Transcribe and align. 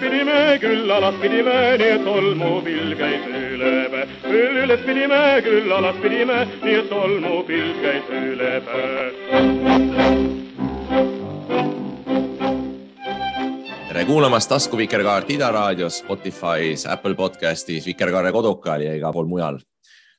pidime, 0.00 0.58
küll 0.60 0.90
alas 0.90 1.20
pidime, 1.22 1.58
nii 1.80 1.92
et 1.96 2.04
tolmupill 2.06 2.96
käis 2.98 3.47
üle 3.58 3.88
päe. 3.90 4.06
üles 4.62 4.82
pidime, 4.86 5.20
küll 5.44 5.72
alas 5.74 5.96
pidime, 6.02 6.38
nii 6.62 6.76
et 6.80 6.90
tolmupill 6.90 7.72
käis 7.82 8.12
üle 8.14 8.52
päe. 8.66 9.06
tere 13.88 14.04
kuulamast 14.06 14.48
tasku 14.48 14.78
Vikerkaart 14.78 15.30
Ida 15.30 15.50
raadios, 15.52 16.02
Spotify's, 16.02 16.86
Apple 16.86 17.14
podcastis, 17.14 17.86
Vikerkaare 17.86 18.32
kodukal 18.32 18.84
ja 18.86 18.94
igal 18.94 19.12
pool 19.12 19.26
mujal 19.26 19.58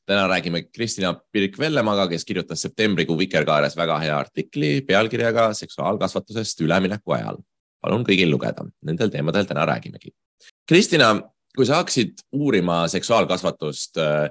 täna 0.10 0.26
räägime 0.28 0.64
Kristina 0.74 1.14
Pirk-Vellemaga, 1.14 2.08
kes 2.10 2.26
kirjutas 2.26 2.62
septembrikuu 2.66 3.18
Vikerkaares 3.18 3.76
väga 3.78 4.00
hea 4.02 4.16
artikli 4.18 4.82
pealkirjaga 4.82 5.54
seksuaalkasvatusest 5.54 6.62
ülemineku 6.66 7.14
ajal. 7.14 7.38
palun 7.80 8.02
kõigil 8.04 8.28
lugeda, 8.28 8.66
nendel 8.84 9.08
teemadel 9.08 9.46
täna 9.48 9.64
räägimegi. 9.70 10.10
Kristina, 10.68 11.14
kui 11.58 11.68
sa 11.68 11.82
hakkasid 11.82 12.24
uurima 12.38 12.84
seksuaalkasvatust 12.92 14.00
äh, 14.02 14.30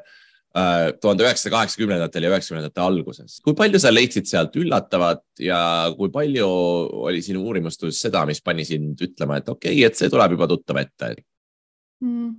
äh, 0.56 0.84
tuhande 1.00 1.26
üheksasaja 1.26 1.54
kaheksakümnendatel 1.56 2.26
ja 2.26 2.32
üheksakümnendate 2.32 2.84
alguses, 2.84 3.38
kui 3.44 3.56
palju 3.58 3.80
sa 3.82 3.92
leidsid 3.92 4.30
sealt 4.30 4.56
üllatavat 4.60 5.24
ja 5.42 5.60
kui 5.98 6.12
palju 6.14 6.48
oli 7.08 7.22
sinu 7.24 7.44
uurimustus 7.46 8.00
seda, 8.04 8.24
mis 8.28 8.42
pani 8.44 8.66
sind 8.68 9.00
ütlema, 9.08 9.40
et 9.40 9.50
okei 9.50 9.74
okay,, 9.76 9.86
et 9.90 9.98
see 9.98 10.10
tuleb 10.12 10.38
juba 10.38 10.50
tuttav 10.50 10.80
ette 10.84 11.14
mm.? 12.04 12.34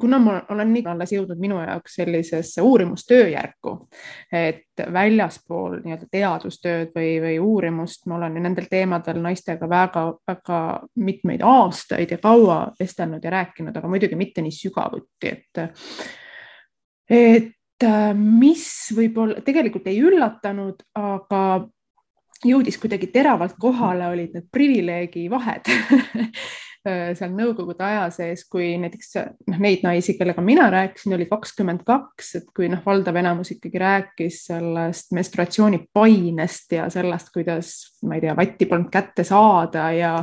Kuna 0.00 0.18
ma 0.18 0.36
olen 0.50 0.72
nii 0.72 0.82
alles 0.90 1.12
jõudnud 1.14 1.40
minu 1.40 1.58
jaoks 1.60 1.96
sellisesse 2.00 2.62
uurimustööjärku, 2.62 3.74
et 4.32 4.84
väljaspool 4.92 5.78
nii-öelda 5.84 6.08
teadustööd 6.10 6.92
või, 6.96 7.12
või 7.22 7.38
uurimust 7.42 8.06
ma 8.10 8.18
olen 8.18 8.38
nendel 8.42 8.68
teemadel 8.70 9.20
naistega 9.22 9.68
väga-väga 9.68 10.60
mitmeid 11.00 11.44
aastaid 11.46 12.14
ja 12.14 12.20
kaua 12.22 12.60
vestelnud 12.80 13.24
ja 13.24 13.34
rääkinud, 13.36 13.76
aga 13.76 13.88
muidugi 13.88 14.18
mitte 14.18 14.44
nii 14.44 14.54
sügavuti, 14.54 15.34
et, 15.34 15.64
et 17.10 17.90
mis 18.14 18.64
võib-olla 18.96 19.40
tegelikult 19.44 19.86
ei 19.88 20.00
üllatanud, 20.04 20.82
aga 21.00 21.44
jõudis 22.44 22.78
kuidagi 22.80 23.10
teravalt 23.12 23.56
kohale, 23.60 24.08
olid 24.08 24.36
need 24.36 24.46
privileegi 24.52 25.26
vahed 25.32 25.68
Äh, 25.68 26.30
seal 26.84 27.32
nõukogude 27.36 27.84
aja 27.84 28.06
sees, 28.14 28.46
kui 28.48 28.72
näiteks 28.80 29.14
noh, 29.50 29.60
neid 29.60 29.84
naisi, 29.84 30.14
kellega 30.18 30.42
mina 30.44 30.68
rääkisin, 30.72 31.14
oli 31.16 31.26
kakskümmend 31.28 31.84
kaks, 31.86 32.34
et 32.40 32.50
kui 32.56 32.70
noh, 32.72 32.80
valdav 32.86 33.18
enamus 33.20 33.52
ikkagi 33.56 33.82
rääkis 33.82 34.42
sellest 34.48 35.12
menstruatsioonipainest 35.16 36.76
ja 36.78 36.88
sellest, 36.92 37.32
kuidas 37.34 37.74
ma 38.08 38.16
ei 38.16 38.24
tea, 38.24 38.36
vatti 38.38 38.68
polnud 38.70 38.92
kätte 38.92 39.26
saada 39.28 39.90
ja 39.96 40.14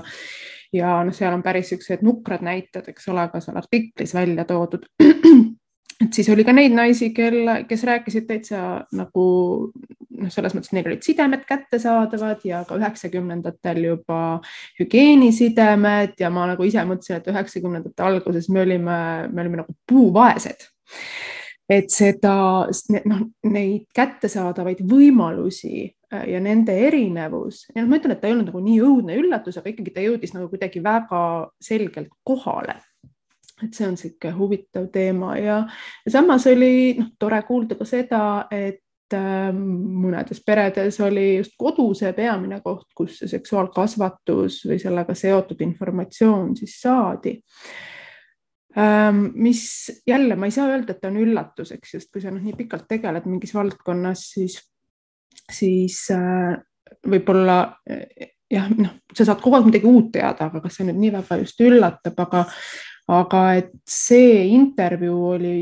ja 0.73 0.97
noh, 1.05 1.15
seal 1.15 1.33
on 1.33 1.43
päris 1.45 1.69
siuksed 1.71 2.03
nukrad 2.03 2.43
näited, 2.43 2.89
eks 2.91 3.07
ole, 3.13 3.29
ka 3.31 3.41
seal 3.43 3.61
artiklis 3.61 4.13
välja 4.17 4.45
toodud 4.49 4.89
et 6.05 6.13
siis 6.13 6.29
oli 6.29 6.45
ka 6.45 6.53
neid 6.53 6.75
naisi, 6.77 7.09
kel, 7.15 7.49
kes 7.69 7.83
rääkisid 7.87 8.27
täitsa 8.29 8.63
nagu 8.95 9.25
noh, 10.17 10.31
selles 10.33 10.55
mõttes, 10.55 10.73
neil 10.75 10.89
olid 10.89 11.05
sidemed 11.05 11.45
kättesaadavad 11.49 12.43
ja 12.47 12.63
ka 12.67 12.77
üheksakümnendatel 12.79 13.81
juba 13.83 14.21
hügieenisidemed 14.79 16.17
ja 16.21 16.31
ma 16.33 16.47
nagu 16.51 16.67
ise 16.67 16.83
mõtlesin, 16.87 17.21
et 17.21 17.31
üheksakümnendate 17.33 18.05
alguses 18.05 18.49
me 18.53 18.63
olime, 18.65 18.99
me 19.31 19.45
olime 19.45 19.63
nagu 19.63 19.77
puuvaesed. 19.89 20.69
et 21.67 21.89
seda, 21.91 22.33
noh, 23.11 23.23
neid 23.51 23.89
kättesaadavaid 23.95 24.85
võimalusi 24.87 25.81
äh, 26.13 26.21
ja 26.31 26.39
nende 26.39 26.71
erinevus 26.87 27.65
ja 27.73 27.81
noh, 27.81 27.89
ma 27.91 27.99
ütlen, 27.99 28.13
et 28.15 28.21
ta 28.21 28.29
ei 28.29 28.37
olnud 28.37 28.53
nagu 28.53 28.61
nii 28.63 28.77
õudne 28.85 29.17
üllatus, 29.19 29.57
aga 29.59 29.73
ikkagi 29.73 29.91
ta 29.97 30.05
jõudis 30.05 30.31
nagu 30.37 30.47
kuidagi 30.53 30.79
väga 30.85 31.23
selgelt 31.59 32.13
kohale 32.23 32.77
et 33.63 33.73
see 33.73 33.87
on 33.87 33.95
niisugune 33.95 34.33
huvitav 34.37 34.89
teema 34.93 35.37
ja, 35.39 35.61
ja 36.05 36.13
samas 36.13 36.45
oli 36.49 36.97
noh, 36.99 37.09
tore 37.19 37.41
kuulda 37.47 37.77
ka 37.79 37.87
seda, 37.89 38.21
et 38.53 39.15
äh, 39.17 39.49
mõnedes 39.53 40.43
peredes 40.45 40.99
oli 41.05 41.27
just 41.39 41.55
kodu 41.59 41.89
see 41.97 42.13
peamine 42.17 42.61
koht, 42.65 42.89
kus 42.97 43.19
see 43.21 43.31
seksuaalkasvatus 43.31 44.63
või 44.69 44.79
sellega 44.81 45.17
seotud 45.17 45.63
informatsioon 45.65 46.55
siis 46.59 46.77
saadi 46.83 47.37
ähm,. 48.77 49.27
mis 49.33 49.65
jälle, 50.07 50.37
ma 50.37 50.49
ei 50.49 50.55
saa 50.55 50.69
öelda, 50.69 50.93
et 50.93 51.09
on 51.09 51.17
üllatuseks, 51.25 51.97
sest 51.97 52.13
kui 52.13 52.21
sa 52.21 52.33
noh, 52.33 52.43
nii 52.43 52.57
pikalt 52.61 52.85
tegeled 52.89 53.25
mingis 53.25 53.55
valdkonnas, 53.57 54.29
siis, 54.37 54.61
siis 55.49 56.03
äh, 56.13 56.53
võib-olla 57.07 57.59
jah, 58.51 58.69
noh, 58.77 58.93
sa 59.15 59.25
saad 59.27 59.41
kogu 59.43 59.57
aeg 59.57 59.67
midagi 59.67 59.89
uut 59.89 60.11
teada, 60.13 60.47
aga 60.47 60.61
kas 60.63 60.77
see 60.77 60.87
nüüd 60.87 61.01
nii 61.01 61.13
väga 61.17 61.39
just 61.41 61.63
üllatab, 61.63 62.21
aga 62.23 62.45
aga 63.07 63.43
et 63.55 63.71
see 63.87 64.47
intervjuu 64.51 65.19
oli 65.29 65.57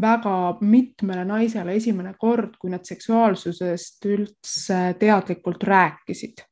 väga 0.00 0.58
mitmele 0.60 1.24
naisele 1.24 1.76
esimene 1.76 2.14
kord, 2.20 2.58
kui 2.60 2.70
nad 2.70 2.84
seksuaalsusest 2.84 4.04
üldse 4.12 4.80
teadlikult 5.00 5.64
rääkisid. 5.64 6.44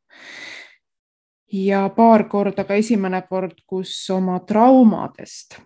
ja 1.52 1.88
paar 1.96 2.24
korda 2.28 2.64
ka 2.64 2.74
esimene 2.74 3.22
kord, 3.28 3.60
kus 3.66 4.10
oma 4.10 4.40
traumadest 4.40 5.60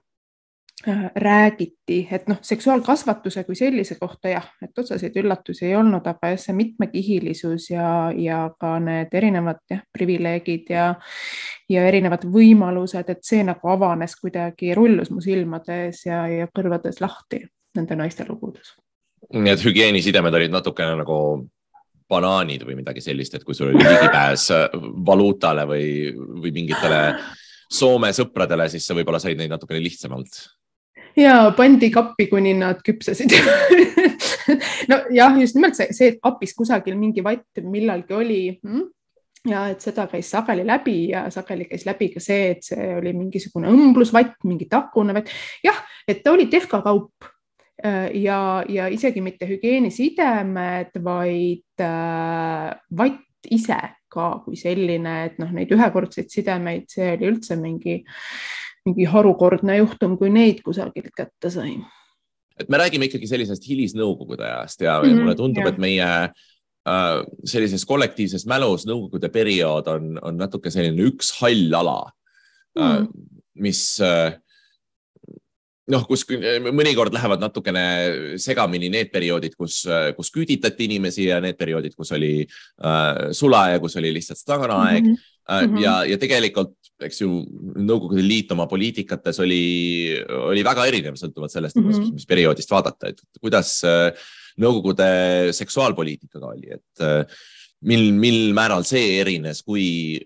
räägiti, 1.15 2.09
et 2.13 2.29
noh, 2.29 2.39
seksuaalkasvatuse 2.43 3.43
kui 3.45 3.57
sellise 3.59 3.97
kohta 3.99 4.31
jah, 4.31 4.47
et 4.63 4.79
otseseid 4.79 5.17
üllatusi 5.19 5.67
ei 5.67 5.75
olnud, 5.77 6.07
aga 6.07 6.31
jah, 6.33 6.39
see 6.39 6.55
mitmekihilisus 6.55 7.71
ja, 7.73 7.89
ja 8.15 8.45
ka 8.61 8.77
need 8.83 9.15
erinevad 9.19 9.59
jah, 9.71 9.83
privileegid 9.93 10.71
ja, 10.71 10.93
ja 11.69 11.87
erinevad 11.89 12.29
võimalused, 12.31 13.11
et 13.11 13.25
see 13.27 13.43
nagu 13.47 13.73
avanes 13.73 14.15
kuidagi, 14.21 14.71
rullus 14.79 15.11
mu 15.11 15.23
silmade 15.25 15.81
ees 15.89 16.05
ja, 16.07 16.23
ja 16.31 16.47
kõrvades 16.55 17.03
lahti 17.03 17.43
nende 17.77 17.99
naiste 17.99 18.27
lugudes. 18.29 18.77
nii 19.35 19.51
et 19.51 19.65
hügieenisidemed 19.65 20.35
olid 20.35 20.55
natukene 20.55 20.95
nagu 21.01 21.19
banaanid 22.09 22.63
või 22.65 22.79
midagi 22.79 23.03
sellist, 23.05 23.35
et 23.35 23.45
kui 23.45 23.55
sul 23.55 23.73
oli 23.73 23.83
ligipääs 23.83 24.47
valuutale 25.07 25.67
või, 25.69 25.91
või 26.15 26.55
mingitele 26.55 27.03
Soome 27.69 28.09
sõpradele, 28.17 28.65
siis 28.73 28.87
sa 28.89 28.95
võib-olla 28.97 29.19
said 29.21 29.37
neid 29.37 29.51
natukene 29.53 29.83
lihtsamalt 29.85 30.39
ja 31.19 31.53
pandi 31.57 31.91
kappi, 31.91 32.29
kuni 32.31 32.55
nad 32.59 32.83
küpsesid 32.85 33.33
nojah, 34.91 35.41
just 35.41 35.59
nimelt 35.59 35.79
see, 35.79 35.91
see, 35.97 36.15
et 36.15 36.23
kapis 36.23 36.55
kusagil 36.57 36.97
mingi 36.99 37.25
vatt 37.25 37.63
millalgi 37.65 38.17
oli 38.17 38.43
mm? 38.55 38.87
ja 39.49 39.67
et 39.73 39.83
seda 39.85 40.09
käis 40.11 40.31
sageli 40.33 40.67
läbi 40.67 40.99
ja 41.13 41.27
sageli 41.33 41.69
käis 41.71 41.87
läbi 41.89 42.11
ka 42.15 42.23
see, 42.23 42.53
et 42.55 42.67
see 42.67 42.91
oli 42.97 43.15
mingisugune 43.17 43.71
õmblusvatt, 43.73 44.39
mingi 44.49 44.69
takune 44.71 45.17
vatt. 45.17 45.33
jah, 45.65 45.79
et 46.09 46.23
ta 46.25 46.35
oli 46.35 46.49
tehkakaup 46.51 47.29
äh, 47.85 48.09
ja, 48.23 48.65
ja 48.69 48.89
isegi 48.93 49.23
mitte 49.25 49.49
hügieenisidemed, 49.49 50.99
vaid 51.05 51.87
äh, 51.87 52.75
vatt 53.03 53.25
ise 53.55 53.79
ka 54.09 54.31
kui 54.45 54.57
selline, 54.57 55.15
et 55.29 55.37
noh, 55.41 55.51
neid 55.53 55.73
ühekordseid 55.75 56.31
sidemeid, 56.33 56.89
see 56.91 57.13
oli 57.13 57.29
üldse 57.29 57.59
mingi 57.61 58.01
mingi 58.89 59.09
harukordne 59.09 59.79
juhtum, 59.83 60.17
kui 60.21 60.33
neid 60.33 60.63
kusagilt 60.65 61.13
kätte 61.17 61.53
sai. 61.53 61.77
et 62.59 62.69
me 62.69 62.79
räägime 62.81 63.07
ikkagi 63.07 63.29
sellisest 63.31 63.69
hilisnõukogude 63.69 64.43
ajast 64.43 64.81
ja 64.83 64.97
mm 64.99 65.07
-hmm, 65.07 65.21
mulle 65.23 65.35
tundub, 65.39 65.67
et 65.67 65.79
meie 65.79 66.07
äh, 66.09 67.21
sellises 67.45 67.85
kollektiivses 67.87 68.47
mälus 68.47 68.87
nõukogude 68.87 69.31
periood 69.31 69.87
on, 69.87 70.19
on 70.23 70.37
natuke 70.37 70.71
selline 70.71 71.07
üks 71.07 71.31
hall 71.41 71.75
ala 71.75 72.11
mm, 72.75 72.83
-hmm. 72.83 73.03
äh, 73.03 73.07
mis 73.55 74.01
äh, 74.01 74.35
noh, 75.93 76.05
kus 76.09 76.25
mõnikord 76.29 77.15
lähevad 77.15 77.43
natukene 77.43 77.85
segamini 78.41 78.91
need 78.93 79.11
perioodid, 79.13 79.57
kus, 79.59 79.81
kus 80.17 80.31
küüditati 80.35 80.89
inimesi 80.89 81.29
ja 81.29 81.41
need 81.45 81.59
perioodid, 81.61 81.97
kus 81.97 82.13
oli 82.17 82.33
äh, 82.45 83.29
sula 83.33 83.69
ja 83.75 83.83
kus 83.83 83.97
oli 84.01 84.13
lihtsalt 84.19 84.41
stagana 84.41 84.83
aeg 84.89 85.05
mm. 85.05 85.15
-hmm. 85.15 85.35
Mm 85.49 85.75
-hmm. 85.75 85.81
ja, 85.81 86.05
ja 86.05 86.19
tegelikult 86.19 86.78
eks 87.07 87.23
ju, 87.23 87.29
Nõukogude 87.79 88.25
Liit 88.25 88.51
oma 88.55 88.67
poliitikates 88.71 89.39
oli, 89.45 89.63
oli 90.51 90.65
väga 90.67 90.89
erinev, 90.91 91.19
sõltuvalt 91.21 91.55
sellest 91.55 91.79
mm, 91.79 91.87
-hmm. 91.87 92.09
mis, 92.09 92.17
mis 92.19 92.29
perioodist 92.29 92.71
vaadata, 92.71 93.13
et 93.13 93.23
kuidas 93.41 93.79
äh, 93.87 94.11
Nõukogude 94.59 95.53
seksuaalpoliitikaga 95.55 96.51
oli, 96.51 96.73
et 96.75 97.05
äh, 97.07 97.39
mil, 97.87 98.09
mil 98.19 98.39
määral 98.57 98.83
see 98.83 99.21
erines, 99.21 99.61
kui, 99.63 100.19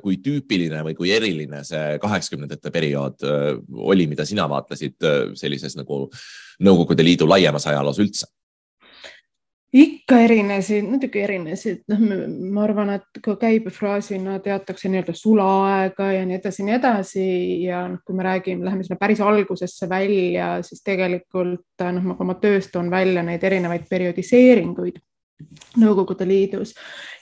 kui 0.00 0.16
tüüpiline 0.24 0.80
või 0.86 0.94
kui 0.96 1.10
eriline 1.12 1.60
see 1.68 1.98
kaheksakümnendate 2.00 2.72
periood 2.72 3.26
oli, 3.92 4.06
mida 4.08 4.24
sina 4.24 4.46
vaatlesid 4.48 5.04
sellises 5.36 5.76
nagu 5.76 6.06
Nõukogude 6.64 7.04
Liidu 7.04 7.28
laiemas 7.28 7.68
ajaloos 7.68 8.00
üldse? 8.00 8.30
Ikka 9.74 10.20
erinesid, 10.22 10.84
muidugi 10.86 11.22
erinesid, 11.24 11.80
noh, 11.90 12.02
ma 12.54 12.62
arvan, 12.62 12.92
et 12.94 13.22
ka 13.24 13.34
käibefraasina 13.40 14.36
teatakse 14.44 14.90
nii-öelda 14.90 15.14
sulaaega 15.18 16.10
ja 16.14 16.26
nii 16.28 16.38
edasi, 16.38 16.66
nii 16.66 16.76
edasi 16.76 17.24
ja 17.64 17.80
noh, 17.90 18.02
kui 18.06 18.14
me 18.14 18.26
räägime, 18.26 18.64
läheme 18.66 18.86
sinna 18.86 19.00
päris 19.00 19.22
algusesse 19.24 19.88
välja, 19.90 20.52
siis 20.62 20.84
tegelikult 20.86 21.86
noh, 21.96 22.06
ma 22.06 22.16
oma 22.22 22.38
töös 22.42 22.70
toon 22.70 22.92
välja 22.92 23.26
neid 23.26 23.42
erinevaid 23.42 23.90
periodiseeringuid 23.90 25.02
Nõukogude 25.82 26.26
Liidus. 26.28 26.72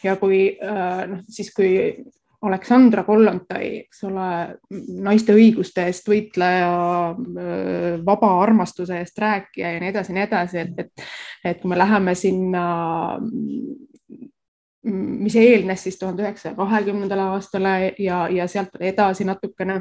Ja 0.05 0.19
kui 0.20 0.43
noh, 0.60 1.22
siis 1.32 1.48
kui 1.56 1.70
Aleksandra 2.42 3.04
Kollontai, 3.06 3.66
eks 3.84 4.02
ole, 4.08 4.28
naiste 5.04 5.34
õiguste 5.36 5.84
eest 5.86 6.08
võitleja, 6.10 6.72
vaba 8.02 8.30
armastuse 8.42 8.98
eest 8.98 9.18
rääkija 9.22 9.70
ja 9.76 9.82
nii 9.82 9.92
edasi, 9.92 10.16
nii 10.16 10.24
edasi, 10.26 10.64
et, 10.64 10.80
et, 10.82 11.04
et 11.52 11.60
kui 11.62 11.70
me 11.70 11.78
läheme 11.78 12.16
sinna, 12.18 12.64
mis 14.82 15.36
eelnes 15.38 15.86
siis 15.86 16.00
tuhande 16.00 16.26
üheksasaja 16.26 16.58
kahekümnendale 16.58 17.28
aastale 17.36 17.76
ja, 18.02 18.24
ja 18.26 18.48
sealt 18.50 18.74
edasi 18.80 19.28
natukene 19.28 19.78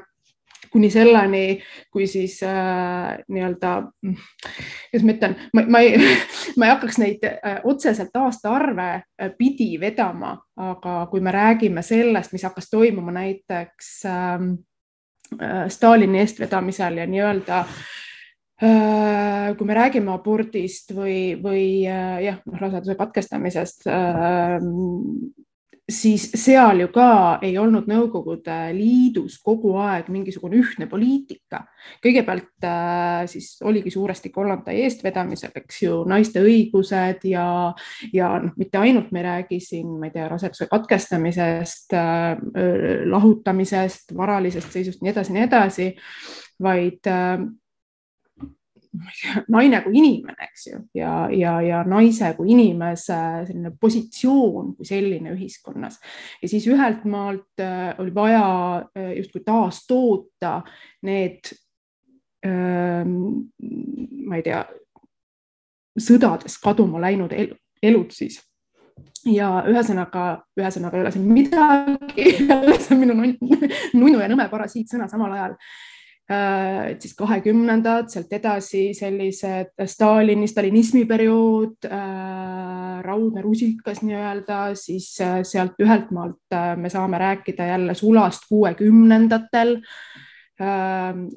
kuni 0.71 0.89
selleni, 0.91 1.61
kui 1.91 2.07
siis 2.07 2.37
äh, 2.47 3.19
nii-öelda, 3.27 3.73
kuidas 4.01 5.05
ma 5.05 5.15
ütlen, 5.15 5.35
ma, 5.53 5.65
ma 5.67 5.83
ei, 5.83 5.97
ma 6.57 6.67
ei 6.67 6.73
hakkaks 6.73 6.99
neid 7.01 7.25
äh, 7.27 7.59
otseselt 7.67 8.15
aastaarve 8.15 8.89
äh, 8.93 9.31
pidi 9.37 9.73
vedama, 9.81 10.37
aga 10.61 11.05
kui 11.11 11.23
me 11.23 11.33
räägime 11.35 11.83
sellest, 11.85 12.33
mis 12.35 12.45
hakkas 12.47 12.71
toimuma 12.71 13.13
näiteks 13.19 13.91
ähm, 14.09 14.53
äh, 15.41 15.65
Stalini 15.69 16.23
eestvedamisel 16.23 17.01
ja 17.03 17.09
nii-öelda 17.09 17.59
äh, 18.63 19.51
kui 19.57 19.67
me 19.67 19.75
räägime 19.75 20.15
abordist 20.15 20.95
või, 20.95 21.35
või 21.43 21.65
äh, 21.83 22.17
jah, 22.29 22.41
noh, 22.47 22.59
raseduse 22.63 22.95
katkestamisest 22.99 23.87
äh, 23.91 24.57
siis 25.91 26.27
seal 26.35 26.83
ju 26.83 26.87
ka 26.93 27.39
ei 27.43 27.53
olnud 27.59 27.87
Nõukogude 27.89 28.55
Liidus 28.75 29.37
kogu 29.43 29.73
aeg 29.81 30.09
mingisugune 30.13 30.59
ühtne 30.61 30.87
poliitika. 30.89 31.65
kõigepealt 32.03 32.65
äh, 32.65 33.25
siis 33.27 33.57
oligi 33.65 33.91
suuresti 33.91 34.29
Kollontai 34.29 34.81
eestvedamisel, 34.83 35.51
eks 35.55 35.81
ju, 35.83 36.01
naiste 36.09 36.43
õigused 36.45 37.25
ja, 37.29 37.47
ja 38.13 38.33
noh, 38.43 38.53
mitte 38.57 38.77
ainult 38.77 39.11
me 39.11 39.21
ei 39.21 39.25
räägi 39.25 39.59
siin, 39.59 39.95
ma 39.99 40.09
ei 40.09 40.15
tea, 40.15 40.27
raseduse 40.31 40.69
katkestamisest 40.71 41.97
äh,, 41.97 42.37
lahutamisest, 43.09 44.15
varalisest 44.17 44.71
seisust, 44.71 45.01
nii 45.01 45.13
edasi, 45.13 45.35
nii 45.35 45.47
edasi, 45.47 45.89
vaid 46.61 47.09
äh, 47.09 47.41
naine 49.53 49.81
kui 49.85 49.95
inimene, 49.99 50.49
eks 50.49 50.67
ju, 50.67 50.81
ja, 50.97 51.13
ja, 51.35 51.55
ja 51.63 51.81
naise 51.87 52.33
kui 52.37 52.51
inimese 52.55 53.17
selline 53.47 53.73
positsioon 53.79 54.75
kui 54.75 54.87
selline 54.87 55.33
ühiskonnas. 55.35 55.99
ja 56.41 56.51
siis 56.51 56.67
ühelt 56.67 57.05
maalt 57.09 57.63
äh, 57.63 57.93
oli 57.99 58.13
vaja 58.15 58.45
äh, 58.97 59.13
justkui 59.17 59.43
taastoota 59.45 60.61
need, 61.07 61.53
ähm, 62.45 63.17
ma 64.27 64.39
ei 64.39 64.45
tea, 64.45 64.63
sõdades 65.99 66.55
kaduma 66.63 67.01
läinud 67.03 67.33
elud 67.35 68.15
siis 68.15 68.39
ja 69.27 69.61
ühesõnaga, 69.69 70.25
ühesõnaga 70.59 70.97
ei 70.97 71.03
ole 71.05 71.13
siin 71.13 71.27
midagi, 71.29 72.27
see 72.83 72.95
on 72.95 73.01
minu 73.01 73.15
nunnu 73.17 74.19
ja 74.19 74.29
nõme 74.31 74.47
parasiitsõna 74.51 75.07
samal 75.11 75.35
ajal 75.37 75.57
et 76.31 77.03
siis 77.03 77.13
kahekümnendad, 77.17 78.09
sealt 78.11 78.31
edasi 78.35 78.91
sellised 78.95 79.73
Stalini, 79.89 80.47
stalinismi 80.47 81.03
periood, 81.09 81.87
äh, 81.87 82.99
raudne 83.05 83.43
rusikas 83.43 84.03
nii-öelda, 84.05 84.59
siis 84.79 85.09
äh, 85.23 85.41
sealt 85.47 85.79
ühelt 85.81 86.11
maalt 86.15 86.55
me 86.77 86.91
saame 86.93 87.19
rääkida 87.21 87.71
jälle 87.73 87.95
sulast 87.97 88.47
kuuekümnendatel. 88.49 89.79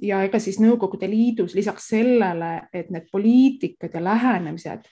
Ja 0.04 0.18
ega 0.20 0.36
siis 0.42 0.58
Nõukogude 0.60 1.08
Liidus 1.08 1.54
lisaks 1.56 1.86
sellele, 1.94 2.66
et 2.76 2.90
need 2.92 3.06
poliitikad 3.08 3.94
ja 3.96 4.02
lähenemised 4.04 4.84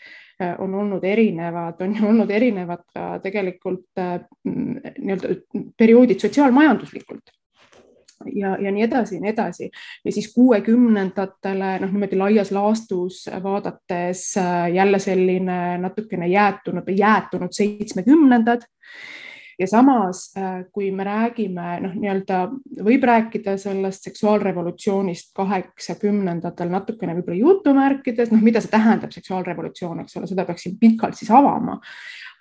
on 0.64 0.72
olnud 0.80 1.04
erinevad, 1.04 1.82
on 1.84 1.92
ju 1.98 2.06
olnud 2.08 2.32
erinevad 2.32 2.80
ka 2.94 3.10
tegelikult 3.20 4.00
nii-öelda 4.00 5.34
perioodid 5.76 6.24
sotsiaalmajanduslikult 6.24 7.34
ja, 8.34 8.56
ja 8.60 8.72
nii 8.72 8.82
edasi 8.82 9.14
ja 9.14 9.20
nii 9.20 9.30
edasi. 9.30 9.70
ja 10.04 10.12
siis 10.12 10.32
kuuekümnendatele 10.34 11.78
noh, 11.82 11.90
niimoodi 11.90 12.18
laias 12.18 12.52
laastus 12.52 13.24
vaadates 13.42 14.36
äh, 14.38 14.72
jälle 14.74 14.98
selline 14.98 15.78
natukene 15.78 16.28
jäätunud 16.28 16.86
või 16.86 16.98
jäätunud 16.98 17.52
seitsmekümnendad 17.52 18.66
ja 19.62 19.68
samas, 19.70 20.24
äh, 20.36 20.64
kui 20.74 20.90
me 20.94 21.06
räägime, 21.06 21.66
noh, 21.84 21.94
nii-öelda 21.96 22.40
võib 22.84 23.04
rääkida 23.08 23.54
sellest 23.60 24.08
seksuaalrevolutsioonist 24.08 25.30
kaheksakümnendatel 25.38 26.72
natukene 26.72 27.14
võib-olla 27.18 27.38
jutumärkides, 27.38 28.32
noh, 28.34 28.42
mida 28.42 28.62
see 28.62 28.72
tähendab, 28.72 29.14
seksuaalrevolutsioon, 29.14 30.02
eks 30.02 30.18
ole, 30.18 30.30
seda 30.30 30.46
peaks 30.48 30.66
siin 30.66 30.78
pikalt 30.80 31.18
siis 31.18 31.30
avama. 31.30 31.78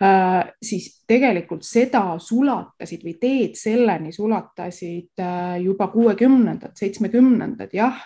Äh, 0.01 0.39
siis 0.65 0.89
tegelikult 1.09 1.65
seda 1.67 2.15
sulatasid 2.21 3.03
või 3.05 3.17
teed 3.21 3.59
selleni 3.59 4.13
sulatasid 4.15 5.21
äh, 5.21 5.59
juba 5.61 5.91
kuuekümnendad, 5.93 6.73
seitsmekümnendad, 6.79 7.75
jah 7.77 8.01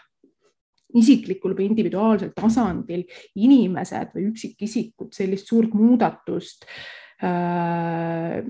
isiklikul 0.95 1.55
või 1.55 1.69
individuaalsel 1.69 2.31
tasandil 2.35 3.03
inimesed 3.35 4.13
või 4.15 4.29
üksikisikud 4.31 5.15
sellist 5.15 5.49
suurt 5.51 5.73
muudatust 5.75 6.67
äh, 7.23 8.43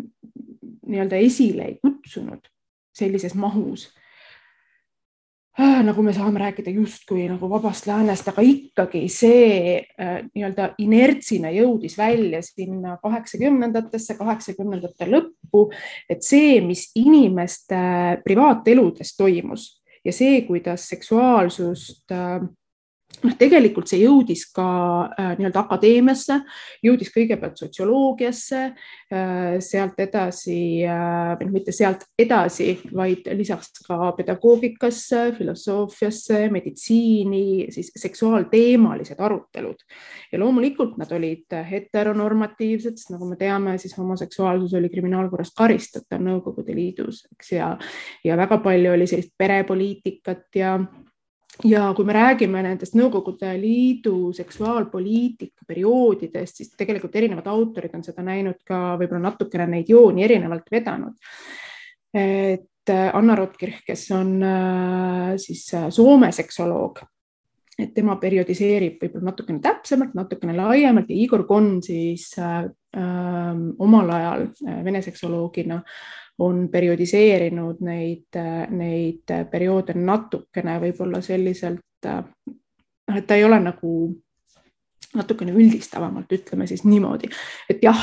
nii-öelda 0.86 1.20
esile 1.22 1.70
ei 1.70 1.78
kutsunud 1.82 2.50
sellises 2.96 3.36
mahus. 3.36 3.90
Äh, 5.60 5.80
nagu 5.88 6.04
me 6.04 6.12
saame 6.12 6.40
rääkida 6.42 6.72
justkui 6.76 7.30
nagu 7.32 7.48
vabast 7.48 7.88
läänest, 7.88 8.28
aga 8.28 8.44
ikkagi 8.44 9.06
see 9.12 9.78
äh, 9.80 10.18
nii-öelda 10.34 10.74
inertsina 10.84 11.52
jõudis 11.56 11.96
välja 11.96 12.42
sinna 12.44 12.98
kaheksakümnendatesse, 13.04 14.18
kaheksakümnendate 14.20 15.08
lõppu, 15.08 15.70
et 16.12 16.28
see, 16.28 16.60
mis 16.60 16.90
inimeste 17.00 17.80
privaateludes 18.28 19.16
toimus 19.16 19.70
ja 20.06 20.12
see, 20.12 20.42
kuidas 20.48 20.90
seksuaalsust 20.92 22.12
äh, 22.12 22.44
noh, 23.24 23.36
tegelikult 23.40 23.90
see 23.90 24.02
jõudis 24.02 24.46
ka 24.56 24.66
äh, 25.14 25.34
nii-öelda 25.40 25.64
akadeemiasse, 25.66 26.40
jõudis 26.86 27.12
kõigepealt 27.14 27.60
sotsioloogiasse 27.62 28.62
äh,, 28.66 29.56
sealt 29.64 30.00
edasi 30.04 30.58
äh,, 30.90 31.46
mitte 31.52 31.74
sealt 31.76 32.06
edasi, 32.20 32.74
vaid 32.96 33.30
lisaks 33.38 33.84
ka 33.86 34.12
pedagoogikasse, 34.18 35.28
filosoofiasse, 35.38 36.46
meditsiini, 36.54 37.70
siis 37.76 37.92
seksuaalteemalised 38.00 39.20
arutelud. 39.20 39.86
ja 40.32 40.40
loomulikult 40.40 40.98
nad 40.98 41.12
olid 41.16 41.56
heteronormatiivsed, 41.70 42.98
sest 43.00 43.14
nagu 43.14 43.30
me 43.30 43.40
teame, 43.40 43.78
siis 43.82 43.98
homoseksuaalsus 43.98 44.74
oli 44.78 44.90
kriminaalkorras 44.92 45.54
karistatav 45.58 46.24
Nõukogude 46.26 46.74
Liidus, 46.76 47.26
eks 47.36 47.52
ja, 47.56 47.74
ja 48.24 48.38
väga 48.38 48.58
palju 48.64 48.94
oli 48.96 49.08
sellist 49.10 49.36
perepoliitikat 49.38 50.58
ja 50.58 50.78
ja 51.64 51.94
kui 51.96 52.06
me 52.06 52.14
räägime 52.16 52.62
nendest 52.66 52.96
Nõukogude 52.98 53.54
Liidu 53.60 54.34
seksuaalpoliitika 54.36 55.66
perioodidest, 55.68 56.62
siis 56.62 56.72
tegelikult 56.78 57.16
erinevad 57.16 57.48
autorid 57.52 57.94
on 57.96 58.04
seda 58.04 58.26
näinud 58.26 58.62
ka 58.68 58.98
võib-olla 59.00 59.30
natukene 59.30 59.68
neid 59.72 59.90
jooni 59.90 60.26
erinevalt 60.26 60.72
vedanud. 60.72 61.16
et 62.16 62.92
Anna 63.14 63.36
Rotkirch, 63.36 63.82
kes 63.86 64.12
on 64.14 64.44
äh, 64.44 65.34
siis 65.42 65.66
äh, 65.74 65.88
Soome 65.90 66.30
seksoloog, 66.32 67.00
et 67.80 67.96
tema 67.96 68.16
periodiseerib 68.22 69.02
võib-olla 69.02 69.32
natukene 69.32 69.60
täpsemalt, 69.64 70.14
natukene 70.14 70.54
laiemalt 70.56 71.10
ja 71.10 71.18
Igor 71.18 71.48
Konn 71.48 71.82
siis 71.84 72.30
äh, 72.38 72.68
omal 73.80 74.14
ajal 74.20 74.46
äh, 74.68 74.84
vene 74.86 75.02
seksoloogina 75.02 75.82
äh, 75.82 76.25
on 76.40 76.68
periodiseerinud 76.70 77.80
neid, 77.88 78.40
neid 78.76 79.34
perioode 79.52 79.96
natukene 79.96 80.80
võib-olla 80.84 81.22
selliselt, 81.24 82.08
noh, 82.08 83.16
et 83.16 83.28
ta 83.28 83.38
ei 83.40 83.46
ole 83.48 83.60
nagu 83.64 83.92
natukene 85.16 85.54
üldistavamalt, 85.56 86.32
ütleme 86.36 86.68
siis 86.68 86.84
niimoodi, 86.84 87.30
et 87.70 87.84
jah 87.84 88.00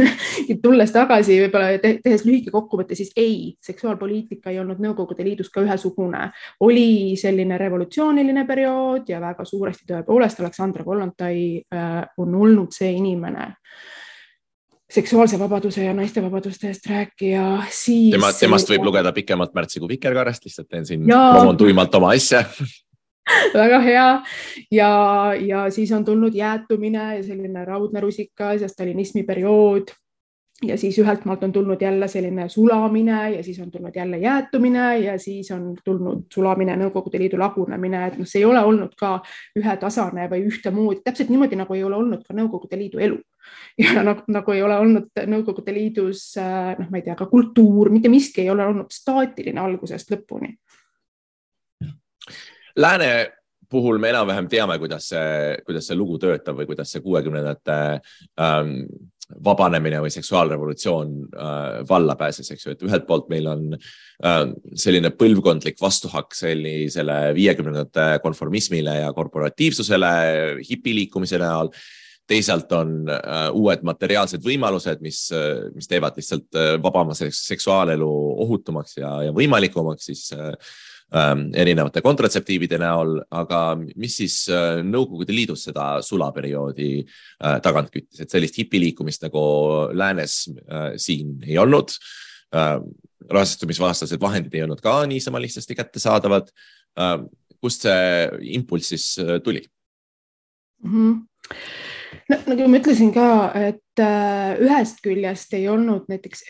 tulles 0.64 0.92
tagasi 0.92 1.38
võib-olla 1.40 1.78
tehes 1.80 2.24
lühike 2.28 2.52
kokkuvõte, 2.54 2.96
siis 2.98 3.12
ei, 3.16 3.54
seksuaalpoliitika 3.64 4.52
ei 4.52 4.60
olnud 4.62 4.82
Nõukogude 4.84 5.24
Liidus 5.24 5.50
ka 5.54 5.64
ühesugune, 5.64 6.26
oli 6.66 7.16
selline 7.20 7.58
revolutsiooniline 7.60 8.46
periood 8.48 9.08
ja 9.08 9.20
väga 9.22 9.46
suuresti 9.48 9.88
tõepoolest 9.88 10.42
Aleksandra 10.42 10.84
Kollontai 10.84 11.38
äh, 11.72 12.00
on 12.20 12.40
olnud 12.44 12.74
see 12.76 12.92
inimene 12.98 13.54
seksuaalse 14.90 15.38
vabaduse 15.38 15.84
ja 15.84 15.94
naiste 15.94 16.22
vabaduste 16.22 16.68
eest 16.68 16.86
rääkija, 16.86 17.44
siis. 17.70 18.10
tema, 18.12 18.32
temast 18.36 18.70
võib 18.70 18.84
lugeda 18.84 19.12
pikemalt 19.16 19.54
märtsikuu 19.56 19.88
Vikerkaarest, 19.88 20.44
lihtsalt 20.44 20.68
teen 20.68 20.86
siin, 20.86 21.06
promon 21.08 21.56
tuimalt 21.56 21.94
oma 21.94 22.12
asja. 22.14 22.44
Väga 23.54 23.78
hea. 23.80 24.08
Ja, 24.70 24.90
ja 25.40 25.66
siis 25.72 25.92
on 25.96 26.04
tulnud 26.04 26.34
jäätumine 26.36 27.16
ja 27.16 27.22
selline 27.24 27.64
raudne 27.64 28.00
rusikas 28.04 28.60
ja 28.60 28.68
stalinismi 28.68 29.22
periood 29.24 29.94
ja 30.62 30.78
siis 30.78 30.98
ühelt 30.98 31.24
maalt 31.24 31.42
on 31.42 31.52
tulnud 31.52 31.82
jälle 31.82 32.08
selline 32.08 32.48
sulamine 32.48 33.30
ja 33.36 33.42
siis 33.42 33.58
on 33.60 33.70
tulnud 33.70 33.96
jälle 33.96 34.18
jäätumine 34.18 34.98
ja 34.98 35.18
siis 35.18 35.50
on 35.50 35.74
tulnud 35.84 36.24
sulamine, 36.32 36.76
Nõukogude 36.76 37.18
Liidu 37.18 37.38
lagunemine, 37.38 38.06
et 38.06 38.18
noh, 38.18 38.28
see 38.28 38.42
ei 38.42 38.46
ole 38.46 38.62
olnud 38.62 38.94
ka 38.98 39.16
ühetasane 39.58 40.28
või 40.30 40.46
ühtemoodi, 40.48 41.02
täpselt 41.04 41.32
niimoodi 41.32 41.58
nagu 41.58 41.74
ei 41.74 41.84
ole 41.84 41.96
olnud 41.96 42.22
ka 42.26 42.36
Nõukogude 42.38 42.78
Liidu 42.78 43.02
elu. 43.02 43.18
ja 43.78 44.02
nagu, 44.08 44.22
nagu 44.28 44.52
ei 44.54 44.62
ole 44.62 44.78
olnud 44.78 45.24
Nõukogude 45.26 45.74
Liidus 45.74 46.26
noh, 46.38 46.90
ma 46.90 47.00
ei 47.00 47.06
tea, 47.06 47.18
ka 47.18 47.26
kultuur, 47.26 47.90
mitte 47.90 48.08
miski 48.08 48.46
ei 48.46 48.50
ole 48.50 48.66
olnud 48.66 48.94
staatiline 48.94 49.60
algusest 49.60 50.14
lõpuni. 50.14 50.54
Lääne 52.76 53.10
puhul 53.70 53.98
me 53.98 54.10
enam-vähem 54.12 54.48
teame, 54.50 54.76
kuidas 54.78 55.08
see, 55.10 55.56
kuidas 55.66 55.88
see 55.88 55.96
lugu 55.98 56.18
töötab 56.22 56.58
või 56.60 56.68
kuidas 56.68 56.92
see 56.94 57.02
kuuekümnendate 57.02 57.78
ähm, 58.40 58.84
vabanemine 59.44 60.00
või 60.04 60.12
seksuaalrevolutsioon 60.12 61.12
äh, 61.32 61.80
valla 61.88 62.16
pääses, 62.20 62.50
eks 62.52 62.66
ju, 62.66 62.74
et 62.74 62.84
ühelt 62.84 63.06
poolt 63.08 63.30
meil 63.32 63.48
on 63.48 63.66
äh, 63.74 64.40
selline 64.78 65.10
põlvkondlik 65.16 65.80
vastuhakk 65.80 66.36
sellisele 66.36 67.18
viiekümnendate 67.36 68.20
konformismile 68.24 68.98
ja 69.00 69.12
korporatiivsusele 69.16 70.14
hipiliikumise 70.68 71.40
näol. 71.42 71.72
teisalt 72.26 72.72
on 72.72 73.08
äh, 73.12 73.50
uued 73.52 73.82
materiaalsed 73.84 74.44
võimalused, 74.44 75.00
mis, 75.04 75.26
äh, 75.32 75.68
mis 75.74 75.88
teevad 75.88 76.16
lihtsalt 76.16 76.56
äh, 76.56 76.74
vabama 76.82 77.12
seksuaalelu 77.14 78.10
ohutumaks 78.44 78.96
ja, 78.96 79.22
ja 79.26 79.32
võimalikumaks 79.32 80.04
siis 80.08 80.32
äh, 80.32 80.52
erinevate 81.14 82.02
kontratseptiivide 82.02 82.78
näol, 82.82 83.18
aga 83.34 83.60
mis 83.78 84.16
siis 84.18 84.38
äh, 84.50 84.80
Nõukogude 84.82 85.34
Liidus 85.34 85.66
seda 85.68 86.00
sulaperioodi 86.02 86.90
äh, 87.04 87.58
tagant 87.62 87.92
küttis, 87.94 88.24
et 88.24 88.34
sellist 88.34 88.58
hipiliikumist 88.58 89.26
nagu 89.26 89.44
läänes 89.94 90.44
äh, 90.50 90.92
siin 90.96 91.38
ei 91.46 91.58
olnud. 91.58 91.98
rahastumisvastased 93.30 94.20
vahendid 94.20 94.52
ei 94.54 94.62
olnud 94.62 94.78
ka 94.84 95.06
niisama 95.10 95.40
lihtsasti 95.42 95.74
kättesaadavad. 95.74 96.52
kust 97.60 97.82
see 97.82 98.28
impulss 98.54 98.88
siis 98.88 99.16
tuli 99.42 99.64
mm? 100.84 100.90
-hmm 100.92 101.14
no, 102.30 102.36
nagu 102.46 102.68
ma 102.68 102.78
ütlesin 102.78 103.10
ka, 103.14 103.50
et 103.58 104.02
ühest 104.62 105.02
küljest 105.02 105.54
ei 105.58 105.66
olnud 105.68 106.06
näiteks 106.08 106.44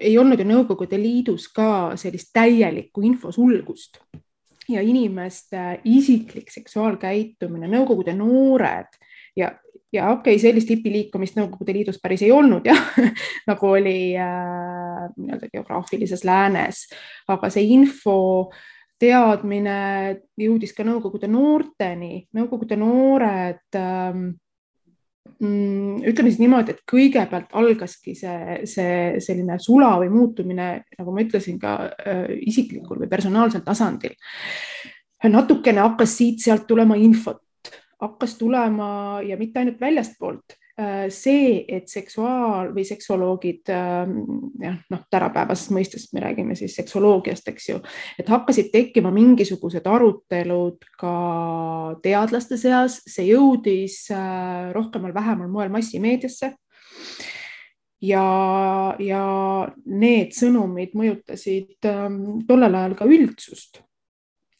ei 0.00 0.18
olnud 0.18 0.40
ju 0.40 0.46
Nõukogude 0.48 0.98
Liidus 1.00 1.48
ka 1.54 1.96
sellist 2.00 2.32
täielikku 2.34 3.04
infosulgust. 3.06 4.02
Ja 4.68 4.82
inimeste 4.84 5.80
isiklik 5.88 6.50
seksuaalkäitumine, 6.52 7.70
Nõukogude 7.72 8.12
noored 8.16 8.98
ja, 9.36 9.52
ja 9.92 10.10
okei 10.12 10.34
okay,, 10.34 10.42
sellist 10.42 10.68
hipiliikumist 10.72 11.38
Nõukogude 11.38 11.76
Liidus 11.76 12.00
päris 12.02 12.24
ei 12.26 12.32
olnud 12.34 12.66
jah 12.68 12.98
nagu 13.48 13.70
oli 13.70 14.12
äh, 14.18 15.06
nii-öelda 15.16 15.48
geograafilises 15.52 16.26
läänes, 16.28 16.84
aga 17.28 17.50
see 17.52 17.70
info 17.78 18.18
teadmine 19.00 19.78
jõudis 20.38 20.74
ka 20.76 20.84
Nõukogude 20.84 21.30
noorteni, 21.30 22.26
Nõukogude 22.36 22.76
noored 22.76 23.78
ähm, 23.78 24.28
ütleme 25.40 26.30
siis 26.30 26.40
niimoodi, 26.42 26.74
et 26.74 26.84
kõigepealt 26.88 27.52
algaski 27.58 28.14
see, 28.18 28.60
see 28.68 29.18
selline 29.22 29.58
sula 29.62 29.92
või 30.02 30.10
muutumine, 30.12 30.68
nagu 30.98 31.14
ma 31.14 31.24
ütlesin, 31.24 31.58
ka 31.62 31.74
äh, 31.88 32.24
isiklikul 32.50 33.02
või 33.02 33.10
personaalsel 33.10 33.62
tasandil. 33.66 34.16
natukene 35.24 35.80
hakkas 35.80 36.16
siit-sealt 36.18 36.66
tulema 36.66 36.96
infot, 36.96 37.42
hakkas 38.00 38.36
tulema 38.38 39.20
ja 39.26 39.36
mitte 39.36 39.58
ainult 39.58 39.80
väljastpoolt, 39.80 40.58
see, 41.10 41.64
et 41.68 41.88
seksuaal 41.90 42.70
või 42.74 42.84
seksoloogid, 42.86 43.70
ähm, 43.74 44.12
jah, 44.62 44.76
noh, 44.92 45.00
tänapäevases 45.10 45.72
mõistes 45.74 46.04
me 46.14 46.22
räägime 46.22 46.54
siis 46.58 46.76
seksoloogiast, 46.78 47.48
eks 47.50 47.68
ju, 47.72 47.80
et 48.18 48.30
hakkasid 48.30 48.70
tekkima 48.70 49.10
mingisugused 49.14 49.86
arutelud 49.90 50.86
ka 51.00 51.14
teadlaste 52.04 52.60
seas, 52.60 53.00
see 53.10 53.26
jõudis 53.32 54.04
äh, 54.14 54.70
rohkemal-vähemal 54.76 55.50
moel 55.50 55.74
massimeediasse. 55.74 56.54
Ja, 57.98 58.24
ja 59.02 59.24
need 59.90 60.30
sõnumid 60.36 60.94
mõjutasid 60.94 61.90
ähm, 61.90 62.44
tollel 62.46 62.78
ajal 62.78 62.94
ka 63.00 63.08
üldsust 63.10 63.82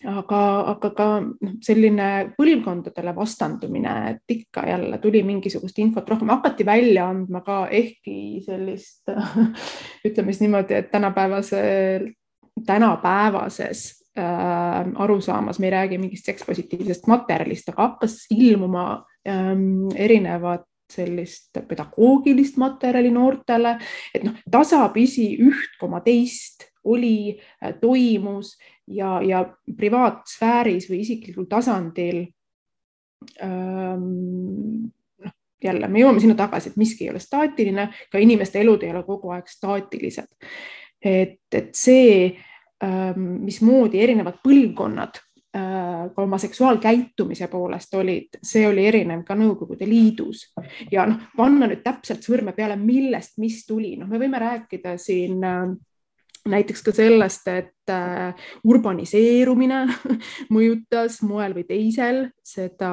aga, 0.07 0.41
aga 0.75 0.91
ka 0.95 1.07
noh, 1.23 1.55
selline 1.65 2.09
põlvkondadele 2.39 3.15
vastandumine, 3.17 3.95
et 4.13 4.37
ikka 4.39 4.67
jälle 4.69 5.01
tuli 5.03 5.23
mingisugust 5.27 5.79
infot 5.83 6.09
rohkem, 6.09 6.31
hakati 6.31 6.67
välja 6.67 7.09
andma 7.11 7.43
ka 7.47 7.65
ehkki 7.75 8.45
sellist 8.47 9.11
ütleme 10.07 10.33
siis 10.33 10.45
niimoodi, 10.45 10.79
et 10.79 10.91
tänapäevasel, 10.95 12.09
tänapäevases 12.67 13.85
äh, 14.19 14.87
arusaamas 15.03 15.59
me 15.59 15.71
ei 15.71 15.75
räägi 15.75 15.99
mingist 15.99 16.31
sekspositiivsest 16.31 17.11
materjalist, 17.11 17.75
aga 17.75 17.91
hakkas 17.91 18.21
ilmuma 18.35 19.05
ähm, 19.29 19.89
erinevad 19.97 20.67
sellist 20.89 21.59
pedagoogilist 21.69 22.57
materjali 22.57 23.11
noortele, 23.13 23.75
et 24.15 24.23
noh, 24.25 24.39
tasapisi 24.51 25.35
üht 25.45 25.75
koma 25.81 26.01
teist 26.07 26.65
oli, 26.89 27.37
äh, 27.63 27.75
toimus 27.81 28.57
ja, 28.89 29.19
ja 29.23 29.45
privaatsfääris 29.77 30.89
või 30.91 31.03
isiklikul 31.05 31.49
tasandil 31.51 32.25
ähm, 33.43 34.89
noh, 35.25 35.37
jälle 35.65 35.89
me 35.89 36.03
jõuame 36.03 36.23
sinna 36.23 36.37
tagasi, 36.39 36.73
et 36.73 36.81
miski 36.81 37.07
ei 37.07 37.13
ole 37.13 37.23
staatiline, 37.23 37.89
ka 38.13 38.21
inimeste 38.23 38.61
elud 38.63 38.83
ei 38.83 38.93
ole 38.95 39.05
kogu 39.07 39.33
aeg 39.35 39.49
staatilised. 39.51 40.31
et, 41.05 41.41
et 41.55 41.75
see, 41.79 42.37
ähm, 42.85 43.27
mismoodi 43.47 44.01
erinevad 44.03 44.41
põlvkonnad 44.43 45.21
äh, 45.57 46.09
ka 46.15 46.23
oma 46.23 46.39
seksuaalkäitumise 46.39 47.49
poolest 47.49 47.95
olid, 47.95 48.41
see 48.43 48.67
oli 48.69 48.87
erinev 48.87 49.23
ka 49.27 49.37
Nõukogude 49.39 49.87
Liidus 49.87 50.49
ja 50.93 51.07
noh, 51.07 51.29
panna 51.37 51.69
nüüd 51.71 51.85
täpselt 51.85 52.27
sõrme 52.27 52.55
peale, 52.57 52.77
millest, 52.77 53.37
mis 53.39 53.65
tuli, 53.67 53.97
noh, 53.99 54.11
me 54.11 54.19
võime 54.19 54.41
rääkida 54.43 54.97
siin 54.99 55.45
äh, 55.45 55.69
näiteks 56.51 56.83
ka 56.87 56.93
sellest, 56.97 57.49
et 57.53 57.93
äh, 57.93 58.49
urbaniseerumine 58.69 59.81
mõjutas 60.55 61.21
moel 61.27 61.55
või 61.57 61.65
teisel 61.69 62.25
seda, 62.45 62.93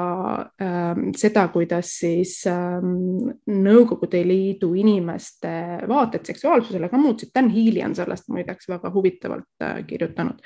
ähm, 0.62 1.10
seda, 1.18 1.48
kuidas 1.54 1.96
siis 2.02 2.38
ähm, 2.52 3.34
Nõukogude 3.66 4.22
Liidu 4.28 4.74
inimeste 4.80 5.56
vaated 5.90 6.26
seksuaalsusele 6.28 6.90
ka 6.92 7.02
muutsid. 7.02 7.34
Dan 7.36 7.52
Healy 7.54 7.84
on 7.86 7.96
sellest 7.98 8.30
muideks 8.32 8.70
väga 8.72 8.92
huvitavalt 8.94 9.66
äh, 9.66 9.84
kirjutanud 9.88 10.42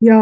ja 0.00 0.20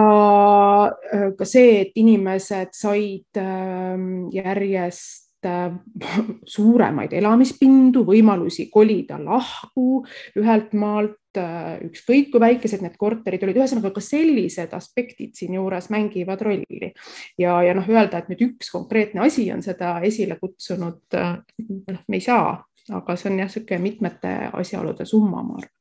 äh, 0.89 1.31
ka 1.37 1.45
see, 1.45 1.83
et 1.85 1.99
inimesed 2.01 2.73
said 2.77 3.41
ähm, 3.41 4.29
järjest 4.33 5.26
suuremaid 6.57 7.13
elamispindu, 7.17 8.05
võimalusi 8.09 8.69
kolida 8.73 9.21
lahku 9.23 10.03
ühelt 10.39 10.75
maalt 10.77 11.21
Äh, 11.37 11.77
ükskõik 11.87 12.31
kui 12.33 12.41
väikesed 12.41 12.83
need 12.85 12.97
korterid 13.01 13.43
olid, 13.45 13.59
ühesõnaga 13.61 13.93
ka 13.95 14.03
sellised 14.05 14.73
aspektid 14.77 15.37
siinjuures 15.37 15.91
mängivad 15.93 16.43
rolli. 16.47 16.93
Ja, 17.41 17.59
ja 17.65 17.75
noh, 17.77 17.87
öelda, 17.91 18.23
et 18.23 18.31
nüüd 18.33 18.45
üks 18.49 18.71
konkreetne 18.73 19.25
asi 19.27 19.49
on 19.53 19.65
seda 19.65 19.97
esile 20.07 20.39
kutsunud, 20.41 21.03
äh, 21.17 21.37
noh, 21.69 22.03
me 22.09 22.21
ei 22.21 22.25
saa, 22.25 22.57
aga 22.89 23.19
see 23.19 23.33
on 23.33 23.41
jah, 23.43 23.51
niisugune 23.51 23.83
mitmete 23.83 24.37
asjaolude 24.53 25.09
summa, 25.09 25.43
ma 25.43 25.61
arvan 25.61 25.75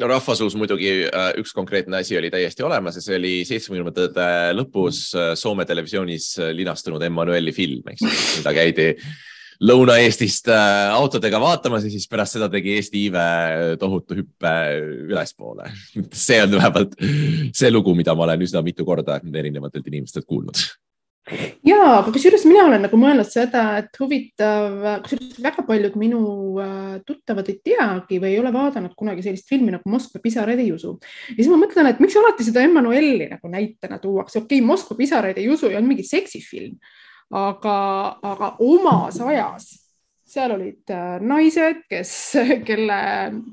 no 0.00 0.10
rahvasuus 0.10 0.56
muidugi 0.58 0.90
äh, 1.06 1.30
üks 1.40 1.54
konkreetne 1.56 2.02
asi 2.02 2.18
oli 2.18 2.30
täiesti 2.32 2.64
olemas 2.66 2.98
ja 2.98 3.04
see 3.04 3.16
oli 3.18 3.32
seitsmekümnendate 3.48 4.28
lõpus 4.56 5.08
Soome 5.38 5.66
televisioonis 5.68 6.34
linastunud 6.56 7.02
Emmanueli 7.02 7.54
film, 7.56 7.86
eks 7.92 8.04
ju, 8.04 8.12
mida 8.40 8.54
käidi 8.56 8.92
Lõuna-Eestist 9.64 10.50
äh, 10.52 10.92
autodega 10.92 11.40
vaatamas 11.40 11.86
ja 11.86 11.90
siis 11.92 12.04
pärast 12.12 12.36
seda 12.36 12.50
tegi 12.52 12.74
Eesti 12.76 13.06
iive 13.06 13.22
tohutu 13.80 14.18
hüppe 14.18 14.52
ülespoole. 15.08 15.70
see 16.26 16.42
on 16.44 16.58
vähemalt 16.58 16.98
see 17.56 17.70
lugu, 17.72 17.94
mida 17.96 18.14
ma 18.14 18.26
olen 18.28 18.44
üsna 18.44 18.60
mitu 18.66 18.84
korda 18.84 19.20
erinevatelt 19.24 19.88
inimestelt 19.88 20.28
kuulnud 20.28 20.60
ja, 21.66 21.78
aga 22.00 22.12
kusjuures 22.14 22.44
mina 22.48 22.66
olen 22.68 22.84
nagu 22.86 23.00
mõelnud 23.00 23.30
seda, 23.30 23.64
et 23.80 23.98
huvitav, 24.00 24.76
kusjuures 25.04 25.40
väga 25.42 25.64
paljud 25.66 25.96
minu 26.00 26.20
äh, 26.62 26.98
tuttavad 27.06 27.48
ei 27.50 27.58
teagi 27.70 28.20
või 28.22 28.34
ei 28.34 28.42
ole 28.42 28.52
vaadanud 28.54 28.94
kunagi 28.98 29.24
sellist 29.26 29.48
filmi 29.50 29.74
nagu 29.74 29.90
Moskva 29.90 30.22
pisaraid 30.22 30.62
ei 30.62 30.70
usu. 30.74 30.96
ja 31.32 31.38
siis 31.40 31.50
ma 31.52 31.58
mõtlen, 31.62 31.90
et 31.90 32.02
miks 32.02 32.18
alati 32.20 32.46
seda 32.46 32.62
Emmanueli 32.66 33.30
nagu 33.32 33.50
näitena 33.50 33.98
tuuakse, 34.02 34.44
okei 34.44 34.60
okay,, 34.60 34.66
Moskva 34.66 34.98
pisaraid 34.98 35.42
ei 35.42 35.50
usu 35.50 35.72
ja 35.72 35.82
on 35.82 35.90
mingi 35.90 36.06
seksifilm 36.06 36.78
aga, 37.30 37.76
aga 38.22 38.54
omas 38.62 39.18
ajas 39.20 39.85
seal 40.26 40.52
olid 40.56 40.90
äh, 40.90 41.18
naised, 41.22 41.84
kes, 41.90 42.12
kelle, 42.68 42.98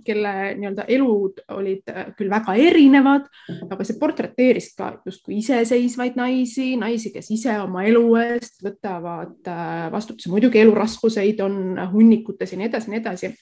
kelle 0.05 0.33
nii-öelda 0.57 0.85
elud 0.91 1.43
olid 1.53 1.91
äh, 1.93 2.07
küll 2.17 2.31
väga 2.33 2.55
erinevad, 2.59 3.27
aga 3.69 3.85
see 3.85 3.99
portreteeris 4.01 4.71
ka 4.77 4.89
justkui 5.05 5.37
iseseisvaid 5.41 6.17
naisi, 6.19 6.73
naisi, 6.81 7.13
kes 7.13 7.29
ise 7.35 7.59
oma 7.61 7.85
elu 7.89 8.03
eest 8.23 8.63
võtavad 8.65 9.51
äh, 9.51 9.75
vastutuse. 9.93 10.31
muidugi 10.33 10.63
eluraskuseid 10.63 11.43
on 11.45 11.77
hunnikutes 11.93 12.55
ja 12.55 12.61
nii 12.61 12.71
edasi, 12.71 12.93
nii 12.93 13.03
edasi. 13.03 13.33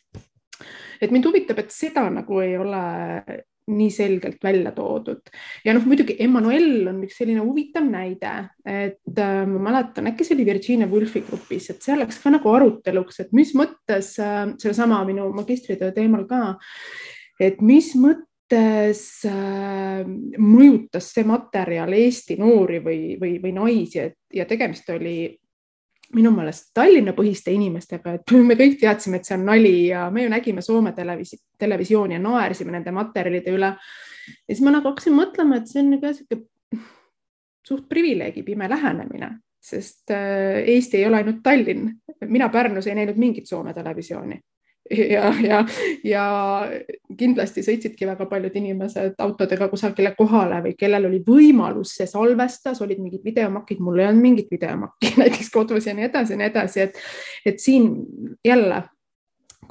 et 1.01 1.11
mind 1.11 1.31
huvitab, 1.31 1.63
et 1.63 1.71
seda 1.73 2.09
nagu 2.11 2.43
ei 2.43 2.57
ole 2.59 2.83
nii 3.69 3.89
selgelt 3.93 4.41
välja 4.43 4.71
toodud. 4.75 5.29
ja 5.65 5.73
noh, 5.73 5.85
muidugi 5.85 6.15
Emmanuel 6.19 6.87
on 6.91 7.03
üks 7.05 7.19
selline 7.21 7.43
huvitav 7.45 7.85
näide, 7.87 8.33
et 8.65 9.21
äh, 9.21 9.43
ma 9.47 9.61
mäletan, 9.69 10.09
äkki 10.11 10.25
see 10.25 10.35
oli 10.37 10.47
Virginia 10.47 10.89
Woolfi 10.89 11.23
grupis, 11.27 11.69
et 11.73 11.85
seal 11.85 12.01
läks 12.01 12.19
ka 12.23 12.33
nagu 12.33 12.53
aruteluks, 12.55 13.21
et 13.23 13.35
mis 13.37 13.53
mõttes 13.57 14.15
äh, 14.21 14.43
sellesama 14.61 15.03
minu 15.07 15.29
magistritöö 15.37 15.93
teemal 15.95 16.25
ka, 16.29 16.57
et 17.41 17.61
mis 17.65 17.93
mõttes 17.99 19.03
äh, 19.29 20.01
mõjutas 20.37 21.13
see 21.13 21.27
materjal 21.27 21.93
Eesti 21.95 22.39
noori 22.41 22.81
või, 22.83 23.01
või, 23.21 23.37
või 23.43 23.55
naisi, 23.55 24.01
et 24.09 24.17
ja 24.33 24.47
tegemist 24.49 24.89
oli 24.89 25.40
minu 26.15 26.31
meelest 26.35 26.71
Tallinna-põhiste 26.77 27.53
inimestega, 27.55 28.15
et 28.17 28.33
me 28.49 28.57
kõik 28.59 28.79
teadsime, 28.81 29.19
et 29.19 29.27
see 29.27 29.37
on 29.37 29.45
nali 29.49 29.75
ja 29.89 30.07
me 30.13 30.25
ju 30.25 30.31
nägime 30.33 30.63
Soome 30.65 30.95
televis 30.97 31.35
televisiooni 31.59 32.17
ja 32.17 32.23
naersime 32.23 32.75
nende 32.75 32.93
materjalide 32.95 33.53
üle. 33.55 33.75
ja 33.75 34.55
siis 34.55 34.63
ma 34.65 34.75
nagu 34.75 34.91
hakkasin 34.91 35.15
mõtlema, 35.17 35.59
et 35.59 35.71
see 35.71 35.83
on 35.83 35.93
nagu 35.95 36.13
sihuke 36.15 36.41
suht 37.67 37.87
privileegi 37.89 38.43
pime 38.43 38.69
lähenemine, 38.69 39.35
sest 39.61 40.11
äh, 40.11 40.63
Eesti 40.75 40.97
ei 40.97 41.07
ole 41.07 41.21
ainult 41.21 41.43
Tallinn. 41.43 41.91
mina 42.27 42.49
Pärnus 42.49 42.87
ei 42.87 42.95
näinud 42.95 43.17
mingit 43.17 43.47
Soome 43.47 43.73
televisiooni 43.73 44.39
ja, 45.15 45.33
ja, 45.43 45.59
ja 46.03 46.25
kindlasti 47.17 47.63
sõitsidki 47.65 48.07
väga 48.09 48.25
paljud 48.29 48.55
inimesed 48.59 49.19
autodega 49.23 49.67
kusagile 49.71 50.13
kohale 50.17 50.61
või 50.65 50.75
kellel 50.79 51.07
oli 51.09 51.21
võimalus 51.25 51.95
see 51.97 52.09
salvestas, 52.09 52.81
olid 52.83 53.01
mingid 53.01 53.23
videomakid, 53.25 53.81
mul 53.83 54.01
ei 54.01 54.09
olnud 54.09 54.25
mingit 54.25 54.51
videomakki 54.51 55.13
näiteks 55.21 55.51
kodus 55.53 55.87
ja 55.87 55.95
nii 55.97 56.09
edasi 56.09 56.35
ja 56.35 56.41
nii 56.41 56.49
edasi, 56.51 56.87
et, 56.87 56.99
et 57.45 57.63
siin 57.63 57.91
jälle 58.45 58.83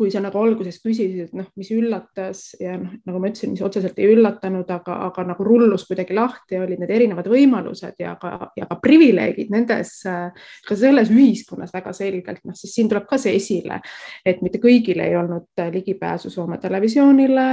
kui 0.00 0.08
sa 0.08 0.22
nagu 0.24 0.40
alguses 0.40 0.78
küsisid, 0.80 1.26
et 1.26 1.32
noh, 1.36 1.44
mis 1.60 1.68
üllatas 1.76 2.54
ja 2.56 2.72
noh, 2.80 2.94
nagu 3.04 3.20
ma 3.20 3.28
ütlesin, 3.28 3.50
mis 3.52 3.60
otseselt 3.64 3.98
ei 4.00 4.08
üllatanud, 4.14 4.68
aga, 4.72 4.94
aga 5.10 5.24
nagu 5.28 5.44
rullus 5.44 5.84
kuidagi 5.84 6.16
lahti, 6.16 6.56
olid 6.56 6.80
need 6.80 6.92
erinevad 6.96 7.28
võimalused 7.28 8.00
ja 8.00 8.14
ka, 8.20 8.48
ja 8.56 8.64
ka 8.70 8.78
privileegid 8.80 9.52
nendes, 9.52 9.92
ka 10.64 10.78
selles 10.78 11.12
ühiskonnas 11.12 11.74
väga 11.74 11.92
selgelt, 11.96 12.40
noh 12.48 12.56
siis 12.56 12.72
siin 12.78 12.88
tuleb 12.88 13.04
ka 13.10 13.18
see 13.20 13.34
esile, 13.36 13.82
et 14.24 14.40
mitte 14.40 14.62
kõigil 14.62 15.02
ei 15.04 15.18
olnud 15.20 15.64
ligipääsu 15.74 16.32
Soome 16.32 16.56
televisioonile, 16.62 17.46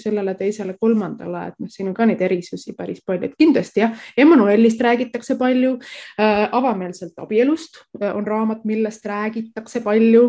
sellele 0.00 0.34
teisele, 0.40 0.74
kolmandale, 0.80 1.46
et 1.52 1.62
noh, 1.62 1.70
siin 1.70 1.92
on 1.92 1.94
ka 1.94 2.08
neid 2.10 2.26
erisusi 2.26 2.74
päris 2.74 3.04
palju, 3.06 3.30
et 3.30 3.38
kindlasti 3.38 3.84
jah, 3.84 3.94
Emmanuelist 4.18 4.82
räägitakse 4.82 5.38
palju 5.38 5.76
äh,, 5.78 6.48
avameelselt 6.50 7.22
abielust 7.22 7.84
äh, 8.00 8.10
on 8.10 8.26
raamat, 8.26 8.66
millest 8.66 9.06
räägitakse 9.06 9.84
palju 9.86 10.26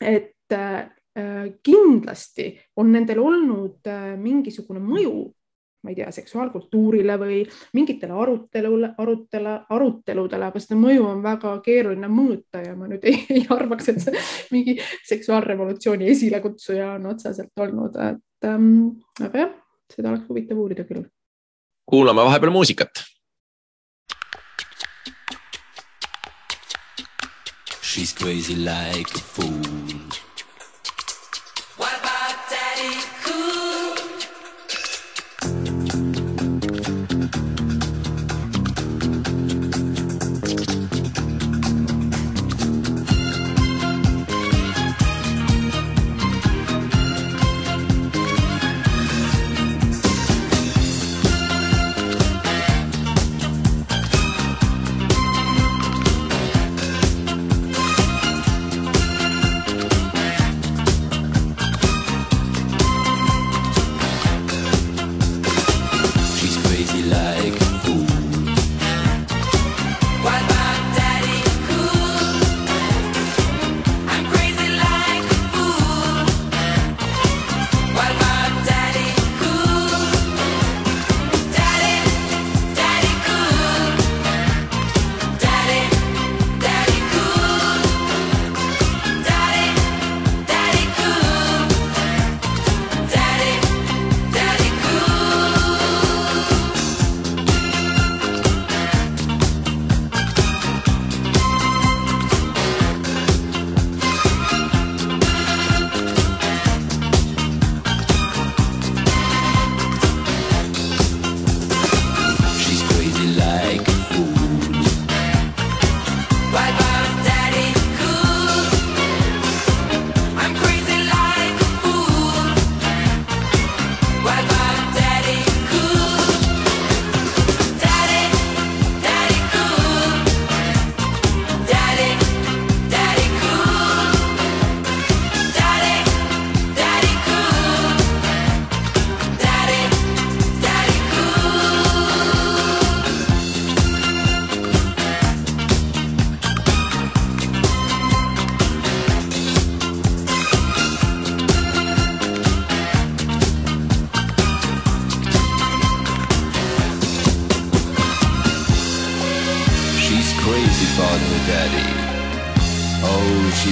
et 0.00 0.35
Äh, 1.16 1.52
kindlasti 1.64 2.50
on 2.76 2.90
nendel 2.92 3.22
olnud 3.24 3.88
äh, 3.88 4.10
mingisugune 4.20 4.82
mõju, 4.84 5.14
ma 5.80 5.88
ei 5.88 5.96
tea, 5.96 6.10
seksuaalkultuurile 6.12 7.14
või 7.16 7.38
mingitele 7.72 8.12
arutelule, 8.12 8.90
arutele, 9.00 9.54
aruteludele, 9.72 10.50
aga 10.50 10.60
seda 10.60 10.76
mõju 10.76 11.06
on 11.08 11.22
väga 11.24 11.54
keeruline 11.64 12.10
mõõta 12.12 12.60
ja 12.60 12.74
ma 12.76 12.90
nüüd 12.90 13.06
ei, 13.08 13.22
ei 13.32 13.46
arvaks, 13.48 13.88
et 13.94 14.02
see 14.04 14.24
mingi 14.52 14.74
seksuaalrevolutsiooni 15.08 16.10
esilekutsuja 16.12 16.90
on 16.98 17.08
otseselt 17.14 17.64
olnud, 17.64 17.96
et 17.96 18.50
ähm, 18.50 18.68
aga 19.16 19.46
jah, 19.46 19.56
seda 19.96 20.12
oleks 20.12 20.28
huvitav 20.28 20.60
uurida 20.60 20.84
küll. 20.84 21.08
kuulame 21.88 22.28
vahepeal 22.28 22.52
muusikat 22.52 23.06
She's 27.80 28.12
crazy 28.12 28.54
like 28.54 29.14
a 29.14 29.24
fool. 29.32 30.25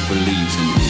believes 0.00 0.57
in 0.57 0.66
me. 0.74 0.84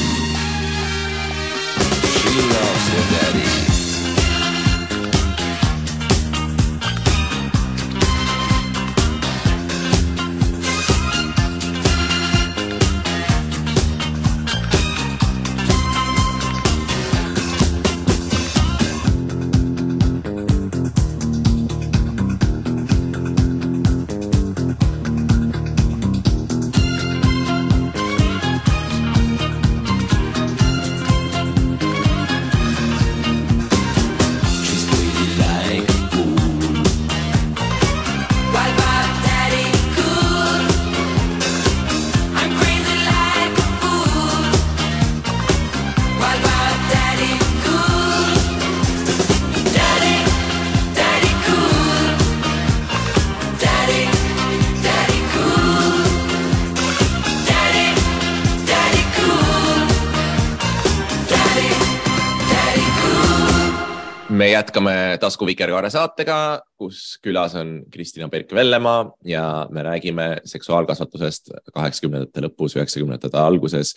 Jätkame 64.74 65.18
Tasku 65.22 65.46
Vikerkaare 65.46 65.86
saatega, 65.90 66.60
kus 66.74 67.18
külas 67.22 67.54
on 67.54 67.84
Kristina 67.92 68.26
Berk-Vellemaa 68.28 69.12
ja 69.24 69.68
me 69.70 69.82
räägime 69.86 70.40
seksuaalkasvatusest 70.44 71.52
kaheksakümnendate 71.74 72.42
lõpus, 72.42 72.74
üheksakümnendate 72.74 73.38
alguses 73.38 73.94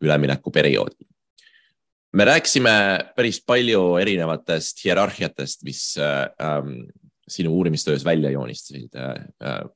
üleminekuperioodil. 0.00 1.06
me 2.12 2.24
rääkisime 2.24 2.70
päris 3.16 3.42
palju 3.42 3.96
erinevatest 3.96 4.84
hierarhiatest, 4.84 5.64
mis 5.64 5.96
ähm, 5.98 6.86
sinu 7.28 7.56
uurimistöös 7.56 8.04
välja 8.04 8.30
joonistasid 8.30 8.94
äh,. 8.94 9.66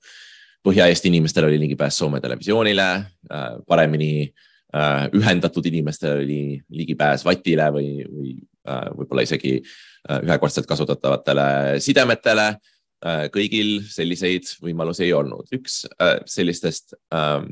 Põhja-Eesti 0.67 1.07
inimestel 1.07 1.45
oli 1.47 1.59
ligipääs 1.61 1.99
Soome 1.99 2.21
televisioonile 2.21 2.87
äh,, 2.93 3.59
paremini 3.67 4.33
äh, 4.75 5.09
ühendatud 5.13 5.67
inimestel 5.67 6.23
oli 6.23 6.63
ligipääs 6.71 7.25
vatile 7.25 7.71
või, 7.73 7.91
või 8.07 8.33
äh, 8.69 8.91
võib-olla 8.95 9.23
isegi 9.23 9.59
äh, 9.59 9.87
ühekordselt 10.07 10.69
kasutatavatele 10.71 11.81
sidemetele 11.83 12.49
äh,. 12.51 13.27
kõigil 13.35 13.81
selliseid 13.91 14.49
võimalusi 14.63 15.07
ei 15.07 15.13
olnud. 15.13 15.49
üks 15.53 15.85
äh, 16.01 16.19
sellistest 16.27 16.95
äh, 17.15 17.43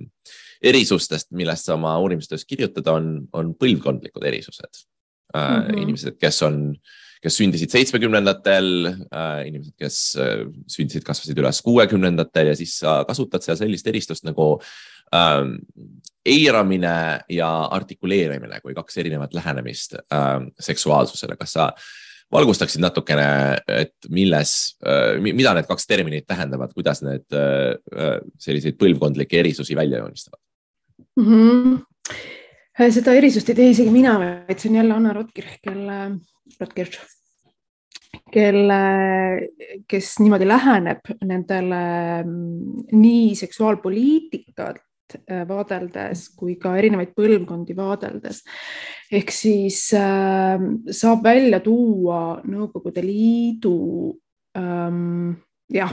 erisustest, 0.62 1.30
millest 1.32 1.68
sa 1.68 1.74
oma 1.74 1.98
uurimistöös 2.00 2.44
kirjutad, 2.48 2.86
on, 2.88 3.28
on 3.32 3.54
põlvkondlikud 3.54 4.24
erisused 4.24 4.84
äh,. 5.34 5.40
Mm 5.40 5.62
-hmm. 5.62 5.82
inimesed, 5.82 6.18
kes 6.20 6.42
on 6.42 6.60
äh, 6.70 7.00
kes 7.24 7.38
sündisid 7.40 7.72
seitsmekümnendatel 7.72 8.68
äh,, 9.08 9.46
inimesed, 9.48 9.74
kes 9.80 9.98
äh, 10.20 10.44
sündisid, 10.70 11.04
kasvasid 11.06 11.38
üles 11.40 11.60
kuuekümnendatel 11.64 12.52
ja 12.52 12.56
siis 12.58 12.76
sa 12.82 12.98
kasutad 13.08 13.44
seal 13.44 13.56
sellist 13.60 13.88
eristust 13.88 14.26
nagu 14.28 14.48
ähm, 15.16 15.56
eiramine 16.24 16.96
ja 17.32 17.50
artikuleerimine 17.76 18.60
kui 18.64 18.76
kaks 18.76 19.00
erinevat 19.00 19.36
lähenemist 19.36 19.96
ähm, 20.12 20.50
seksuaalsusele. 20.60 21.38
kas 21.40 21.56
sa 21.56 21.70
valgustaksid 22.34 22.82
natukene, 22.82 23.26
et 23.70 24.08
milles 24.10 24.54
äh,, 24.86 25.16
mida 25.22 25.54
need 25.54 25.68
kaks 25.70 25.86
terminit 25.90 26.26
tähendavad, 26.26 26.74
kuidas 26.74 27.04
need 27.06 27.26
äh, 27.32 27.74
äh 27.94 28.16
selliseid 28.38 28.78
põlvkondlikke 28.80 29.38
erisusi 29.42 29.76
välja 29.78 30.02
joonistavad 30.02 30.40
mm? 31.20 31.26
-hmm 31.26 31.82
seda 32.74 33.14
erisust 33.14 33.50
ei 33.50 33.58
tee 33.58 33.72
isegi 33.72 33.90
mina, 33.94 34.16
vaid 34.18 34.58
see 34.58 34.70
on 34.72 34.78
jälle 34.80 34.94
Anna 34.96 35.12
Rotkirch, 35.14 35.60
kelle 35.62 35.98
Rotkirch, 36.60 36.98
kelle, 38.34 38.80
kes 39.90 40.08
niimoodi 40.22 40.48
läheneb 40.48 41.12
nendele 41.22 41.82
mm, 42.24 42.88
nii 42.98 43.34
seksuaalpoliitikat 43.38 44.82
vaadeldes 45.48 46.28
kui 46.38 46.56
ka 46.60 46.74
erinevaid 46.80 47.12
põlvkondi 47.16 47.76
vaadeldes. 47.76 48.42
ehk 49.12 49.30
siis 49.30 49.86
äh, 49.98 50.58
saab 50.90 51.24
välja 51.24 51.60
tuua 51.60 52.40
Nõukogude 52.44 53.04
Liidu 53.04 53.76
ähm, 54.58 55.34
jah, 55.72 55.92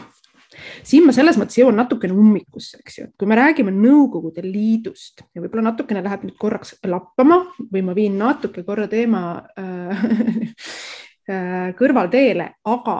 siin 0.83 1.05
ma 1.07 1.15
selles 1.15 1.37
mõttes 1.39 1.59
jõuan 1.59 1.77
natukene 1.79 2.15
ummikusse, 2.17 2.79
eks 2.81 2.97
ju, 2.97 3.07
et 3.09 3.15
kui 3.19 3.29
me 3.29 3.37
räägime 3.39 3.73
Nõukogude 3.75 4.43
Liidust 4.45 5.23
ja 5.31 5.43
võib-olla 5.43 5.69
natukene 5.71 6.03
läheb 6.05 6.25
nüüd 6.27 6.37
korraks 6.41 6.75
lappama 6.87 7.43
või 7.71 7.85
ma 7.87 7.95
viin 7.97 8.17
natuke 8.19 8.65
korra 8.67 8.87
teema 8.91 9.23
äh, 9.59 10.03
äh, 11.31 11.69
kõrvalteele, 11.79 12.51
aga 12.67 12.97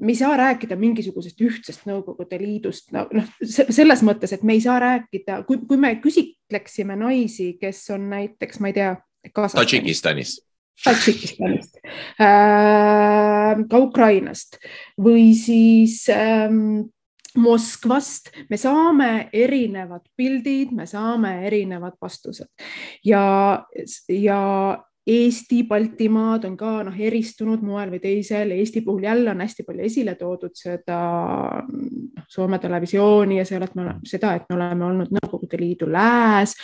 me 0.00 0.12
ei 0.12 0.18
saa 0.18 0.36
rääkida 0.36 0.76
mingisugusest 0.76 1.40
ühtsest 1.40 1.86
Nõukogude 1.88 2.38
Liidust, 2.40 2.90
noh 2.94 3.08
no, 3.12 3.24
selles 3.44 4.02
mõttes, 4.06 4.34
et 4.36 4.42
me 4.44 4.56
ei 4.56 4.64
saa 4.64 4.78
rääkida, 4.82 5.42
kui, 5.48 5.62
kui 5.68 5.80
me 5.80 5.94
küsitleksime 6.02 6.98
naisi, 7.00 7.54
kes 7.60 7.84
on 7.96 8.10
näiteks, 8.12 8.60
ma 8.60 8.72
ei 8.72 8.76
tea. 8.76 8.96
Tadžikistanis 9.26 10.36
Tadžikistanist 10.84 11.78
äh,, 12.20 13.56
ka 13.70 13.78
Ukrainast 13.80 14.58
või 15.00 15.32
siis 15.38 16.04
ähm, 16.12 16.92
Moskvast, 17.36 18.30
me 18.48 18.56
saame 18.60 19.28
erinevad 19.32 20.04
pildid, 20.16 20.72
me 20.76 20.86
saame 20.88 21.46
erinevad 21.48 21.96
vastused 22.00 22.48
ja, 23.04 23.24
ja 24.12 24.40
Eesti, 25.06 25.60
Baltimaad 25.68 26.44
on 26.48 26.56
ka 26.58 26.70
noh, 26.86 26.94
eristunud 26.98 27.62
moel 27.62 27.92
või 27.92 28.00
teisel. 28.02 28.50
Eesti 28.56 28.82
puhul 28.82 29.06
jälle 29.06 29.30
on 29.30 29.42
hästi 29.44 29.62
palju 29.66 29.84
esile 29.86 30.16
toodud 30.18 30.54
seda 30.58 31.00
noh, 31.62 32.24
Soome 32.28 32.58
televisiooni 32.58 33.38
ja 33.38 33.44
selle, 33.46 33.68
et 33.68 33.76
me 33.78 33.84
oleme 33.84 34.08
seda, 34.10 34.34
et 34.34 34.48
me 34.50 34.56
oleme 34.56 34.88
olnud 34.88 35.12
Nõukogude 35.14 35.60
Liidu 35.60 35.86
lääs. 35.92 36.56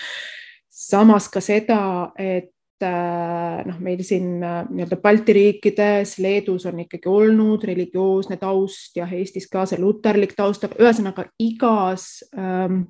samas 0.72 1.28
ka 1.30 1.40
seda, 1.40 2.12
et 2.18 2.50
Äh, 2.82 3.62
noh, 3.66 3.78
meil 3.82 4.00
siin 4.06 4.42
äh, 4.42 4.62
nii-öelda 4.66 4.98
Balti 5.02 5.34
riikides, 5.36 6.16
Leedus 6.22 6.66
on 6.66 6.80
ikkagi 6.82 7.10
olnud 7.10 7.62
religioosne 7.68 8.38
taust 8.40 8.96
ja 8.98 9.06
Eestis 9.06 9.46
ka 9.50 9.64
see 9.68 9.78
luterlik 9.78 10.34
taust, 10.38 10.64
aga 10.66 10.80
ühesõnaga 10.82 11.28
igas 11.42 12.24
ähm, 12.34 12.82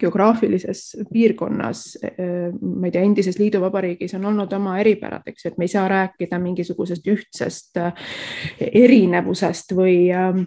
geograafilises 0.00 0.82
piirkonnas, 1.12 1.84
ma 2.60 2.88
ei 2.88 2.94
tea, 2.94 3.02
endises 3.04 3.38
liiduvabariigis 3.40 4.14
on 4.18 4.28
olnud 4.30 4.52
oma 4.56 4.76
eripärad, 4.82 5.26
eks 5.26 5.44
ju, 5.44 5.52
et 5.52 5.58
me 5.58 5.68
ei 5.68 5.72
saa 5.72 5.88
rääkida 5.90 6.38
mingisugusest 6.42 7.10
ühtsest 7.12 7.80
erinevusest 8.68 9.74
või 9.78 9.98
ähm, 10.14 10.46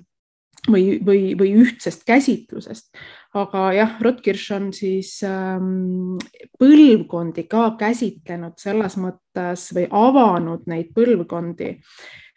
või, 0.70 1.00
või, 1.06 1.22
või 1.38 1.54
ühtsest 1.64 2.04
käsitlusest. 2.06 2.92
aga 3.34 3.72
jah, 3.74 3.96
Rotkirš 4.02 4.52
on 4.58 4.68
siis 4.74 5.16
ähm, 5.24 6.18
põlvkondi 6.60 7.48
ka 7.50 7.72
käsitlenud 7.80 8.60
selles 8.62 8.98
mõttes 9.02 9.70
või 9.76 9.88
avanud 9.90 10.68
neid 10.70 10.92
põlvkondi, 10.96 11.74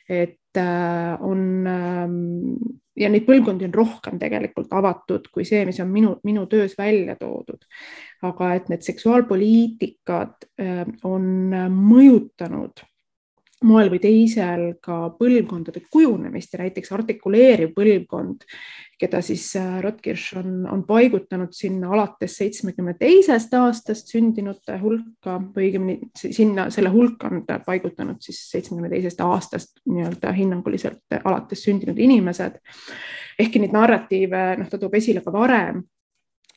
et 0.08 0.38
on 0.62 1.66
ähm, 1.66 2.14
ja 2.98 3.10
neid 3.10 3.26
põlvkondi 3.26 3.66
on 3.68 3.74
rohkem 3.74 4.18
tegelikult 4.22 4.72
avatud 4.74 5.28
kui 5.34 5.46
see, 5.48 5.64
mis 5.66 5.80
on 5.82 5.90
minu, 5.92 6.14
minu 6.26 6.46
töös 6.50 6.76
välja 6.78 7.16
toodud. 7.20 7.66
aga 8.24 8.54
et 8.54 8.68
need 8.72 8.84
seksuaalpoliitikad 8.86 10.48
äh, 10.62 10.84
on 11.04 11.26
mõjutanud 11.74 12.84
moel 13.64 13.90
või 13.92 14.00
teisel 14.02 14.64
ka 14.84 15.08
põlvkondade 15.18 15.84
kujunemist 15.92 16.54
ja 16.54 16.60
näiteks 16.62 16.92
artikuleeriv 16.94 17.72
põlvkond, 17.76 18.44
keda 19.00 19.20
siis 19.24 19.46
äh, 19.58 19.78
Rotkirch 19.82 20.36
on, 20.38 20.66
on 20.70 20.84
paigutanud 20.86 21.52
sinna 21.56 21.90
alates 21.96 22.36
seitsmekümne 22.40 22.94
teisest 22.98 23.54
aastast 23.58 24.12
sündinute 24.12 24.78
hulka 24.82 25.38
või 25.54 25.68
õigemini 25.68 26.10
sinna, 26.14 26.68
selle 26.74 26.92
hulka 26.94 27.30
on 27.30 27.42
ta 27.48 27.58
paigutanud 27.64 28.20
siis 28.24 28.42
seitsmekümne 28.52 28.92
teisest 28.92 29.24
aastast 29.24 29.80
nii-öelda 29.88 30.32
hinnanguliselt 30.36 31.18
alates 31.24 31.64
sündinud 31.66 31.98
inimesed. 31.98 32.60
ehkki 33.38 33.58
neid 33.58 33.74
narratiive, 33.74 34.44
noh, 34.60 34.70
ta 34.70 34.78
toob 34.78 34.94
esile 35.00 35.24
ka 35.24 35.32
varem 35.34 35.82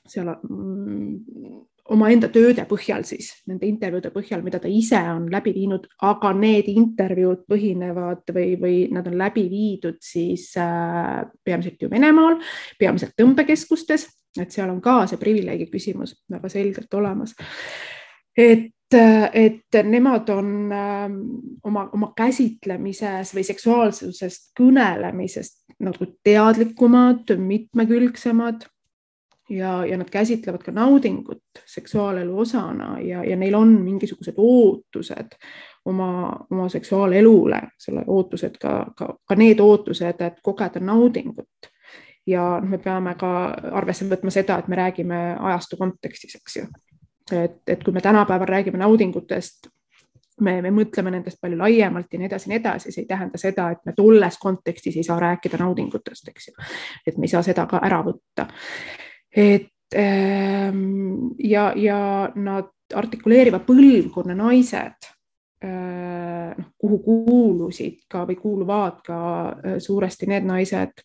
seal 0.08 0.30
mm, 0.36 1.66
omaenda 1.94 2.30
tööde 2.34 2.66
põhjal 2.70 3.06
siis, 3.08 3.30
nende 3.48 3.68
intervjuude 3.68 4.12
põhjal, 4.14 4.44
mida 4.46 4.60
ta 4.64 4.70
ise 4.72 5.00
on 5.12 5.28
läbi 5.32 5.54
viinud, 5.56 5.88
aga 6.06 6.32
need 6.38 6.70
intervjuud 6.72 7.46
põhinevad 7.50 8.34
või, 8.36 8.54
või 8.62 8.78
nad 8.94 9.08
on 9.10 9.18
läbi 9.20 9.48
viidud 9.52 10.00
siis 10.04 10.50
äh, 10.62 11.26
peamiselt 11.44 11.82
ju 11.82 11.92
Venemaal, 11.92 12.40
peamiselt 12.80 13.16
tõmbekeskustes, 13.20 14.08
et 14.40 14.54
seal 14.54 14.72
on 14.72 14.82
ka 14.84 15.02
see 15.10 15.22
privileegi 15.22 15.70
küsimus 15.72 16.18
väga 16.32 16.52
selgelt 16.54 17.00
olemas. 17.00 17.36
et 18.38 18.74
et 18.88 19.76
nemad 19.84 20.30
on 20.32 20.72
äh, 20.72 21.10
oma, 21.68 21.90
oma 21.92 22.14
käsitlemises 22.16 23.34
või 23.36 23.44
seksuaalsusest 23.44 24.54
kõnelemisest 24.56 25.66
nagu 25.84 26.08
teadlikumad, 26.24 27.34
mitmekülgsemad 27.36 28.64
ja, 29.50 29.86
ja 29.86 29.98
nad 29.98 30.10
käsitlevad 30.10 30.64
ka 30.64 30.72
naudingut 30.72 31.44
seksuaalelu 31.66 32.40
osana 32.40 33.00
ja, 33.00 33.24
ja 33.24 33.36
neil 33.36 33.56
on 33.56 33.68
mingisugused 33.82 34.34
ootused 34.38 35.38
oma, 35.86 36.40
oma 36.52 36.70
seksuaalelule, 36.70 37.62
selle 37.80 38.04
ootused 38.08 38.58
ka, 38.62 38.86
ka, 38.96 39.14
ka 39.26 39.36
need 39.36 39.60
ootused, 39.60 40.22
et 40.22 40.42
kogeda 40.44 40.80
naudingut. 40.80 41.72
ja 42.28 42.60
noh, 42.62 42.70
me 42.70 42.78
peame 42.78 43.16
ka 43.16 43.30
arvesse 43.72 44.06
võtma 44.10 44.32
seda, 44.32 44.58
et 44.60 44.68
me 44.68 44.76
räägime 44.76 45.22
ajastu 45.40 45.78
kontekstis, 45.78 46.36
eks 46.36 46.58
ju. 46.58 46.68
et, 47.32 47.62
et 47.68 47.84
kui 47.84 47.94
me 47.94 48.02
tänapäeval 48.02 48.48
räägime 48.48 48.78
naudingutest, 48.78 49.70
me, 50.42 50.62
me 50.62 50.72
mõtleme 50.72 51.12
nendest 51.12 51.40
palju 51.42 51.58
laiemalt 51.58 52.14
ja 52.14 52.20
nii 52.20 52.28
edasi, 52.28 52.50
nii 52.50 52.60
edasi, 52.60 52.92
see 52.92 53.06
ei 53.06 53.08
tähenda 53.08 53.40
seda, 53.40 53.72
et 53.72 53.86
me 53.86 53.96
tolles 53.96 54.38
kontekstis 54.38 54.98
ei 54.98 55.08
saa 55.08 55.20
rääkida 55.20 55.58
naudingutest, 55.64 56.28
eks 56.28 56.48
ju. 56.48 56.54
et 57.08 57.18
me 57.18 57.30
ei 57.30 57.32
saa 57.32 57.46
seda 57.48 57.66
ka 57.66 57.80
ära 57.84 58.04
võtta 58.04 58.50
et 59.38 59.94
ähm, 59.96 61.36
ja, 61.40 61.70
ja 61.76 62.00
nad 62.36 62.74
artikuleeriva 62.96 63.60
põlvkonna 63.66 64.36
naised, 64.38 65.10
äh, 65.64 66.54
noh, 66.58 66.72
kuhu 66.78 67.00
kuulusid 67.06 68.06
ka 68.10 68.26
või 68.28 68.40
kuuluvad 68.42 69.04
ka 69.06 69.20
äh, 69.52 69.78
suuresti 69.84 70.30
need 70.32 70.48
naised, 70.48 71.04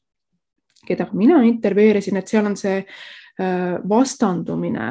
keda 0.86 1.06
mina 1.12 1.42
intervjueerisin, 1.46 2.18
et 2.18 2.32
seal 2.32 2.48
on 2.48 2.56
see 2.58 2.80
äh, 2.80 3.76
vastandumine 3.88 4.88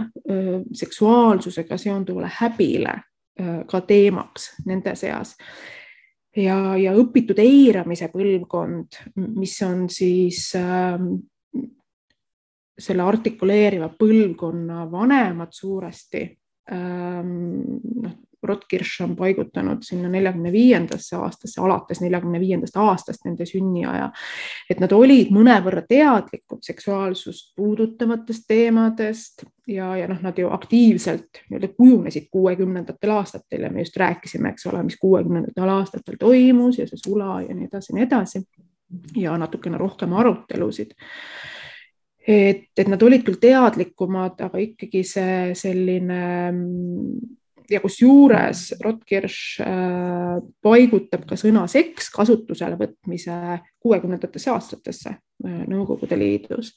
seksuaalsusega 0.73 1.77
seonduvale 1.77 2.29
häbile 2.39 2.99
ka 3.41 3.79
teemaks 3.87 4.51
nende 4.67 4.91
seas. 4.99 5.31
Ja, 6.37 6.75
ja 6.77 6.91
õpitud 6.93 7.39
eiramise 7.41 8.11
põlvkond, 8.11 8.99
mis 9.39 9.55
on 9.65 9.87
siis 9.89 10.51
ähm, 10.59 11.15
selle 12.81 13.05
artikuleeriva 13.05 13.91
põlvkonna 13.99 14.85
vanemad 14.91 15.53
suuresti 15.55 16.25
ähm,. 16.71 17.79
noh, 18.01 18.19
Rotkirš 18.43 19.01
on 19.01 19.11
paigutanud 19.15 19.83
sinna 19.85 20.09
neljakümne 20.09 20.51
viiendasse 20.51 21.15
aastasse, 21.15 21.61
alates 21.61 21.99
neljakümne 22.01 22.39
viiendast 22.41 22.77
aastast 22.77 23.25
nende 23.25 23.45
sünniaja. 23.45 24.09
et 24.69 24.79
nad 24.81 24.91
olid 24.97 25.29
mõnevõrra 25.29 25.83
teadlikud 25.89 26.63
seksuaalsust 26.65 27.53
puudutavatest 27.55 28.47
teemadest 28.47 29.45
ja, 29.67 29.91
ja 29.97 30.07
noh, 30.09 30.21
nad 30.25 30.37
ju 30.37 30.49
aktiivselt 30.49 31.43
nii-öelda 31.49 31.69
kujunesid 31.77 32.27
kuuekümnendatel 32.31 33.13
aastatel 33.13 33.67
ja 33.67 33.69
me 33.69 33.85
just 33.85 33.97
rääkisime, 33.97 34.49
eks 34.49 34.65
ole, 34.73 34.83
mis 34.89 34.97
kuuekümnendatel 34.97 35.75
aastatel 35.77 36.17
toimus 36.19 36.81
ja 36.81 36.89
see 36.89 36.97
sula 37.05 37.41
ja 37.45 37.53
nii 37.53 37.69
edasi 37.69 37.93
ja 37.93 37.99
nii 37.99 38.09
edasi. 38.09 38.45
ja 39.15 39.37
natukene 39.37 39.77
rohkem 39.77 40.13
arutelusid 40.13 40.97
et, 42.27 42.69
et 42.77 42.87
nad 42.87 43.01
olid 43.03 43.23
küll 43.25 43.39
teadlikumad, 43.41 44.39
aga 44.45 44.61
ikkagi 44.61 45.03
see 45.07 45.53
selline 45.57 46.21
ja 47.71 47.79
kusjuures 47.79 48.73
Rotkirš 48.83 49.37
äh, 49.63 50.41
paigutab 50.63 51.25
ka 51.29 51.37
sõna 51.39 51.65
seks 51.71 52.09
kasutusele 52.13 52.77
võtmise 52.79 53.37
kuuekümnendatesse 53.81 54.51
aastatesse 54.51 55.13
äh, 55.13 55.61
Nõukogude 55.71 56.19
Liidus. 56.19 56.75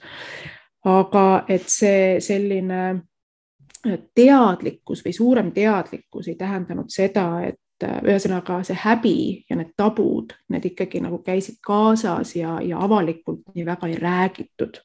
aga 0.85 1.45
et 1.49 1.69
see 1.73 2.21
selline 2.21 2.81
äh, 2.95 3.99
teadlikkus 4.15 5.05
või 5.05 5.17
suurem 5.17 5.53
teadlikkus 5.53 6.29
ei 6.29 6.39
tähendanud 6.41 6.91
seda, 6.93 7.29
et 7.49 7.61
ühesõnaga 7.85 8.61
see 8.65 8.77
häbi 8.81 9.19
ja 9.51 9.57
need 9.59 9.75
tabud, 9.77 10.31
need 10.49 10.71
ikkagi 10.71 11.03
nagu 11.03 11.19
käisid 11.27 11.59
kaasas 11.61 12.37
ja, 12.39 12.61
ja 12.63 12.79
avalikult 12.81 13.43
nii 13.55 13.67
väga 13.67 13.91
ei 13.91 13.99
räägitud 13.99 14.79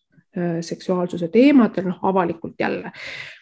seksuaalsuse 0.61 1.27
teemadel, 1.33 1.87
noh 1.89 1.99
avalikult 2.05 2.59
jälle 2.59 2.91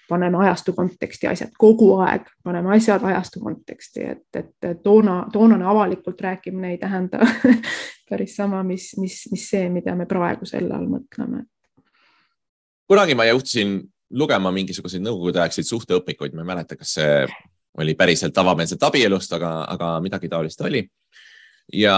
paneme 0.07 0.37
ajastu 0.37 0.73
konteksti 0.73 1.27
asjad 1.27 1.51
kogu 1.57 1.91
aeg, 1.99 2.27
paneme 2.43 2.75
asjad 2.75 3.03
ajastu 3.03 3.39
konteksti, 3.39 4.03
et, 4.03 4.39
et 4.39 4.81
toona, 4.83 5.25
toonane 5.33 5.65
avalikult 5.65 6.21
rääkimine 6.21 6.71
ei 6.71 6.77
tähenda 6.77 7.19
päris 8.09 8.35
sama, 8.35 8.63
mis, 8.63 8.93
mis, 8.97 9.21
mis 9.31 9.49
see, 9.49 9.69
mida 9.69 9.95
me 9.95 10.05
praegu 10.05 10.45
selle 10.45 10.73
all 10.75 10.87
mõtleme. 10.91 11.43
kunagi 12.87 13.15
ma 13.15 13.25
juhtusin 13.27 13.81
lugema 14.15 14.51
mingisuguseid 14.55 15.03
nõukogudeaegseid 15.03 15.67
suhteõpikuid, 15.67 16.35
ma 16.35 16.45
ei 16.45 16.51
mäleta, 16.53 16.77
kas 16.79 16.95
see 16.95 17.25
oli 17.77 17.93
päriselt 17.95 18.37
avameelset 18.37 18.83
abielust, 18.83 19.33
aga, 19.33 19.51
aga 19.69 19.97
midagi 20.01 20.29
taolist 20.31 20.61
oli. 20.61 20.87
ja 21.73 21.97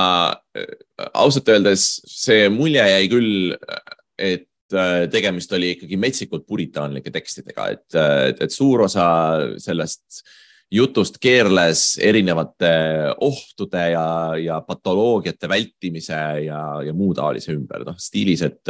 äh, 0.57 0.65
ausalt 1.13 1.49
öeldes 1.49 2.01
see 2.09 2.49
mulje 2.49 2.89
jäi 2.89 3.09
küll, 3.11 3.57
et 4.17 4.48
Äh, 4.48 4.48
tegemist 5.11 5.53
oli 5.57 5.73
ikkagi 5.75 5.97
metsikult 5.99 6.45
puritaanlike 6.47 7.11
tekstidega, 7.13 7.69
et, 7.75 7.87
äh, 7.97 8.29
et, 8.31 8.43
et 8.45 8.53
suur 8.53 8.85
osa 8.85 9.07
sellest 9.61 10.23
jutust 10.69 11.17
keerles 11.21 11.97
erinevate 12.05 12.71
ohtude 13.25 13.85
ja, 13.95 14.09
ja 14.37 14.59
patoloogiate 14.61 15.49
vältimise 15.49 16.19
ja, 16.45 16.59
ja 16.85 16.93
muu 16.93 17.15
taolise 17.17 17.55
ümber, 17.55 17.87
noh 17.87 17.97
stiilis, 17.97 18.43
et, 18.45 18.69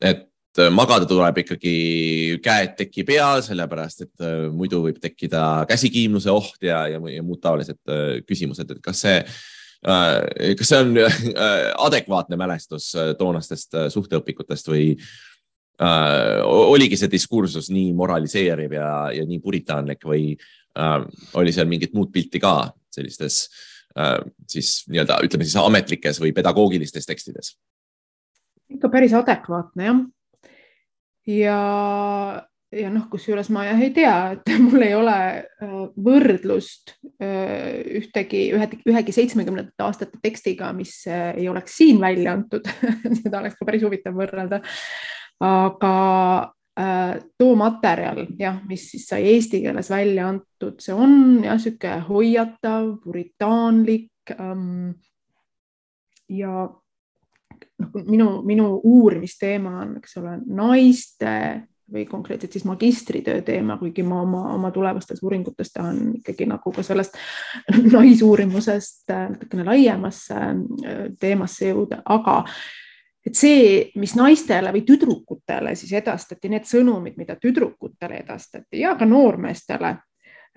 et 0.00 0.62
magada 0.72 1.04
tuleb 1.04 1.42
ikkagi 1.42 1.74
käed 2.40 2.72
teki 2.78 3.04
peal, 3.04 3.42
sellepärast 3.44 4.06
et 4.06 4.24
muidu 4.54 4.80
võib 4.86 4.96
tekkida 5.02 5.66
käsikiimluse 5.68 6.32
oht 6.32 6.64
ja, 6.64 6.86
ja, 6.88 7.02
ja 7.12 7.26
muud 7.26 7.42
taolised 7.44 7.82
küsimused, 8.24 8.72
et 8.72 8.80
kas 8.80 9.04
see 9.04 9.18
Äh, 9.20 9.53
kas 9.84 10.70
see 10.70 10.80
on 10.80 10.96
äh, 10.96 11.68
adekvaatne 11.86 12.38
mälestus 12.40 12.90
äh, 12.96 13.12
toonastest 13.18 13.76
suhteõpikutest 13.92 14.70
või 14.72 14.86
äh, 14.94 16.40
oligi 16.44 16.96
see 16.96 17.10
diskursus 17.12 17.70
nii 17.74 17.92
moraliseeriv 17.96 18.78
ja, 18.78 18.88
ja 19.14 19.26
nii 19.28 19.42
puritaanlik 19.44 20.06
või 20.08 20.32
äh, 20.32 20.96
oli 21.40 21.52
seal 21.52 21.68
mingit 21.70 21.94
muud 21.96 22.12
pilti 22.14 22.40
ka 22.42 22.70
sellistes 22.94 23.44
äh, 23.98 24.20
siis 24.48 24.84
nii-öelda 24.88 25.20
ütleme 25.26 25.46
siis 25.46 25.58
ametlikes 25.60 26.22
või 26.22 26.32
pedagoogilistes 26.36 27.08
tekstides? 27.10 27.54
ikka 28.74 28.88
päris 28.88 29.12
adekvaatne 29.14 29.90
jah. 29.90 30.02
ja 31.28 31.58
ja 32.74 32.90
noh, 32.92 33.06
kusjuures 33.10 33.50
ma 33.54 33.64
jah 33.68 33.80
ei 33.82 33.92
tea, 33.94 34.14
et 34.36 34.50
mul 34.64 34.84
ei 34.86 34.94
ole 34.96 35.16
äh, 35.44 35.76
võrdlust 36.06 36.96
äh, 37.22 37.80
ühtegi, 38.00 38.46
ühegi, 38.56 39.14
seitsmekümnendate 39.14 39.86
aastate 39.86 40.20
tekstiga, 40.22 40.72
mis 40.76 41.02
äh, 41.10 41.32
ei 41.38 41.48
oleks 41.50 41.78
siin 41.80 42.00
välja 42.02 42.34
antud 42.36 42.68
seda 43.22 43.40
oleks 43.40 43.58
ka 43.58 43.68
päris 43.68 43.86
huvitav 43.86 44.16
võrrelda. 44.18 44.62
aga 45.44 45.96
too 47.38 47.52
materjal 47.54 48.24
jah, 48.34 48.56
mis 48.66 48.88
siis 48.90 49.04
sai 49.06 49.28
eesti 49.30 49.60
keeles 49.62 49.86
välja 49.92 50.24
antud, 50.26 50.80
see 50.82 50.94
on 50.94 51.12
jah, 51.44 51.54
niisugune 51.54 52.00
hoiatav, 52.08 52.88
puritaanlik 53.04 54.32
ähm, 54.34 54.96
ja 56.34 56.64
noh, 57.78 57.94
minu, 58.08 58.26
minu 58.42 58.66
uurimisteema 58.82 59.76
on, 59.84 59.94
eks 60.00 60.18
ole, 60.18 60.34
naiste 60.50 61.30
või 61.94 62.06
konkreetselt 62.06 62.52
siis 62.52 62.64
magistritöö 62.64 63.42
teema, 63.42 63.76
kuigi 63.78 64.02
ma 64.02 64.22
oma, 64.22 64.42
oma 64.54 64.70
tulevastes 64.74 65.22
uuringutes 65.22 65.72
tahan 65.72 66.00
ikkagi 66.18 66.46
nagu 66.50 66.72
ka 66.72 66.82
sellest 66.82 67.18
naisuurimusest 67.96 69.10
äh, 69.10 69.28
natukene 69.34 69.66
laiemasse 69.68 70.40
äh, 70.40 71.04
teemasse 71.20 71.70
jõuda, 71.70 72.02
aga 72.04 72.40
et 73.24 73.36
see, 73.38 73.92
mis 74.00 74.16
naistele 74.18 74.72
või 74.74 74.82
tüdrukutele 74.84 75.76
siis 75.78 75.94
edastati, 75.96 76.50
need 76.52 76.66
sõnumid, 76.68 77.16
mida 77.20 77.38
tüdrukutele 77.40 78.20
edastati 78.24 78.82
ja 78.82 78.96
ka 78.98 79.08
noormeestele, 79.08 79.94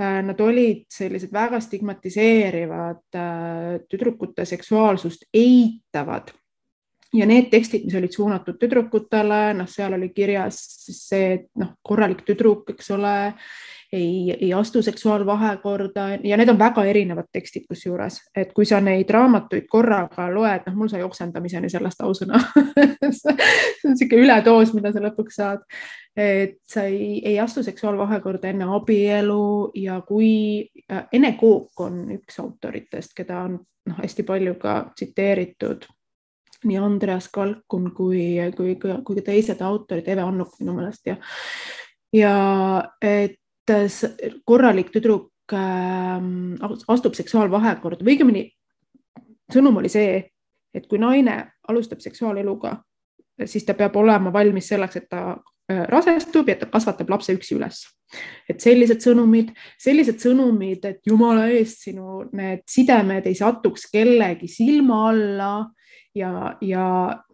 äh, 0.01 0.19
nad 0.25 0.41
olid 0.41 0.87
sellised 0.93 1.31
väga 1.33 1.61
stigmatiseerivad, 1.63 3.05
tüdrukute 3.87 4.45
seksuaalsust 4.45 5.29
eitavad 5.33 6.33
ja 7.13 7.25
need 7.25 7.49
tekstid, 7.51 7.85
mis 7.85 7.95
olid 7.95 8.11
suunatud 8.11 8.57
tüdrukutele, 8.59 9.53
noh, 9.57 9.67
seal 9.71 9.95
oli 9.95 10.09
kirjas 10.15 10.59
siis 10.87 11.01
see, 11.09 11.33
et 11.37 11.49
noh, 11.59 11.75
korralik 11.85 12.23
tüdruk, 12.27 12.67
eks 12.73 12.91
ole, 12.95 13.13
ei, 13.93 14.33
ei 14.35 14.49
astu 14.53 14.81
seksuaalvahekorda. 14.83 16.07
Ja 16.27 16.37
need 16.37 16.51
on 16.51 16.59
väga 16.59 16.83
erinevad 16.85 17.29
tekstid, 17.33 17.67
kusjuures, 17.69 18.19
et 18.35 18.51
kui 18.55 18.67
sa 18.67 18.81
neid 18.83 19.09
raamatuid 19.13 19.69
korraga 19.71 20.27
loed, 20.33 20.67
noh, 20.67 20.75
mul 20.75 20.91
sai 20.91 21.03
oksendamiseni 21.07 21.71
sellest 21.71 22.03
ausõna. 22.03 22.41
See 23.17 23.31
on 23.31 23.93
niisugune 23.93 24.25
üledoos, 24.25 24.73
mida 24.75 24.91
sa 24.91 25.03
lõpuks 25.03 25.39
saad. 25.39 25.63
et 26.17 26.57
sa 26.65 26.87
ei, 26.89 27.21
ei 27.25 27.39
astu 27.39 27.61
seksuaalvahekorda 27.63 28.49
enne 28.49 28.65
abielu 28.73 29.71
ja 29.77 29.99
kui 30.01 30.65
äh, 30.91 31.03
Ene 31.13 31.35
Kook 31.37 31.79
on 31.85 32.07
üks 32.15 32.39
autoritest, 32.41 33.13
keda 33.15 33.43
on 33.45 33.59
noh, 33.61 33.99
hästi 34.01 34.25
palju 34.25 34.55
ka 34.59 34.79
tsiteeritud 34.95 35.85
nii 36.67 36.77
Andreas 36.83 37.29
Kalkun 37.33 37.91
kui, 37.95 38.35
kui, 38.57 38.75
kui 38.77 39.17
ka 39.17 39.25
teised 39.31 39.63
autorid, 39.65 40.07
Eve 40.07 40.25
Annuk 40.25 40.59
minu 40.59 40.75
meelest 40.77 41.09
ja, 41.09 41.17
ja 42.15 42.35
et 43.01 43.39
korralik 44.47 44.91
tüdruk 44.93 45.55
äh, 45.55 46.21
astub 46.87 47.17
seksuaalvahekorda 47.17 48.05
või 48.05 48.15
õigemini 48.15 48.45
sõnum 49.53 49.79
oli 49.81 49.91
see, 49.91 50.21
et 50.75 50.87
kui 50.87 50.99
naine 51.01 51.37
alustab 51.69 52.01
seksuaaleluga, 52.03 52.75
siis 53.45 53.65
ta 53.65 53.75
peab 53.77 53.95
olema 53.99 54.33
valmis 54.33 54.67
selleks, 54.71 54.99
et 54.99 55.07
ta 55.09 55.21
äh, 55.71 55.85
rasestub 55.91 56.49
ja 56.49 56.57
ta 56.59 56.69
kasvatab 56.71 57.09
lapse 57.13 57.35
üksi 57.35 57.57
üles. 57.57 57.85
et 58.47 58.63
sellised 58.63 59.01
sõnumid, 59.03 59.49
sellised 59.83 60.21
sõnumid, 60.23 60.85
et 60.87 61.01
jumala 61.03 61.49
eest 61.51 61.81
sinu 61.89 62.21
need 62.31 62.61
sidemed 62.63 63.25
ei 63.27 63.35
satuks 63.35 63.89
kellegi 63.91 64.47
silma 64.47 65.01
alla 65.09 65.49
ja, 66.17 66.33
ja 66.61 66.87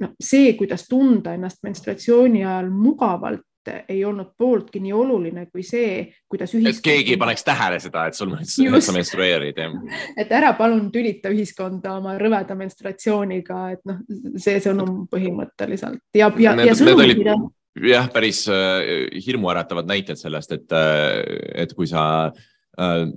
noh, 0.03 0.13
see, 0.21 0.53
kuidas 0.59 0.87
tunda 0.89 1.33
ennast 1.37 1.63
menstruatsiooni 1.65 2.43
ajal 2.45 2.69
mugavalt, 2.73 3.47
ei 3.87 4.01
olnud 4.03 4.33
pooltki 4.37 4.81
nii 4.83 4.91
oluline 4.91 5.45
kui 5.47 5.63
see, 5.63 6.01
kuidas 6.27 6.51
ühiskond. 6.51 6.81
et 6.81 6.83
keegi 6.83 7.13
ei 7.15 7.19
paneks 7.21 7.45
tähele 7.47 7.79
seda, 7.79 8.09
et 8.11 8.17
sul, 8.17 8.33
sa 8.43 8.95
menstrueerid. 8.95 9.61
et 10.21 10.33
ära 10.35 10.51
palun 10.59 10.89
tülita 10.91 11.31
ühiskonda 11.31 11.95
oma 12.01 12.17
rõveda 12.19 12.57
menstruatsiooniga, 12.59 13.65
et 13.77 13.83
noh, 13.87 14.03
see 14.35 14.59
sõnum 14.63 15.05
põhimõtteliselt 15.11 16.03
ja, 16.17 16.27
ja, 16.43 16.57
ja 16.59 16.75
sõnum, 16.75 17.05
mida 17.07 17.37
jah, 17.81 18.09
päris 18.13 18.43
äh, 18.51 19.07
hirmuäratavad 19.25 19.87
näited 19.89 20.19
sellest, 20.19 20.51
et, 20.51 20.67
äh, 20.75 21.21
et 21.63 21.73
kui 21.77 21.87
sa 21.89 22.03
äh, 22.29 23.07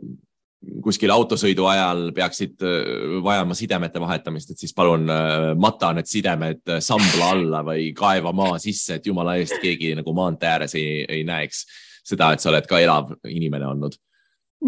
kuskil 0.82 1.12
autosõidu 1.12 1.66
ajal 1.70 2.10
peaksid 2.16 2.62
äh, 2.64 3.18
vajama 3.24 3.54
sidemete 3.56 4.00
vahetamist, 4.02 4.50
et 4.50 4.62
siis 4.62 4.74
palun 4.76 5.08
äh, 5.12 5.50
mata 5.58 5.92
need 5.96 6.08
sidemed 6.10 6.62
äh, 6.70 6.80
sambla 6.84 7.30
alla 7.34 7.62
või 7.66 7.90
kaeva 7.96 8.32
maa 8.36 8.58
sisse, 8.62 8.98
et 8.98 9.06
jumala 9.06 9.36
eest 9.40 9.58
keegi 9.62 9.94
nagu 9.98 10.14
maantee 10.16 10.50
ääres 10.50 10.76
ei, 10.78 11.04
ei 11.08 11.24
näeks 11.28 11.64
seda, 12.06 12.32
et 12.32 12.42
sa 12.42 12.50
oled 12.52 12.68
ka 12.70 12.80
elav 12.82 13.14
inimene 13.28 13.68
olnud. 13.68 13.98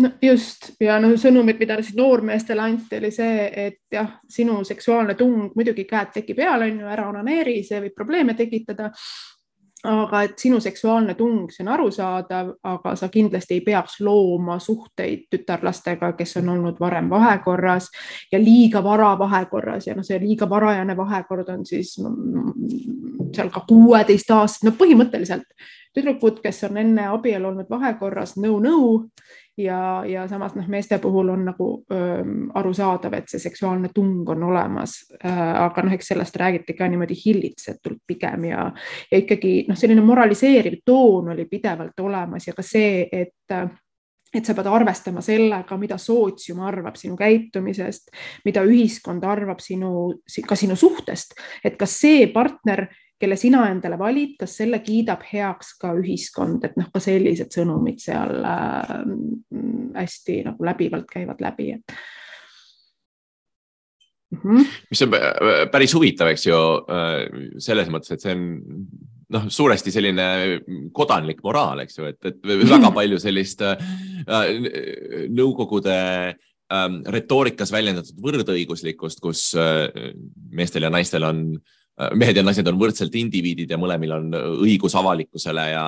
no 0.03 0.11
just 0.23 0.71
ja 0.81 0.99
no 1.01 1.15
sõnumid, 1.17 1.59
mida 1.59 1.79
siis 1.83 1.97
noormeestele 1.97 2.63
anti, 2.63 3.01
oli 3.01 3.11
see, 3.15 3.49
et 3.67 3.81
jah, 3.93 4.19
sinu 4.29 4.61
seksuaalne 4.69 5.17
tung, 5.19 5.51
muidugi 5.57 5.87
käed 5.89 6.13
teki 6.21 6.37
peal 6.37 6.69
on 6.69 6.85
ju, 6.85 6.87
ära 6.87 7.09
onaneeri, 7.09 7.63
see 7.65 7.81
võib 7.87 7.97
probleeme 7.97 8.37
tekitada. 8.39 8.93
Aga 9.85 10.23
et 10.27 10.39
sinu 10.39 10.59
seksuaalne 10.61 11.15
tung, 11.15 11.47
see 11.55 11.63
on 11.63 11.73
arusaadav, 11.77 12.51
aga 12.67 12.95
sa 12.99 13.09
kindlasti 13.13 13.59
ei 13.59 13.61
peaks 13.67 14.01
looma 14.03 14.59
suhteid 14.59 15.29
tütarlastega, 15.31 16.13
kes 16.19 16.37
on 16.41 16.49
olnud 16.57 16.81
varem 16.81 17.11
vahekorras 17.11 17.91
ja 18.33 18.41
liiga 18.43 18.83
vara 18.85 19.13
vahekorras. 19.19 19.87
Ja 19.87 19.95
noh, 19.95 20.07
see 20.07 20.19
liiga 20.23 20.49
varajane 20.51 20.97
vahekord 20.97 21.49
on 21.55 21.67
siis 21.67 21.95
seal 23.35 23.51
ka 23.55 23.63
kuueteistaastased, 23.69 24.67
no 24.67 24.75
põhimõtteliselt 24.79 25.47
tüdrukud, 25.95 26.43
kes 26.43 26.65
on 26.69 26.81
enne 26.83 27.07
abielu 27.13 27.53
olnud 27.53 27.71
vahekorras 27.71 28.37
nõu-nõu 28.41 29.09
ja, 29.59 30.05
ja 30.07 30.29
samas 30.29 30.55
noh, 30.55 30.67
meeste 30.71 30.99
puhul 31.03 31.29
on 31.29 31.45
nagu 31.49 31.69
öö, 31.93 32.23
arusaadav, 32.55 33.15
et 33.19 33.31
see 33.31 33.43
seksuaalne 33.43 33.91
tung 33.95 34.29
on 34.31 34.43
olemas 34.51 35.01
äh,. 35.19 35.41
aga 35.65 35.83
noh, 35.83 35.97
eks 35.97 36.13
sellest 36.13 36.37
räägiti 36.37 36.77
ka 36.79 36.89
niimoodi 36.89 37.17
hillitsetult 37.25 38.05
pigem 38.07 38.49
ja, 38.53 38.69
ja 39.11 39.19
ikkagi 39.19 39.65
noh, 39.69 39.79
selline 39.79 40.05
moraliseeriv 40.05 40.81
toon 40.87 41.35
oli 41.35 41.49
pidevalt 41.51 42.01
olemas 42.01 42.49
ja 42.49 42.57
ka 42.57 42.63
see, 42.63 43.05
et 43.13 43.35
et 44.29 44.45
sa 44.45 44.53
pead 44.53 44.67
arvestama 44.69 45.23
sellega, 45.25 45.77
mida 45.81 45.97
sootsium 45.97 46.61
arvab 46.69 46.99
sinu 47.01 47.17
käitumisest, 47.17 48.11
mida 48.45 48.61
ühiskond 48.61 49.25
arvab 49.25 49.63
sinu, 49.65 50.21
ka 50.45 50.57
sinu 50.59 50.77
suhtest, 50.77 51.33
et 51.65 51.79
kas 51.81 51.95
see 52.03 52.27
partner 52.33 52.85
kelle 53.19 53.37
sina 53.39 53.65
endale 53.71 53.99
valid, 53.99 54.37
kas 54.41 54.55
selle 54.61 54.79
kiidab 54.85 55.25
heaks 55.27 55.75
ka 55.81 55.93
ühiskond, 55.99 56.63
et 56.69 56.77
noh, 56.79 56.89
ka 56.95 57.03
sellised 57.03 57.51
sõnumid 57.55 57.99
seal 58.03 58.45
äh, 58.47 58.95
hästi 59.99 60.43
nagu 60.47 60.69
läbivalt 60.69 61.09
käivad 61.11 61.43
läbi, 61.43 61.73
mm. 64.31 64.41
-hmm. 64.43 64.73
mis 64.91 65.03
on 65.03 65.15
päris 65.73 65.95
huvitav, 65.99 66.31
eks 66.33 66.47
ju, 66.47 66.59
äh, 66.95 67.23
selles 67.59 67.91
mõttes, 67.91 68.15
et 68.15 68.23
see 68.23 68.37
on 68.37 68.45
noh, 69.35 69.49
suuresti 69.51 69.91
selline 69.93 70.29
kodanlik 70.95 71.43
moraal, 71.43 71.83
eks 71.85 71.99
ju, 71.99 72.13
et, 72.13 72.21
et 72.25 72.39
väga 72.75 72.93
palju 72.95 73.19
sellist 73.23 73.65
äh, 73.67 73.77
nõukogude 75.29 75.99
äh, 76.31 76.89
retoorikas 77.19 77.75
väljendatud 77.75 78.23
võrdõiguslikkust, 78.23 79.19
kus 79.21 79.51
äh, 79.59 80.15
meestel 80.55 80.87
ja 80.87 80.95
naistel 80.95 81.27
on 81.27 81.43
äh, 81.57 81.61
Äh, 81.61 81.77
mehed 82.15 82.39
ja 82.39 82.45
naised 82.47 82.69
on 82.71 82.79
võrdselt 82.79 83.15
indiviidid 83.19 83.73
ja 83.73 83.79
mõlemil 83.81 84.13
on 84.15 84.35
õigus 84.63 84.95
avalikkusele 84.99 85.65
ja, 85.73 85.87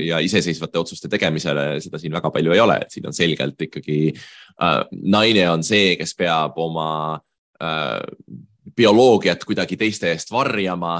ja 0.00 0.20
iseseisvate 0.24 0.80
otsuste 0.80 1.10
tegemisele, 1.12 1.74
seda 1.84 2.00
siin 2.00 2.14
väga 2.16 2.30
palju 2.32 2.54
ei 2.54 2.62
ole, 2.64 2.78
et 2.80 2.94
siin 2.94 3.08
on 3.10 3.16
selgelt 3.16 3.60
ikkagi 3.68 3.98
äh, 4.14 4.78
naine 4.92 5.44
on 5.52 5.64
see, 5.66 5.96
kes 6.00 6.16
peab 6.16 6.56
oma 6.64 6.88
äh, 7.60 8.00
bioloogiat 8.78 9.44
kuidagi 9.44 9.78
teiste 9.80 10.10
eest 10.12 10.32
varjama 10.32 10.96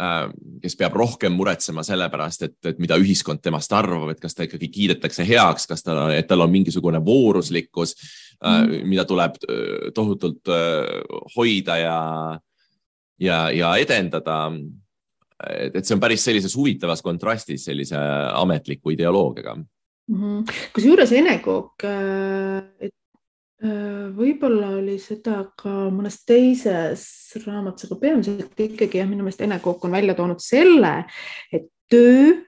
äh,, 0.00 0.26
kes 0.62 0.76
peab 0.80 0.96
rohkem 0.98 1.34
muretsema 1.36 1.84
selle 1.86 2.08
pärast, 2.12 2.46
et, 2.48 2.58
et 2.66 2.82
mida 2.82 2.98
ühiskond 3.00 3.42
temast 3.44 3.72
arvab, 3.76 4.10
et 4.12 4.22
kas 4.22 4.36
ta 4.36 4.46
ikkagi 4.48 4.70
kiidetakse 4.72 5.26
heaks, 5.28 5.68
kas 5.70 5.84
tal, 5.86 6.08
et 6.16 6.28
tal 6.30 6.42
on 6.46 6.52
mingisugune 6.52 7.02
vooruslikkus 7.06 7.94
äh, 7.96 8.62
mm., 8.62 8.86
mida 8.90 9.06
tuleb 9.08 9.40
äh, 9.46 9.90
tohutult 9.96 10.50
äh, 10.50 10.94
hoida 11.36 11.80
ja 11.80 11.98
ja, 13.20 13.50
ja 13.52 13.74
edendada. 13.80 14.50
et 15.40 15.84
see 15.86 15.94
on 15.96 16.00
päris 16.00 16.24
sellises 16.24 16.52
huvitavas 16.56 17.00
kontrastis 17.02 17.64
sellise 17.64 17.96
ametliku 18.36 18.90
ideoloogiaga 18.92 19.54
mm 20.10 20.16
-hmm.. 20.16 20.54
kusjuures 20.74 21.12
Ene 21.12 21.38
Kook, 21.38 21.84
äh, 21.84 22.62
et 22.80 22.94
äh, 23.64 24.10
võib-olla 24.16 24.74
oli 24.76 24.98
seda 24.98 25.44
ka 25.62 25.88
mõnes 25.90 26.20
teises 26.26 27.06
raamatus, 27.46 27.88
aga 27.88 28.00
peamiselt 28.00 28.60
ikkagi 28.60 28.98
jah, 28.98 29.08
minu 29.08 29.24
meelest 29.24 29.40
Ene 29.40 29.58
Kook 29.58 29.84
on 29.84 29.96
välja 29.96 30.14
toonud 30.14 30.40
selle, 30.44 31.04
et 31.52 31.70
töö 31.88 32.40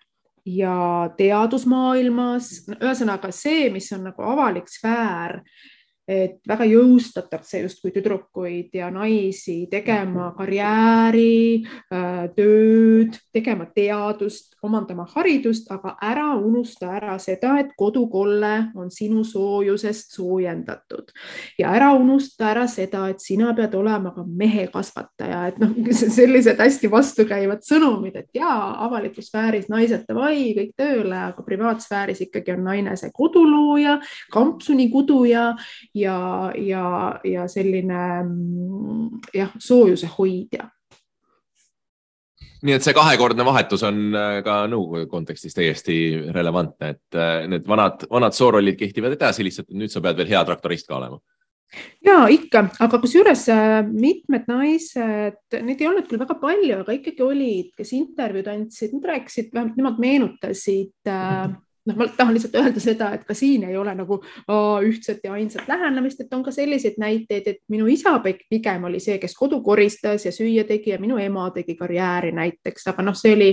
ja 0.46 1.10
teadusmaailmas, 1.16 2.50
ühesõnaga 2.80 3.30
see, 3.32 3.70
mis 3.70 3.92
on 3.94 4.08
nagu 4.10 4.22
avalik 4.26 4.68
sfäär 4.68 5.40
et 6.08 6.40
väga 6.48 6.66
jõustatakse 6.66 7.60
justkui 7.62 7.92
tüdrukuid 7.94 8.74
ja 8.74 8.88
naisi 8.90 9.68
tegema 9.70 10.32
karjääri, 10.34 11.62
äh, 11.94 12.24
tööd, 12.34 13.18
tegema 13.32 13.68
teadust, 13.70 14.56
omandama 14.62 15.06
haridust, 15.14 15.70
aga 15.70 15.94
ära 16.02 16.32
unusta 16.38 16.90
ära 16.96 17.14
seda, 17.22 17.54
et 17.62 17.70
kodukolle 17.78 18.72
on 18.78 18.90
sinu 18.90 19.22
soojusest 19.26 20.16
soojendatud. 20.16 21.12
Ja 21.58 21.70
ära 21.76 21.92
unusta 21.94 22.50
ära 22.50 22.66
seda, 22.70 23.04
et 23.12 23.22
sina 23.22 23.54
pead 23.54 23.74
olema 23.78 24.10
ka 24.14 24.26
mehe 24.26 24.66
kasvataja, 24.72 25.44
et 25.52 25.62
noh, 25.62 25.76
sellised 26.18 26.58
hästi 26.58 26.90
vastukäivad 26.90 27.62
sõnumid, 27.66 28.18
et 28.18 28.30
ja 28.34 28.50
avalikus 28.82 29.30
sfääris 29.30 29.70
naised 29.70 30.02
davai, 30.08 30.50
kõik 30.58 30.74
tööle, 30.78 31.18
aga 31.30 31.46
privaatsfääris 31.46 32.24
ikkagi 32.26 32.56
on 32.56 32.66
naine 32.66 32.98
see 32.98 33.14
kodulooja, 33.14 34.00
kampsuni 34.34 34.90
kuduja 34.90 35.52
ja, 35.94 36.52
ja, 36.56 36.86
ja 37.24 37.48
selline 37.48 38.04
mm, 38.22 39.26
jah, 39.34 39.52
soojuse 39.58 40.08
hoidja 40.18 40.70
nii 42.62 42.76
et 42.76 42.86
see 42.86 42.94
kahekordne 42.94 43.44
vahetus 43.46 43.82
on 43.86 44.14
äh, 44.14 44.38
ka 44.46 44.62
nõukogude 44.70 45.08
kontekstis 45.10 45.56
täiesti 45.56 45.96
relevantne, 46.34 46.94
et 46.94 47.18
äh, 47.18 47.44
need 47.50 47.66
vanad, 47.68 48.06
vanad 48.10 48.36
soorollid 48.36 48.78
kehtivad 48.78 49.16
edasi, 49.16 49.46
lihtsalt 49.46 49.72
nüüd 49.74 49.92
sa 49.92 50.02
pead 50.04 50.20
veel 50.20 50.30
hea 50.30 50.42
traktorist 50.46 50.86
ka 50.88 50.98
olema. 51.00 51.18
ja 52.06 52.18
ikka, 52.30 52.66
aga 52.86 53.00
kusjuures 53.02 53.42
äh, 53.52 53.80
mitmed 53.88 54.46
naised, 54.50 55.40
neid 55.58 55.82
ei 55.82 55.90
olnud 55.90 56.06
küll 56.06 56.22
väga 56.22 56.38
palju, 56.38 56.78
aga 56.84 56.96
ikkagi 56.98 57.26
olid, 57.26 57.72
kes 57.78 57.94
intervjuud 57.98 58.54
andsid, 58.54 58.94
nad 58.94 59.10
rääkisid, 59.10 59.50
vähemalt 59.50 59.80
nemad 59.80 60.02
meenutasid 60.06 61.10
äh, 61.10 61.50
noh, 61.88 61.96
ma 61.98 62.06
tahan 62.16 62.34
lihtsalt 62.36 62.54
öelda 62.60 62.80
seda, 62.82 63.08
et 63.16 63.24
ka 63.26 63.34
siin 63.36 63.64
ei 63.66 63.76
ole 63.78 63.94
nagu 63.98 64.18
ühtset 64.86 65.22
ja 65.24 65.34
ainsat 65.36 65.68
lähenemist, 65.68 66.20
et 66.22 66.34
on 66.34 66.44
ka 66.46 66.54
selliseid 66.54 66.98
näiteid, 67.02 67.48
et 67.50 67.60
minu 67.72 67.88
isa 67.90 68.14
pigem 68.22 68.86
oli 68.88 69.00
see, 69.02 69.18
kes 69.22 69.34
kodu 69.38 69.62
koristas 69.64 70.26
ja 70.26 70.32
süüa 70.34 70.64
tegi 70.68 70.92
ja 70.94 71.00
minu 71.02 71.18
ema 71.22 71.48
tegi 71.54 71.74
karjääri 71.78 72.32
näiteks, 72.36 72.86
aga 72.92 73.06
noh, 73.06 73.18
see 73.18 73.34
oli, 73.36 73.50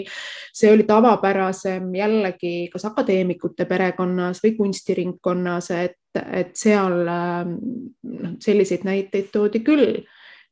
see 0.53 0.71
oli 0.73 0.85
tavapärasem 0.89 1.89
jällegi 1.95 2.53
kas 2.73 2.85
akadeemikute 2.91 3.65
perekonnas 3.69 4.43
või 4.45 4.55
kunstiringkonnas, 4.59 5.71
et, 5.79 5.99
et 6.21 6.55
seal 6.57 7.01
noh, 7.05 8.31
selliseid 8.43 8.85
näiteid 8.87 9.33
toodi 9.33 9.65
küll. 9.65 10.01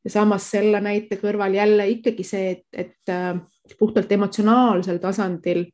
ja 0.04 0.10
samas 0.10 0.50
selle 0.50 0.80
näite 0.80 1.18
kõrval 1.20 1.54
jälle 1.54 1.88
ikkagi 1.90 2.24
see, 2.24 2.50
et, 2.50 2.66
et 2.72 3.76
puhtalt 3.78 4.12
emotsionaalsel 4.12 4.98
tasandil 5.02 5.66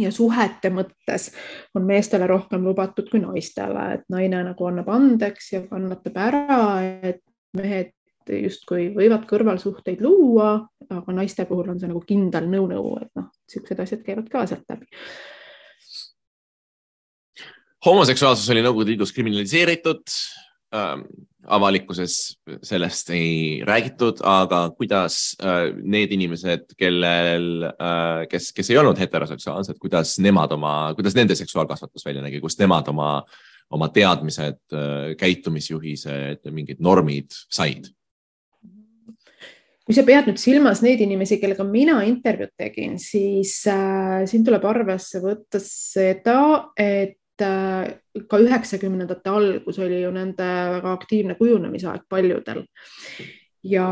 ja 0.00 0.10
suhete 0.12 0.70
mõttes 0.74 1.30
on 1.74 1.86
meestele 1.88 2.26
rohkem 2.28 2.64
lubatud 2.66 3.08
kui 3.10 3.20
naistele, 3.22 3.86
et 3.96 4.04
naine 4.12 4.42
nagu 4.50 4.68
annab 4.68 4.90
andeks 4.92 5.52
ja 5.54 5.62
kannatab 5.68 6.18
ära, 6.20 6.58
et 7.12 7.22
mehed 7.56 7.94
justkui 8.26 8.90
võivad 8.94 9.26
kõrvalsuhteid 9.28 10.02
luua, 10.02 10.58
aga 10.90 11.14
naiste 11.14 11.46
puhul 11.46 11.70
on 11.72 11.80
see 11.80 11.90
nagu 11.90 12.02
kindel 12.06 12.48
nõu-nõu, 12.50 12.96
et 13.04 13.10
noh, 13.18 13.30
niisugused 13.46 13.82
asjad 13.84 14.02
käivad 14.06 14.28
ka 14.32 14.46
sealt 14.50 14.66
läbi. 14.72 14.90
homoseksuaalsus 17.86 18.50
oli 18.50 18.64
Nõukogude 18.66 18.90
Liidus 18.90 19.12
kriminaliseeritud 19.14 20.02
ähm 20.76 21.08
avalikkuses 21.46 22.14
sellest 22.66 23.10
ei 23.14 23.62
räägitud, 23.66 24.20
aga 24.26 24.66
kuidas 24.76 25.36
äh, 25.42 25.68
need 25.82 26.12
inimesed, 26.14 26.72
kellel, 26.78 27.68
äh, 27.70 28.22
kes, 28.30 28.50
kes 28.56 28.70
ei 28.72 28.78
olnud 28.80 28.98
heteroseksuaalsed, 29.00 29.78
kuidas 29.82 30.16
nemad 30.22 30.54
oma, 30.56 30.76
kuidas 30.98 31.16
nende 31.18 31.36
seksuaalkasvatus 31.38 32.06
välja 32.06 32.24
nägi, 32.24 32.40
kust 32.42 32.60
nemad 32.62 32.88
oma, 32.92 33.10
oma 33.70 33.90
teadmised, 33.94 34.62
äh, 34.74 35.12
käitumisjuhised, 35.20 36.46
mingid 36.50 36.82
normid 36.82 37.30
said? 37.46 37.92
kui 39.86 39.94
sa 39.94 40.02
pead 40.02 40.26
nüüd 40.26 40.40
silmas 40.42 40.80
neid 40.82 40.98
inimesi, 41.04 41.36
kellega 41.38 41.62
mina 41.62 42.00
intervjuud 42.08 42.56
tegin, 42.58 42.96
siis 42.98 43.60
äh, 43.70 44.24
siin 44.26 44.42
tuleb 44.42 44.64
arvesse 44.66 45.20
võtta 45.22 45.60
seda, 45.62 46.40
et 46.74 47.20
Äh, 47.42 47.96
ka 48.28 48.38
üheksakümnendate 48.40 49.28
algus 49.30 49.78
oli 49.78 50.00
ju 50.00 50.10
nende 50.14 50.44
väga 50.72 50.92
aktiivne 50.96 51.34
kujunemisaeg 51.36 52.06
paljudel. 52.08 52.62
Ja, 53.66 53.88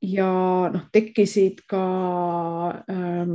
ja 0.00 0.30
noh, 0.72 0.86
tekkisid 0.92 1.60
ka 1.68 1.82
ähm, 2.88 3.34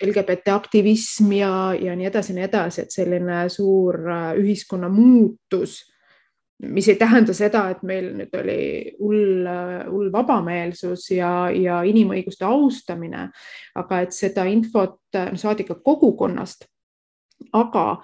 LGBT 0.00 0.54
aktivism 0.54 1.34
ja, 1.36 1.74
ja 1.76 1.96
nii 1.98 2.08
edasi, 2.08 2.36
nii 2.36 2.46
edasi, 2.46 2.86
et 2.86 2.96
selline 2.96 3.42
suur 3.52 4.00
äh, 4.08 4.40
ühiskonna 4.40 4.88
muutus, 4.88 5.82
mis 6.64 6.88
ei 6.88 6.96
tähenda 6.96 7.36
seda, 7.36 7.66
et 7.74 7.84
meil 7.84 8.08
nüüd 8.16 8.40
oli 8.40 8.62
hull, 9.02 9.44
hull 9.90 10.08
vabameelsus 10.16 11.10
ja, 11.12 11.50
ja 11.52 11.82
inimõiguste 11.84 12.48
austamine, 12.48 13.28
aga 13.76 14.00
et 14.00 14.16
seda 14.16 14.48
infot 14.48 14.96
saadi 15.12 15.68
ka 15.68 15.76
kogukonnast 15.84 16.70
aga 17.52 18.02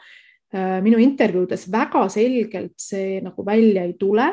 Äh, 0.55 0.78
minu 0.87 1.01
intervjuudes 1.03 1.66
väga 1.72 2.05
selgelt 2.12 2.76
see 2.78 3.18
nagu 3.24 3.43
välja 3.47 3.82
ei 3.89 3.97
tule. 3.99 4.28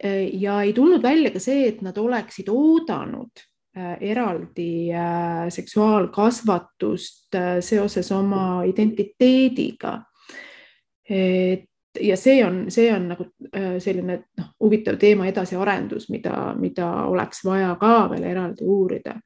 Äh, 0.00 0.24
ja 0.40 0.62
ei 0.64 0.72
tulnud 0.72 1.02
välja 1.04 1.30
ka 1.34 1.42
see, 1.42 1.66
et 1.68 1.82
nad 1.84 1.98
oleksid 2.00 2.48
oodanud 2.48 3.42
äh, 3.76 3.98
eraldi 4.00 4.88
seksuaalkasvatust 5.52 7.36
seoses 7.60 8.12
oma 8.12 8.62
identiteediga. 8.64 9.98
et 11.08 11.64
ja 12.00 12.16
see 12.16 12.40
on, 12.44 12.70
see 12.70 12.88
on 12.92 13.06
nagu 13.08 13.24
selline 13.80 14.18
noh, 14.38 14.48
huvitav 14.60 14.96
teema 15.00 15.26
edasiarendus, 15.26 16.08
mida, 16.12 16.54
mida 16.56 16.88
oleks 17.08 17.40
vaja 17.44 17.74
ka 17.80 18.10
veel 18.10 18.24
eraldi 18.28 18.64
uurida. 18.64 19.20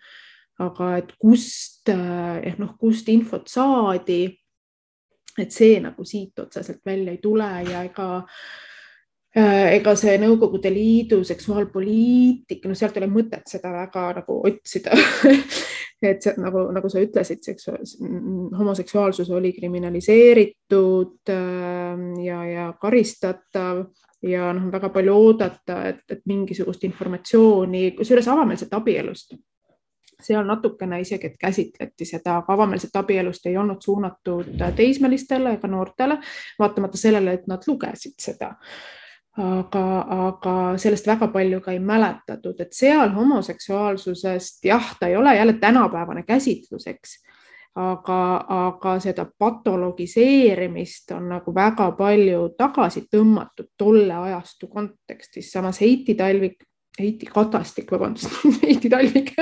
aga 0.59 0.97
et 0.97 1.15
kust 1.19 1.89
ehk 1.91 2.59
noh, 2.59 2.75
kust 2.79 3.09
infot 3.09 3.49
saadi 3.51 4.42
et 5.39 5.55
see 5.55 5.79
nagu 5.81 6.05
siit 6.05 6.39
otseselt 6.39 6.83
välja 6.85 7.15
ei 7.15 7.23
tule 7.23 7.49
ja 7.71 7.83
ega 7.87 8.09
ega 9.33 9.95
see 9.97 10.19
Nõukogude 10.21 10.69
Liidu 10.69 11.23
seksuaalpoliitika, 11.25 12.69
no 12.69 12.77
sealt 12.77 12.99
ei 12.99 13.05
ole 13.05 13.15
mõtet 13.15 13.49
seda 13.49 13.71
väga 13.73 14.11
nagu 14.21 14.41
otsida. 14.45 14.93
Et 16.03 16.19
see, 16.19 16.35
nagu, 16.43 16.65
nagu 16.75 16.89
sa 16.91 16.99
ütlesid, 16.99 17.47
homoseksuaalsus 18.59 19.29
oli 19.31 19.53
kriminaliseeritud 19.55 21.31
äh, 21.31 22.01
ja, 22.25 22.41
ja 22.43 22.65
karistatav 22.83 23.85
ja 24.27 24.49
noh, 24.57 24.67
väga 24.73 24.91
palju 24.95 25.15
oodata, 25.15 25.77
et, 25.93 26.03
et 26.11 26.27
mingisugust 26.27 26.83
informatsiooni, 26.91 27.93
kusjuures 27.95 28.29
avameelset 28.35 28.75
abielust 28.75 29.37
seal 30.25 30.47
natukene 30.47 31.01
isegi, 31.03 31.33
et 31.33 31.39
käsitleti 31.41 32.07
seda, 32.09 32.39
aga 32.41 32.57
avameelset 32.57 32.97
abielust 32.97 33.47
ei 33.47 33.57
olnud 33.57 33.83
suunatud 33.85 34.65
teismelistele 34.77 35.57
ega 35.59 35.69
noortele, 35.69 36.19
vaatamata 36.59 37.01
sellele, 37.01 37.39
et 37.39 37.47
nad 37.51 37.65
lugesid 37.67 38.19
seda. 38.23 38.55
Aga, 39.43 39.85
aga 40.29 40.55
sellest 40.77 41.07
väga 41.09 41.31
palju 41.33 41.63
ka 41.65 41.73
ei 41.73 41.79
mäletatud, 41.81 42.59
et 42.61 42.75
seal 42.77 43.15
homoseksuaalsusest 43.15 44.67
jah, 44.69 44.91
ta 45.01 45.09
ei 45.09 45.17
ole 45.17 45.33
jälle 45.37 45.55
tänapäevane 45.61 46.23
käsitlus, 46.29 46.85
eks, 46.87 47.15
aga, 47.81 48.19
aga 48.69 48.99
seda 49.01 49.25
patologiseerimist 49.39 51.15
on 51.17 51.31
nagu 51.33 51.55
väga 51.55 51.89
palju 51.97 52.51
tagasi 52.59 53.07
tõmmatud 53.09 53.73
tolle 53.81 54.15
ajastu 54.29 54.69
kontekstis, 54.69 55.49
samas 55.53 55.81
Heiti 55.81 56.15
Talvik 56.15 56.67
Heiti 57.01 57.27
Kadastik, 57.27 57.91
vabandust 57.93 58.29
Heiti 58.65 58.91
Talvik. 58.93 59.33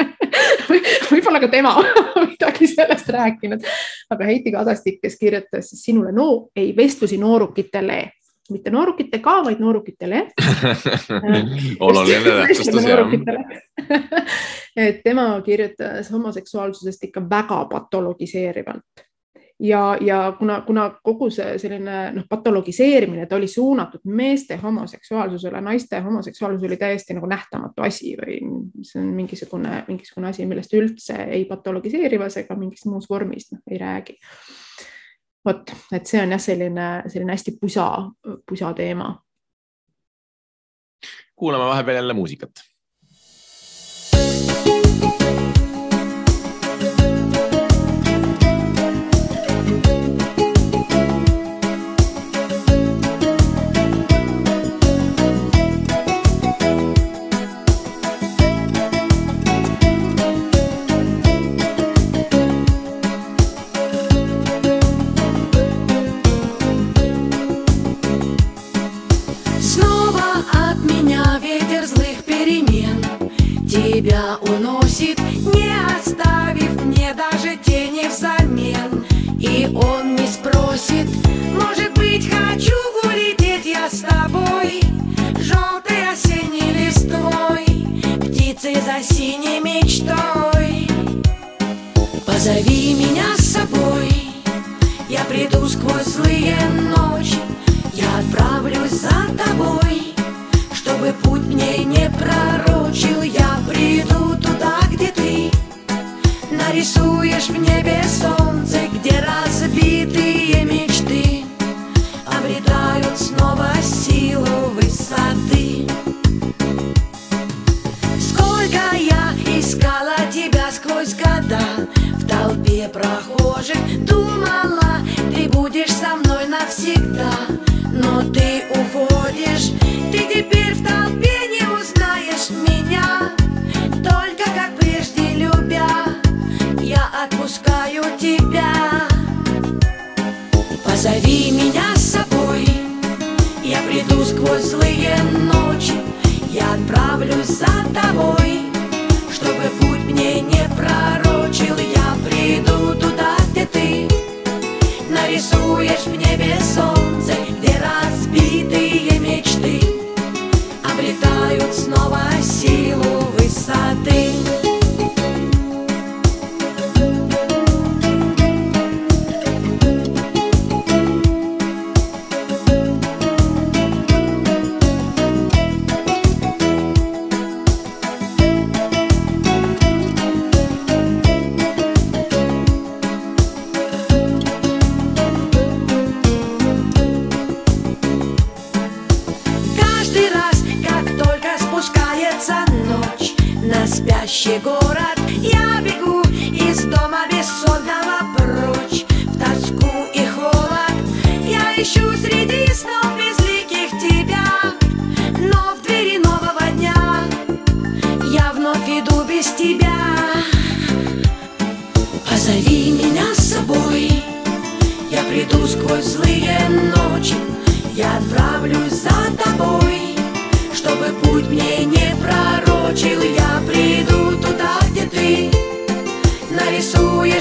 Võib-olla 1.11 1.41
ka 1.43 1.49
tema 1.51 1.75
midagi 2.23 2.69
sellest 2.71 3.11
rääkinud, 3.11 3.67
aga 4.15 4.29
Heiti 4.29 4.53
Kadastik, 4.55 5.01
kes 5.03 5.19
kirjutas 5.19 5.73
sinule 5.81 6.15
no 6.15 6.29
ei 6.57 6.71
vestlusi 6.77 7.19
noorukitele, 7.19 7.99
mitte 8.55 8.71
noorukitega, 8.71 9.37
vaid 9.49 9.63
noorukitele. 9.63 10.23
Oluline 11.89 12.39
täpsustus 12.47 12.87
jah. 12.87 13.13
et 14.77 15.03
tema 15.03 15.33
kirjutas 15.47 16.11
homoseksuaalsusest 16.15 17.11
ikka 17.11 17.27
väga 17.31 17.65
patologiseerivalt 17.73 19.10
ja, 19.61 19.97
ja 20.01 20.33
kuna, 20.39 20.61
kuna 20.61 20.91
kogu 21.03 21.31
see 21.31 21.59
selline 21.61 21.97
noh, 22.15 22.25
patologiseerimine, 22.29 23.27
ta 23.27 23.37
oli 23.37 23.49
suunatud 23.49 24.01
meeste 24.05 24.57
homoseksuaalsusele, 24.57 25.61
naiste 25.61 26.01
homoseksuaalsus 26.01 26.67
oli 26.67 26.77
täiesti 26.77 27.15
nagu 27.15 27.29
nähtamatu 27.29 27.85
asi 27.85 28.15
või 28.19 28.39
see 28.83 29.03
on 29.03 29.11
mingisugune, 29.17 29.83
mingisugune 29.89 30.33
asi, 30.33 30.47
millest 30.49 30.75
üldse 30.77 31.19
ei 31.29 31.45
patologiseerivas 31.49 32.41
ega 32.45 32.57
mingis 32.57 32.87
muus 32.89 33.11
vormis 33.11 33.51
noh, 33.53 33.61
ei 33.71 33.79
räägi. 33.79 34.17
vot, 35.45 35.73
et 35.93 36.07
see 36.07 36.23
on 36.23 36.37
jah, 36.37 36.41
selline, 36.41 36.89
selline 37.09 37.37
hästi 37.37 37.59
pusa, 37.61 37.91
pusa 38.49 38.73
teema. 38.75 39.13
kuulame 41.37 41.65
vahepeal 41.65 41.97
jälle 41.97 42.13
muusikat. 42.13 42.51
thank 44.13 45.41
you 45.41 45.50
уносит, 74.43 75.19
не 75.19 75.73
оставив 75.97 76.85
мне 76.85 77.15
даже 77.15 77.57
тени 77.57 78.09
взамен. 78.09 79.05
И 79.39 79.67
он 79.75 80.17
не 80.17 80.27
спросит, 80.27 81.09
может 81.53 81.93
быть, 81.95 82.29
хочу 82.29 82.77
улететь 83.05 83.67
я 83.67 83.89
с 83.89 84.01
тобой, 84.01 84.81
желтой 85.39 86.11
осенней 86.13 86.73
листвой, 86.73 87.65
птицы 88.19 88.75
за 88.75 89.03
синей 89.03 89.61
мечтой. 89.61 90.89
Позови 92.27 92.95
меня 92.95 93.37
с 93.37 93.53
собой, 93.53 94.31
я 95.09 95.25
приду 95.25 95.67
сквозь 95.67 96.07
злые 96.07 96.57
ночи, 96.95 97.39
я 97.95 98.19
отправлюсь 98.19 98.93
за 98.93 99.27
тобой, 99.37 100.15
чтобы 100.73 101.15
путь 101.23 101.47
мне 101.47 101.85
не 101.85 102.11
прорвать. 102.11 102.70
so 108.11 108.40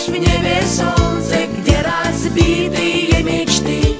в 0.10 0.14
небе 0.14 0.62
солнце 0.66 1.47
Где 1.57 1.78
разбитые 1.82 3.24
мечты 3.24 3.95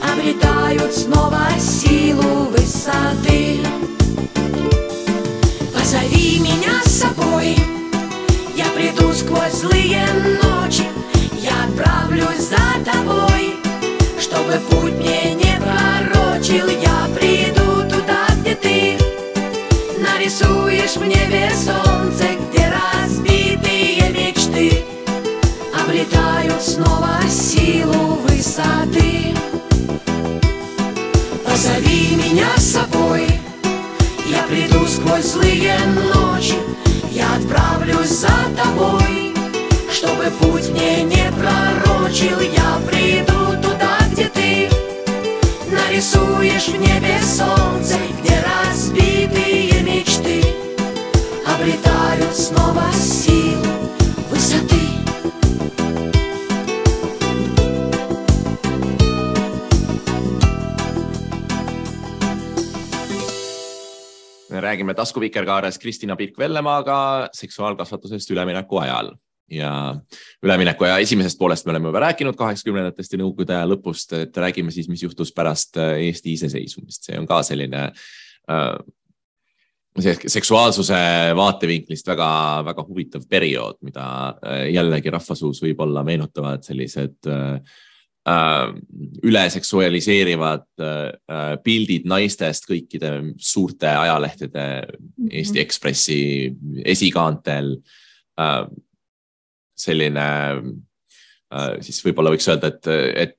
Обретают 0.00 0.94
снова 0.94 1.48
силу 1.58 2.50
высоты. 2.50 3.58
Позови 5.74 6.38
меня 6.40 6.80
с 6.84 7.00
собой 7.00 7.56
Я 8.54 8.66
приду 8.74 9.12
сквозь 9.12 9.60
злые 9.60 10.06
ночи 10.42 10.84
Я 11.40 11.64
отправлюсь 11.64 12.48
за 12.48 12.84
тобой 12.84 13.56
Чтобы 14.20 14.60
путь 14.70 14.94
мне 14.94 15.34
не 15.34 15.60
пророчил. 15.60 16.68
Я 16.68 17.08
приду 17.14 17.82
туда, 17.88 18.26
где 18.40 18.54
ты 18.54 18.98
Нарисуешь 19.98 20.96
в 20.96 21.04
небе 21.04 21.50
солнце 21.54 22.45
снова 26.60 27.20
силу 27.28 28.18
высоты. 28.26 29.34
Позови 31.44 32.16
меня 32.16 32.48
с 32.56 32.72
собой. 32.72 33.26
Я 34.26 34.42
приду 34.44 34.86
сквозь 34.86 35.32
злые 35.32 35.76
ночи. 36.14 36.56
Я 37.10 37.26
отправлюсь 37.36 38.10
за 38.10 38.32
тобой. 38.56 39.34
Чтобы 39.92 40.30
путь 40.40 40.68
мне 40.70 41.02
не 41.02 41.32
пророчил 41.32 42.40
Я 42.40 42.80
приду 42.86 43.60
туда, 43.62 43.98
где 44.10 44.24
ты. 44.28 44.68
Нарисуешь 45.70 46.68
в 46.68 46.78
небе 46.78 47.18
солнце 47.22 47.96
Где 48.20 48.44
разбитые 48.44 49.82
мечты. 49.82 50.42
Обретают 51.46 52.36
снова 52.36 52.84
силу 52.92 53.75
räägime 64.76 64.94
taskuvikerkaares 64.94 65.78
Kristina 65.78 66.16
Pirk-Vellemaaga 66.16 67.28
seksuaalkasvatusest 67.32 68.30
ülemineku 68.30 68.76
ajal. 68.76 69.14
Ja 69.50 69.96
ülemineku 70.42 70.84
aja 70.84 70.98
esimesest 70.98 71.38
poolest 71.38 71.66
me 71.66 71.70
oleme 71.70 71.88
juba 71.88 72.02
rääkinud 72.02 72.36
kaheksakümnendatest 72.36 73.14
ja 73.14 73.20
nõukogude 73.20 73.54
aja 73.56 73.68
lõpust, 73.70 74.12
et 74.18 74.36
räägime 74.36 74.74
siis, 74.74 74.88
mis 74.90 75.04
juhtus 75.06 75.32
pärast 75.32 75.78
äh, 75.78 76.02
Eesti 76.08 76.34
iseseisvumist, 76.34 77.06
see 77.06 77.16
on 77.16 77.28
ka 77.30 77.40
selline 77.46 77.86
äh, 78.50 78.74
seksuaalsuse 80.26 80.98
vaatevinklist 81.38 82.10
väga-väga 82.10 82.84
huvitav 82.88 83.24
periood, 83.30 83.78
mida 83.86 84.06
äh, 84.34 84.66
jällegi 84.74 85.14
rahvasuus 85.14 85.62
võib-olla 85.62 86.04
meenutavad 86.04 86.66
sellised 86.66 87.30
äh, 87.30 87.78
äh, 88.26 88.72
üleseksualiseerivad 89.26 90.66
äh, 90.82 91.54
pildid 91.64 92.08
naistest 92.10 92.68
kõikide 92.68 93.12
suurte 93.38 93.90
ajalehtede 93.92 94.66
mm 94.82 94.98
-hmm. 94.98 95.30
Eesti 95.30 95.60
Ekspressi 95.60 96.20
esikaantel 96.84 97.76
äh,. 98.40 98.66
selline 99.76 100.28
äh, 101.52 101.74
siis 101.80 102.04
võib-olla 102.04 102.32
võiks 102.32 102.48
öelda, 102.48 102.68
et, 102.72 102.86
et 103.14 103.38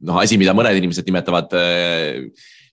noh, 0.00 0.18
asi, 0.18 0.38
mida 0.38 0.54
mõned 0.54 0.76
inimesed 0.76 1.06
nimetavad 1.06 1.54
äh, 1.54 2.26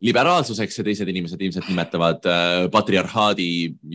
liberaalsuseks 0.03 0.78
ja 0.78 0.86
teised 0.86 1.10
inimesed 1.10 1.41
ilmselt 1.41 1.70
nimetavad 1.72 2.26
äh, 2.30 2.66
patriarhaadi 2.74 3.49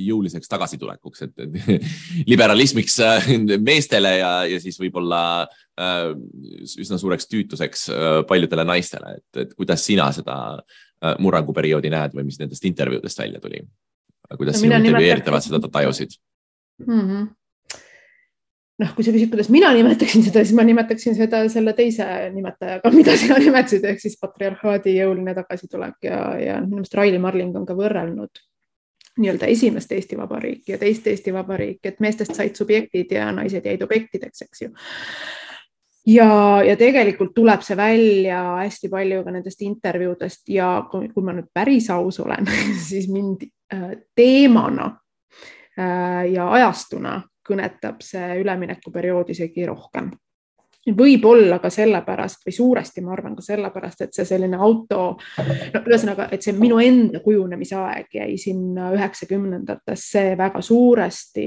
jõuliseks 0.09 0.51
tagasitulekuks, 0.51 1.27
et, 1.29 1.45
liberalismiks 2.33 2.99
äh, 3.07 3.29
meestele 3.63 4.17
ja, 4.19 4.33
ja 4.51 4.59
siis 4.63 4.81
võib-olla 4.83 5.23
äh, 5.45 5.62
üsna 5.81 6.99
suureks 7.01 7.29
tüütuseks 7.31 7.87
äh, 7.93 8.17
paljudele 8.29 8.65
naistele, 8.69 9.17
et, 9.19 9.45
et 9.47 9.55
kuidas 9.57 9.85
sina 9.87 10.11
seda 10.13 10.37
äh, 10.59 11.15
murranguperioodi 11.23 11.93
näed 11.93 12.17
või 12.17 12.27
mis 12.29 12.41
nendest 12.41 12.67
intervjuudest 12.69 13.25
välja 13.25 13.41
tuli? 13.41 13.63
kuidas 14.37 14.57
No 14.57 14.61
sinu 14.65 14.77
intervjueeritavad 14.81 15.45
seda 15.45 15.61
tajusid? 15.69 16.15
mm. 16.87 17.01
-hmm. 17.01 17.27
noh, 18.85 18.95
kui 18.97 19.05
sa 19.05 19.13
küsid, 19.13 19.31
kuidas 19.33 19.49
mina 19.53 19.73
nimetaksin 19.73 20.25
seda, 20.25 20.45
siis 20.45 20.57
ma 20.57 20.65
nimetaksin 20.65 21.17
seda 21.17 21.43
selle 21.49 21.73
teise 21.73 22.07
nimetajaga, 22.35 22.93
mida 22.93 23.17
sina 23.17 23.39
nimetasid, 23.41 23.85
ehk 23.85 24.01
siis 24.01 24.17
patriarhaadi 24.21 24.97
jõuline 24.97 25.35
tagasitulek 25.37 26.09
ja, 26.09 26.23
ja 26.41 26.61
minu 26.61 26.81
meelest 26.81 26.97
Raili 26.97 27.21
Marling 27.21 27.57
on 27.57 27.69
ka 27.69 27.77
võrrelnud 27.77 28.45
nii-öelda 29.19 29.47
esimest 29.47 29.93
Eesti 29.93 30.17
Vabariiki 30.17 30.73
ja 30.73 30.79
teist 30.79 31.07
Eesti 31.07 31.33
Vabariiki, 31.33 31.89
et 31.89 32.01
meestest 32.01 32.35
said 32.35 32.57
subjektid 32.57 33.13
ja 33.13 33.29
naised 33.33 33.67
jäid 33.67 33.83
objektideks, 33.85 34.43
eks 34.47 34.63
ju. 34.63 34.71
Ja, 36.07 36.63
ja 36.67 36.77
tegelikult 36.77 37.35
tuleb 37.35 37.63
see 37.65 37.77
välja 37.77 38.43
hästi 38.61 38.91
palju 38.93 39.23
ka 39.25 39.35
nendest 39.35 39.63
intervjuudest 39.63 40.49
ja 40.55 40.71
kui, 40.91 41.09
kui 41.13 41.25
ma 41.25 41.35
nüüd 41.37 41.51
päris 41.55 41.91
aus 41.95 42.21
olen, 42.23 42.49
siis 42.89 43.09
mind 43.13 43.47
äh, 43.75 43.93
teemana 44.15 44.91
äh, 45.79 46.33
ja 46.33 46.51
ajastuna 46.59 47.21
kõnetab 47.43 48.03
see 48.07 48.39
üleminekuperiood 48.43 49.33
isegi 49.35 49.67
rohkem. 49.67 50.13
Võib-olla 50.91 51.61
ka 51.63 51.71
sellepärast 51.71 52.43
või 52.47 52.55
suuresti 52.57 53.03
ma 53.05 53.13
arvan 53.15 53.37
ka 53.39 53.45
sellepärast, 53.47 54.01
et 54.03 54.17
see 54.17 54.27
selline 54.27 54.59
auto, 54.59 55.05
no 55.39 55.83
ühesõnaga, 55.87 56.27
et 56.35 56.43
see 56.43 56.57
minu 56.59 56.81
enda 56.83 57.21
kujunemise 57.23 57.77
aeg 57.79 58.19
jäi 58.19 58.35
sinna 58.41 58.91
üheksakümnendatesse 58.97 60.25
väga 60.39 60.63
suuresti 60.65 61.47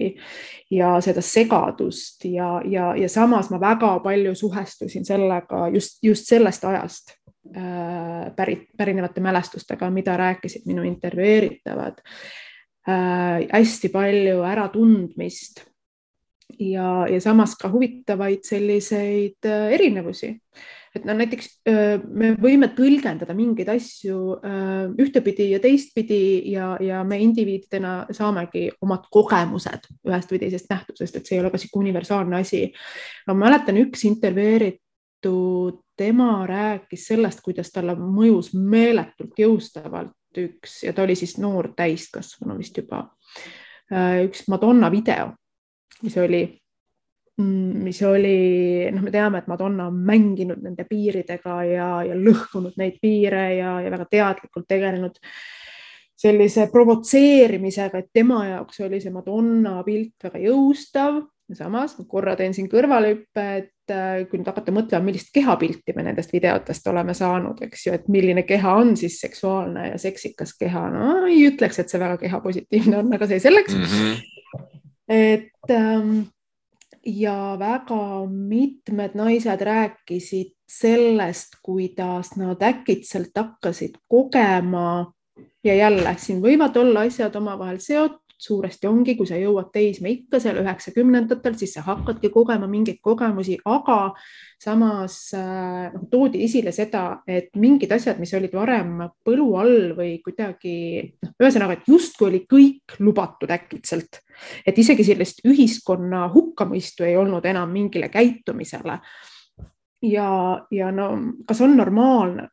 ja 0.72 0.94
seda 1.04 1.24
segadust 1.26 2.26
ja, 2.32 2.62
ja, 2.64 2.94
ja 2.96 3.12
samas 3.12 3.52
ma 3.52 3.60
väga 3.60 3.98
palju 4.06 4.36
suhestusin 4.40 5.06
sellega 5.06 5.68
just, 5.76 6.00
just 6.04 6.32
sellest 6.32 6.64
ajast 6.72 7.16
äh, 7.52 8.32
pärit, 8.36 8.70
pärinevate 8.78 9.22
mälestustega, 9.22 9.92
mida 9.92 10.16
rääkisid 10.18 10.64
minu 10.70 10.88
intervjueeritavad 10.88 12.00
äh,. 12.88 13.48
hästi 13.52 13.92
palju 13.92 14.44
äratundmist 14.48 15.66
ja, 16.60 17.06
ja 17.10 17.22
samas 17.22 17.56
ka 17.60 17.70
huvitavaid 17.72 18.44
selliseid 18.44 19.46
äh, 19.46 19.72
erinevusi. 19.74 20.36
et 20.96 21.04
no 21.04 21.12
näiteks 21.18 21.50
äh, 21.68 21.98
me 22.08 22.32
võime 22.40 22.70
tõlgendada 22.76 23.36
mingeid 23.36 23.68
asju 23.74 24.20
äh, 24.38 24.86
ühtepidi 25.02 25.50
ja 25.52 25.60
teistpidi 25.60 26.52
ja, 26.54 26.76
ja 26.80 27.04
me 27.04 27.20
indiviididena 27.20 28.06
saamegi 28.16 28.70
omad 28.82 29.10
kogemused 29.12 29.90
ühest 30.08 30.32
või 30.32 30.42
teisest 30.46 30.72
nähtusest, 30.72 31.16
et 31.18 31.28
see 31.28 31.38
ei 31.38 31.44
ole 31.44 31.52
ka 31.52 31.60
sihuke 31.60 31.82
universaalne 31.84 32.40
asi. 32.40 32.70
ma 33.28 33.38
mäletan, 33.46 33.82
üks 33.84 34.06
intervjueeritud, 34.08 35.82
tema 35.98 36.46
rääkis 36.48 37.08
sellest, 37.10 37.42
kuidas 37.44 37.72
talle 37.76 37.98
mõjus 38.00 38.54
meeletult 38.56 39.40
jõustavalt 39.40 40.16
üks 40.36 40.84
ja 40.84 40.94
ta 40.94 41.04
oli 41.04 41.16
siis 41.16 41.38
noor 41.40 41.72
täiskasvanu 41.76 42.58
vist 42.60 42.78
juba, 42.78 43.06
üks 44.26 44.48
Madonna 44.52 44.90
video 44.92 45.32
mis 46.04 46.18
oli, 46.22 46.42
mis 47.42 48.02
oli, 48.08 48.38
noh, 48.94 49.04
me 49.04 49.12
teame, 49.12 49.42
et 49.42 49.52
Madonna 49.52 49.90
on 49.92 50.00
mänginud 50.08 50.64
nende 50.64 50.88
piiridega 50.90 51.60
ja, 51.68 51.90
ja 52.08 52.16
lõhkunud 52.16 52.80
neid 52.80 52.98
piire 53.02 53.46
ja, 53.58 53.78
ja 53.84 53.94
väga 53.94 54.08
teadlikult 54.12 54.68
tegelenud 54.68 55.20
sellise 56.16 56.70
provotseerimisega, 56.72 58.00
et 58.00 58.12
tema 58.14 58.46
jaoks 58.48 58.80
oli 58.86 59.02
see 59.04 59.12
Madonna 59.12 59.82
pilt 59.84 60.30
väga 60.30 60.44
jõustav 60.46 61.24
samas 61.54 61.94
ma 62.00 62.06
korra 62.10 62.34
teen 62.40 62.56
siin 62.56 62.68
kõrvalhüppe, 62.72 63.44
et 63.60 63.94
äh, 63.94 64.24
kui 64.30 64.40
nüüd 64.40 64.50
hakata 64.50 64.74
mõtlema, 64.74 65.06
millist 65.06 65.30
kehapilti 65.36 65.94
me 65.96 66.06
nendest 66.08 66.34
videotest 66.34 66.88
oleme 66.90 67.14
saanud, 67.18 67.62
eks 67.68 67.86
ju, 67.86 67.98
et 67.98 68.08
milline 68.12 68.46
keha 68.48 68.74
on 68.82 68.96
siis 68.98 69.20
seksuaalne 69.22 69.92
ja 69.92 70.00
seksikas 70.02 70.56
keha, 70.58 70.88
no 70.94 71.12
ei 71.30 71.44
ütleks, 71.52 71.80
et 71.82 71.94
see 71.94 72.02
väga 72.02 72.18
kehapositiivne 72.24 73.04
on, 73.04 73.14
aga 73.14 73.30
see 73.30 73.44
selleks 73.44 73.76
Mm 73.76 73.84
-hmm. 73.84 74.82
Et 75.08 75.72
ähm, 75.72 76.22
ja 77.06 77.56
väga 77.60 78.26
mitmed 78.30 79.14
naised 79.14 79.62
rääkisid 79.62 80.56
sellest, 80.68 81.60
kuidas 81.62 82.36
nad 82.36 82.62
äkitselt 82.62 83.32
hakkasid 83.36 83.98
kogema 84.08 85.14
ja 85.64 85.76
jälle 85.76 86.16
siin 86.18 86.42
võivad 86.42 86.78
olla 86.78 87.06
asjad 87.06 87.36
omavahel 87.36 87.78
seotud, 87.80 88.25
suuresti 88.38 88.88
ongi, 88.88 89.16
kui 89.16 89.28
sa 89.28 89.38
jõuad 89.40 89.70
teismeikka 89.74 90.40
seal 90.44 90.60
üheksakümnendatel, 90.62 91.56
siis 91.60 91.76
sa 91.78 91.84
hakkadki 91.86 92.30
kogema 92.34 92.68
mingeid 92.70 93.00
kogemusi, 93.04 93.58
aga 93.72 94.14
samas 94.62 95.18
äh, 95.38 95.94
noh, 95.94 96.08
toodi 96.12 96.44
esile 96.46 96.74
seda, 96.76 97.22
et 97.28 97.52
mingid 97.60 97.92
asjad, 97.96 98.20
mis 98.20 98.34
olid 98.38 98.56
varem 98.56 98.98
põlu 99.26 99.48
all 99.60 99.94
või 99.98 100.18
kuidagi 100.26 100.76
noh, 101.24 101.36
ühesõnaga, 101.42 101.78
et 101.78 101.88
justkui 101.92 102.30
oli 102.30 102.42
kõik 102.50 102.98
lubatud 103.00 103.52
äkitselt, 103.56 104.22
et 104.68 104.84
isegi 104.84 105.08
sellist 105.08 105.46
ühiskonna 105.48 106.26
hukkamõistu 106.34 107.08
ei 107.08 107.16
olnud 107.20 107.46
enam 107.46 107.72
mingile 107.72 108.12
käitumisele. 108.14 109.00
Ja, 110.06 110.28
ja 110.72 110.92
no 110.94 111.08
kas 111.48 111.64
on 111.66 111.78
normaalne, 111.80 112.50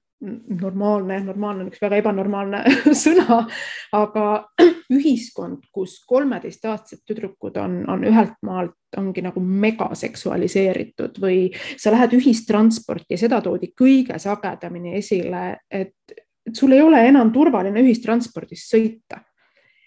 normaalne, 0.61 1.19
normaalne 1.25 1.65
on 1.65 1.71
üks 1.73 1.81
väga 1.83 1.99
ebanormaalne 2.03 2.63
sõna, 3.05 3.41
aga 3.97 4.27
ühiskond, 4.97 5.67
kus 5.75 5.99
kolmeteistaastased 6.09 7.03
tüdrukud 7.09 7.59
on, 7.63 7.83
on 7.91 8.07
ühelt 8.09 8.39
maalt 8.47 8.77
ongi 8.99 9.25
nagu 9.25 9.41
megaseksualiseeritud 9.41 11.19
või 11.23 11.47
sa 11.81 11.95
lähed 11.95 12.17
ühistransporti 12.19 13.17
ja 13.17 13.23
seda 13.25 13.41
toodi 13.45 13.73
kõige 13.79 14.19
sagedamini 14.21 14.99
esile, 15.01 15.63
et, 15.71 15.97
sul 16.53 16.75
ei 16.77 16.83
ole 16.83 17.01
enam 17.09 17.33
turvaline 17.33 17.83
ühistranspordis 17.83 18.67
sõita 18.69 19.23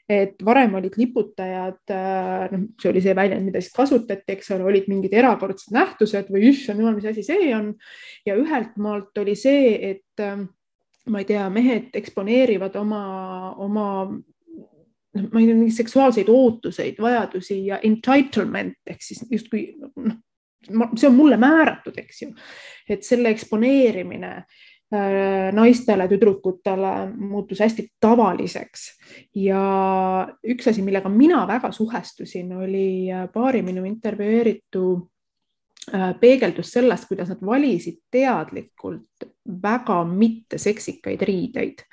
et 0.10 0.44
varem 0.46 0.76
olid 0.78 0.94
liputajad, 1.00 1.80
äh, 1.90 2.52
noh, 2.52 2.66
see 2.82 2.92
oli 2.92 3.02
see 3.02 3.16
väljend, 3.18 3.48
mida 3.48 3.62
siis 3.62 3.74
kasutati, 3.74 4.36
eks 4.36 4.52
ole, 4.54 4.68
olid 4.70 4.90
mingid 4.92 5.16
erakordsed 5.18 5.74
nähtused 5.74 6.30
või 6.34 6.52
issand 6.52 6.82
jumal, 6.82 6.94
mis 6.98 7.08
asi 7.10 7.24
see 7.26 7.50
on. 7.58 7.74
ja 8.26 8.38
ühelt 8.38 8.78
maalt 8.82 9.18
oli 9.22 9.34
see, 9.40 9.74
et 9.90 10.24
ähm, 10.24 10.48
ma 11.10 11.22
ei 11.22 11.30
tea, 11.30 11.48
mehed 11.54 11.98
eksponeerivad 11.98 12.78
oma, 12.82 13.02
oma 13.66 13.88
noh, 14.06 15.26
ma 15.32 15.42
ei 15.42 15.50
tea, 15.50 15.58
mingeid 15.58 15.80
seksuaalseid 15.80 16.30
ootuseid, 16.30 17.02
vajadusi 17.02 17.64
ja 17.72 17.82
entitlement 17.86 18.78
ehk 18.86 19.02
siis 19.06 19.26
justkui 19.32 19.68
noh, 19.82 20.94
see 20.98 21.10
on 21.10 21.18
mulle 21.18 21.38
määratud, 21.42 21.98
eks 22.02 22.24
ju, 22.26 22.32
et 22.90 23.06
selle 23.06 23.34
eksponeerimine 23.34 24.36
naistele, 25.52 26.08
tüdrukutele 26.08 26.92
muutus 27.18 27.60
hästi 27.60 27.88
tavaliseks. 28.00 28.86
Ja 29.36 29.64
üks 30.46 30.70
asi, 30.70 30.84
millega 30.86 31.10
mina 31.10 31.42
väga 31.48 31.72
suhestusin, 31.72 32.54
oli 32.54 33.12
äh, 33.12 33.26
paari 33.34 33.64
minu 33.66 33.86
intervjueeritu 33.86 34.86
äh, 35.94 36.14
peegeldus 36.20 36.72
sellest, 36.78 37.10
kuidas 37.10 37.34
nad 37.34 37.42
valisid 37.46 38.04
teadlikult 38.14 39.26
väga 39.64 40.04
mitteseksikaid 40.06 41.22
riideid 41.22 41.86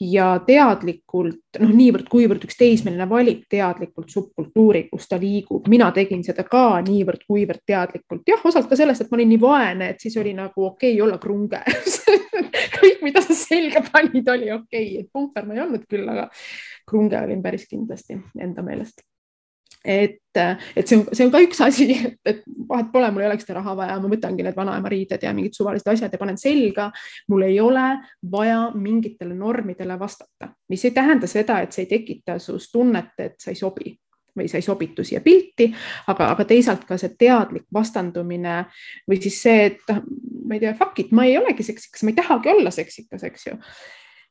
ja 0.00 0.26
teadlikult, 0.46 1.58
noh, 1.60 1.72
niivõrd-kuivõrd 1.76 2.46
üks 2.46 2.56
teismeline 2.56 3.04
valib 3.10 3.42
teadlikult 3.52 4.08
subkultuuri, 4.12 4.86
kus 4.88 5.10
ta 5.10 5.18
liigub, 5.20 5.68
mina 5.68 5.90
tegin 5.96 6.24
seda 6.24 6.46
ka 6.48 6.80
niivõrd-kuivõrd 6.86 7.62
teadlikult, 7.68 8.24
jah, 8.28 8.40
osalt 8.48 8.70
ka 8.70 8.78
sellest, 8.80 9.04
et 9.04 9.12
ma 9.12 9.18
olin 9.18 9.30
nii 9.34 9.42
vaene, 9.42 9.90
et 9.92 10.00
siis 10.00 10.16
oli 10.20 10.32
nagu 10.36 10.70
okei 10.70 10.94
okay 10.94 11.04
olla 11.04 11.20
krunge. 11.20 11.60
Kõik, 12.80 13.04
mida 13.04 13.20
sa 13.24 13.36
selga 13.36 13.84
panid, 13.90 14.28
oli 14.32 14.48
okei. 14.54 14.88
Okay., 14.88 15.04
et 15.04 15.12
pumper 15.12 15.44
ma 15.46 15.56
ei 15.56 15.64
olnud 15.66 15.84
küll, 15.90 16.08
aga 16.08 16.30
krunge 16.88 17.20
olin 17.20 17.44
päris 17.44 17.68
kindlasti 17.68 18.16
enda 18.40 18.64
meelest 18.64 19.04
et, 19.84 20.18
et 20.76 20.86
see 20.86 20.98
on, 20.98 21.06
see 21.12 21.24
on 21.26 21.32
ka 21.32 21.40
üks 21.44 21.60
asi, 21.64 21.86
et 22.26 22.42
vahet 22.68 22.90
pole, 22.92 23.08
mul 23.12 23.24
ei 23.24 23.30
oleks 23.30 23.46
seda 23.46 23.58
raha 23.60 23.74
vaja, 23.78 23.96
ma 24.02 24.10
võtangi 24.12 24.44
need 24.44 24.56
vanaema 24.56 24.92
riided 24.92 25.24
ja 25.24 25.32
mingid 25.36 25.56
suvalised 25.56 25.88
asjad 25.88 26.12
ja 26.12 26.20
panen 26.20 26.38
selga. 26.40 26.90
mul 27.28 27.46
ei 27.48 27.60
ole 27.60 27.86
vaja 28.32 28.60
mingitele 28.74 29.34
normidele 29.34 29.98
vastata, 29.98 30.52
mis 30.68 30.84
ei 30.84 30.94
tähenda 30.96 31.26
seda, 31.30 31.60
et 31.60 31.72
see 31.72 31.86
ei 31.86 31.92
tekita 31.96 32.38
sinust 32.38 32.72
tunnet, 32.72 33.14
et 33.18 33.40
sa 33.40 33.50
ei 33.54 33.58
sobi 33.58 33.96
või 34.36 34.46
sa 34.46 34.60
ei 34.60 34.62
sobitu 34.62 35.04
siia 35.04 35.20
pilti, 35.20 35.66
aga, 36.06 36.28
aga 36.36 36.44
teisalt 36.46 36.84
ka 36.86 36.98
see 37.00 37.16
teadlik 37.18 37.66
vastandumine 37.74 38.60
või 39.10 39.18
siis 39.22 39.40
see, 39.42 39.64
et 39.72 39.90
ma 39.90 40.54
ei 40.54 40.62
tea, 40.62 40.74
fuck 40.78 41.00
it, 41.02 41.10
ma 41.16 41.26
ei 41.26 41.34
olegi 41.40 41.66
seksikas, 41.66 42.04
ma 42.06 42.12
ei 42.12 42.20
tahagi 42.20 42.52
olla 42.52 42.70
seksikas, 42.74 43.24
eks 43.26 43.48
ju 43.48 43.56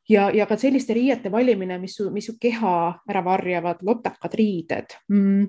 ja, 0.09 0.29
ja 0.33 0.45
ka 0.49 0.57
selliste 0.57 0.93
riiete 0.93 1.31
valimine, 1.31 1.77
mis 1.77 1.97
mis 2.11 2.25
su 2.31 2.37
keha 2.41 2.75
ära 3.09 3.23
varjavad, 3.25 3.83
lotakad 3.85 4.33
riided 4.33 4.99
mm 5.07 5.47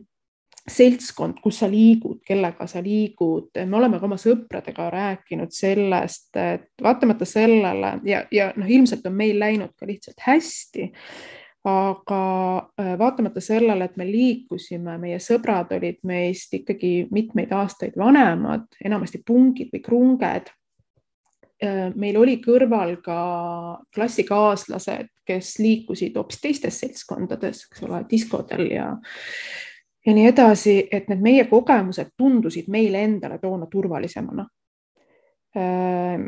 seltskond, 0.68 1.40
kus 1.42 1.60
sa 1.62 1.68
liigud, 1.70 2.20
kellega 2.26 2.66
sa 2.68 2.82
liigud, 2.84 3.50
me 3.66 3.76
oleme 3.78 4.00
ka 4.00 4.06
oma 4.06 4.18
sõpradega 4.20 4.88
rääkinud 4.92 5.52
sellest, 5.54 6.30
et 6.36 6.68
vaatamata 6.82 7.26
sellele 7.28 7.94
ja, 8.08 8.24
ja 8.32 8.50
noh, 8.56 8.68
ilmselt 8.68 9.06
on 9.08 9.16
meil 9.16 9.40
läinud 9.40 9.74
ka 9.78 9.88
lihtsalt 9.88 10.20
hästi. 10.26 10.90
aga 11.64 12.20
äh, 12.80 12.94
vaatamata 12.98 13.40
sellele, 13.40 13.84
et 13.84 13.96
me 14.00 14.06
liikusime, 14.08 14.94
meie 14.98 15.18
sõbrad 15.20 15.74
olid 15.76 15.98
meist 16.08 16.54
ikkagi 16.56 17.08
mitmeid 17.12 17.52
aastaid 17.52 17.98
vanemad, 18.00 18.64
enamasti 18.84 19.20
pungid 19.26 19.68
või 19.74 19.82
krunged 19.84 20.48
meil 21.94 22.16
oli 22.16 22.38
kõrval 22.40 22.96
ka 23.04 23.20
klassikaaslased, 23.94 25.10
kes 25.26 25.58
liikusid 25.60 26.16
hoopis 26.16 26.40
teistes 26.40 26.80
seltskondades, 26.80 27.66
eks 27.68 27.82
ole, 27.86 28.02
diskodel 28.10 28.70
ja, 28.72 28.86
ja 30.06 30.14
nii 30.16 30.28
edasi, 30.30 30.76
et 30.92 31.10
need 31.12 31.20
meie 31.24 31.44
kogemused 31.50 32.14
tundusid 32.18 32.70
meile 32.72 33.04
endale 33.04 33.38
toona 33.42 33.68
turvalisemana. 33.70 34.46
Äh, 35.56 36.24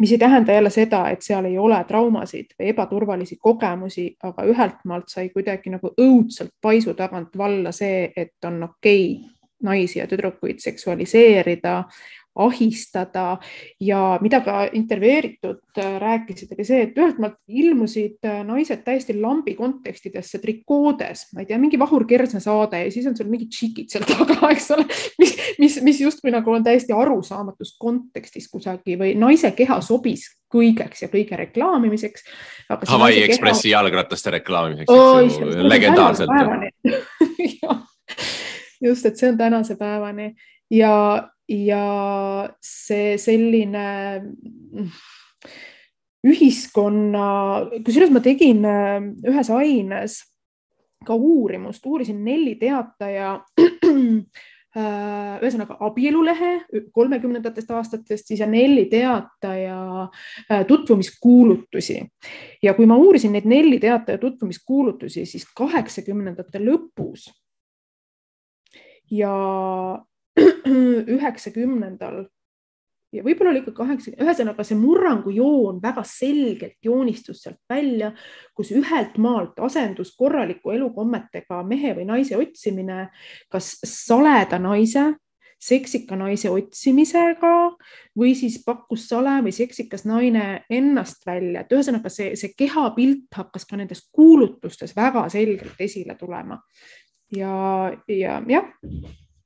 mis 0.00 0.12
ei 0.12 0.18
tähenda 0.18 0.52
jälle 0.52 0.70
seda, 0.70 1.06
et 1.10 1.22
seal 1.22 1.44
ei 1.48 1.58
ole 1.58 1.78
traumasid 1.88 2.52
või 2.58 2.72
ebaturvalisi 2.72 3.38
kogemusi, 3.40 4.10
aga 4.22 4.44
ühelt 4.50 4.82
maalt 4.84 5.08
sai 5.12 5.30
kuidagi 5.30 5.72
nagu 5.72 5.94
õudselt 5.94 6.52
paisu 6.60 6.94
tagant 6.98 7.38
valla 7.38 7.72
see, 7.72 8.10
et 8.16 8.44
on 8.44 8.62
okei 8.66 9.08
okay 9.14 9.36
naisi 9.62 9.98
ja 9.98 10.06
tüdrukuid 10.06 10.60
seksualiseerida, 10.60 11.84
ahistada. 12.36 13.38
Ja 13.80 14.18
mida 14.22 14.40
ka 14.44 14.68
intervjueeritud 14.72 15.80
äh, 15.80 15.96
rääkisid, 16.02 16.48
oli 16.56 16.64
see, 16.68 16.82
et 16.86 16.94
ühelt 16.98 17.18
maalt 17.22 17.38
ilmusid 17.48 18.18
äh, 18.26 18.42
naised 18.46 18.80
täiesti 18.86 19.12
lambi 19.20 19.54
kontekstidesse 19.58 20.38
trikoodes, 20.42 21.20
ma 21.34 21.40
ei 21.42 21.46
tea, 21.50 21.58
mingi 21.62 21.78
Vahur 21.80 22.04
Kersna 22.08 22.40
saade 22.42 22.76
ja 22.84 22.90
siis 22.92 23.06
on 23.08 23.16
sul 23.18 23.30
mingid 23.32 23.50
tšikid 23.52 23.88
seal 23.92 24.04
taga, 24.08 24.38
eks 24.54 24.68
ole, 24.76 24.84
mis, 25.20 25.32
mis, 25.62 25.74
mis 25.86 25.98
justkui 26.04 26.30
nagu 26.34 26.48
on 26.52 26.64
täiesti 26.66 26.92
arusaamatust 26.96 27.74
kontekstis 27.82 28.46
kusagil 28.52 28.96
või 29.00 29.10
naise 29.18 29.50
keha 29.56 29.76
sobis 29.84 30.22
kõigeks 30.52 31.02
ja 31.02 31.08
kõige 31.10 31.36
reklaamimiseks. 31.40 32.20
Hawaii 32.70 33.24
Ekspressi 33.26 33.68
keha... 33.68 33.80
jalgrataste 33.80 34.30
reklaamimiseks 34.38 34.92
oh,, 34.92 35.18
legendaarselt. 35.66 36.30
just, 38.86 39.06
et 39.06 39.16
see 39.16 39.32
on 39.32 39.38
tänase 39.38 39.76
päevani. 39.76 40.34
Ja 40.70 41.28
ja 41.48 42.48
see 42.64 43.14
selline 43.22 43.86
ühiskonna, 46.26 47.26
kusjuures 47.86 48.10
ma 48.14 48.22
tegin 48.24 48.64
äh, 48.66 48.98
ühes 49.30 49.50
aines 49.54 50.20
ka 51.06 51.14
uurimust, 51.14 51.84
uurisin 51.86 52.24
Nelli 52.26 52.56
Teataja 52.58 53.36
äh, 53.60 55.36
ühesõnaga 55.38 55.76
abielulehe 55.86 56.50
kolmekümnendatest 56.96 57.70
aastatest, 57.70 58.26
siis 58.26 58.42
ja 58.42 58.48
Nelli 58.50 58.88
Teataja 58.90 59.78
äh, 60.50 60.66
tutvumiskuulutusi. 60.66 62.00
ja 62.62 62.74
kui 62.74 62.90
ma 62.90 62.98
uurisin 62.98 63.36
neid 63.36 63.46
Nelli 63.46 63.78
Teataja 63.78 64.18
tutvumiskuulutusi, 64.18 65.26
siis 65.26 65.46
kaheksakümnendate 65.54 66.64
lõpus 66.64 67.30
ja 69.10 69.36
üheksakümnendal 71.16 72.24
ja 73.16 73.24
võib-olla 73.24 73.52
oli 73.52 73.62
ikka 73.62 73.74
kaheksakümmend, 73.76 74.22
ühesõnaga 74.24 74.64
see 74.66 74.78
murrangujoon 74.78 75.78
väga 75.82 76.02
selgelt 76.08 76.76
joonistus 76.84 77.44
sealt 77.44 77.60
välja, 77.70 78.12
kus 78.56 78.72
ühelt 78.74 79.18
maalt 79.22 79.58
asendus 79.64 80.14
korraliku 80.18 80.74
elukommetega 80.74 81.62
mehe 81.68 81.94
või 81.96 82.08
naise 82.08 82.36
otsimine, 82.38 83.06
kas 83.52 83.76
saleda 83.88 84.58
naise, 84.62 85.14
seksika 85.62 86.18
naise 86.20 86.50
otsimisega 86.52 87.52
või 88.18 88.34
siis 88.36 88.58
pakkus 88.64 89.06
sale 89.08 89.38
või 89.46 89.54
seksikas 89.56 90.04
naine 90.04 90.66
ennast 90.70 91.24
välja, 91.26 91.62
et 91.62 91.72
ühesõnaga 91.72 92.12
see, 92.12 92.34
see 92.36 92.52
kehapilt 92.58 93.30
hakkas 93.38 93.64
ka 93.68 93.78
nendes 93.80 94.04
kuulutustes 94.12 94.92
väga 94.96 95.28
selgelt 95.32 95.80
esile 95.80 96.18
tulema. 96.20 96.60
ja, 97.32 97.92
ja 98.08 98.42
jah 98.48 98.68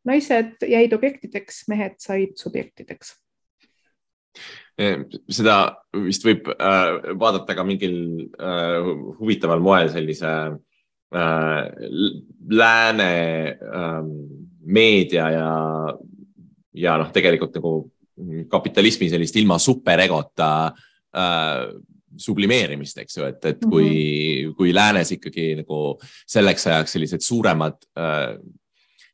naised 0.09 0.65
jäid 0.69 0.95
objektideks, 0.97 1.65
mehed 1.69 1.99
said 2.03 2.37
subjektideks. 2.41 3.17
seda 5.29 5.55
vist 6.07 6.25
võib 6.25 6.47
äh, 6.55 7.13
vaadata 7.21 7.57
ka 7.59 7.65
mingil 7.67 7.97
äh, 8.41 8.87
huvitaval 9.19 9.61
moel 9.61 9.91
sellise 9.93 10.31
äh, 11.13 11.65
lääne 12.49 13.11
äh, 13.51 13.99
meedia 14.65 15.27
ja, 15.35 15.51
ja 16.73 16.97
noh, 16.97 17.11
tegelikult 17.13 17.59
nagu 17.59 17.75
kapitalismi 18.49 19.11
sellist 19.11 19.37
ilma 19.41 19.59
superegota 19.61 20.51
äh, 20.71 21.67
sublimeerimist, 22.21 22.99
eks 23.01 23.19
ju, 23.19 23.27
et, 23.29 23.45
et 23.45 23.61
kui 23.63 23.87
mm, 23.87 24.49
-hmm. 24.49 24.55
kui 24.57 24.75
läänes 24.75 25.13
ikkagi 25.13 25.55
nagu 25.63 25.99
selleks 26.27 26.67
ajaks 26.67 26.93
sellised 26.97 27.25
suuremad 27.25 27.77
äh, 27.99 28.37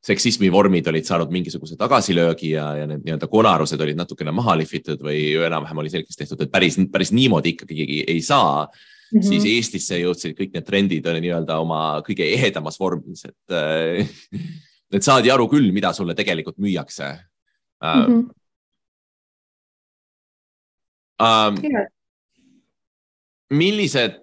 seksismi 0.06 0.50
vormid 0.52 0.86
olid 0.86 1.06
saanud 1.06 1.32
mingisuguse 1.34 1.76
tagasilöögi 1.78 2.52
ja, 2.52 2.66
ja 2.80 2.86
need 2.86 3.02
nii-öelda 3.06 3.28
konarused 3.30 3.80
olid 3.82 3.98
natukene 3.98 4.34
maha 4.34 4.54
lihvitud 4.60 5.02
või 5.02 5.20
enam-vähem 5.48 5.82
oli 5.82 5.92
selgeks 5.92 6.20
tehtud, 6.20 6.44
et 6.44 6.52
päris, 6.52 6.78
päris 6.92 7.12
niimoodi 7.16 7.54
ikkagi 7.56 8.04
ei 8.06 8.20
saa 8.22 8.66
mm. 8.66 9.18
-hmm. 9.18 9.26
siis 9.26 9.48
Eestisse 9.50 9.98
jõudsid 10.00 10.36
kõik 10.38 10.54
need 10.54 10.68
trendid 10.68 11.10
nii-öelda 11.10 11.58
oma 11.62 11.80
kõige 12.06 12.28
ehedamas 12.36 12.78
vormis, 12.80 13.24
et 13.26 13.56
äh, 13.56 14.14
et 14.94 15.02
saadi 15.02 15.30
aru 15.30 15.48
küll, 15.50 15.72
mida 15.74 15.92
sulle 15.92 16.14
tegelikult 16.14 16.58
müüakse 16.62 17.10
uh, 17.82 17.96
mm. 17.96 18.06
-hmm. 18.06 18.32
Yeah. 21.16 21.86
millised 23.50 24.20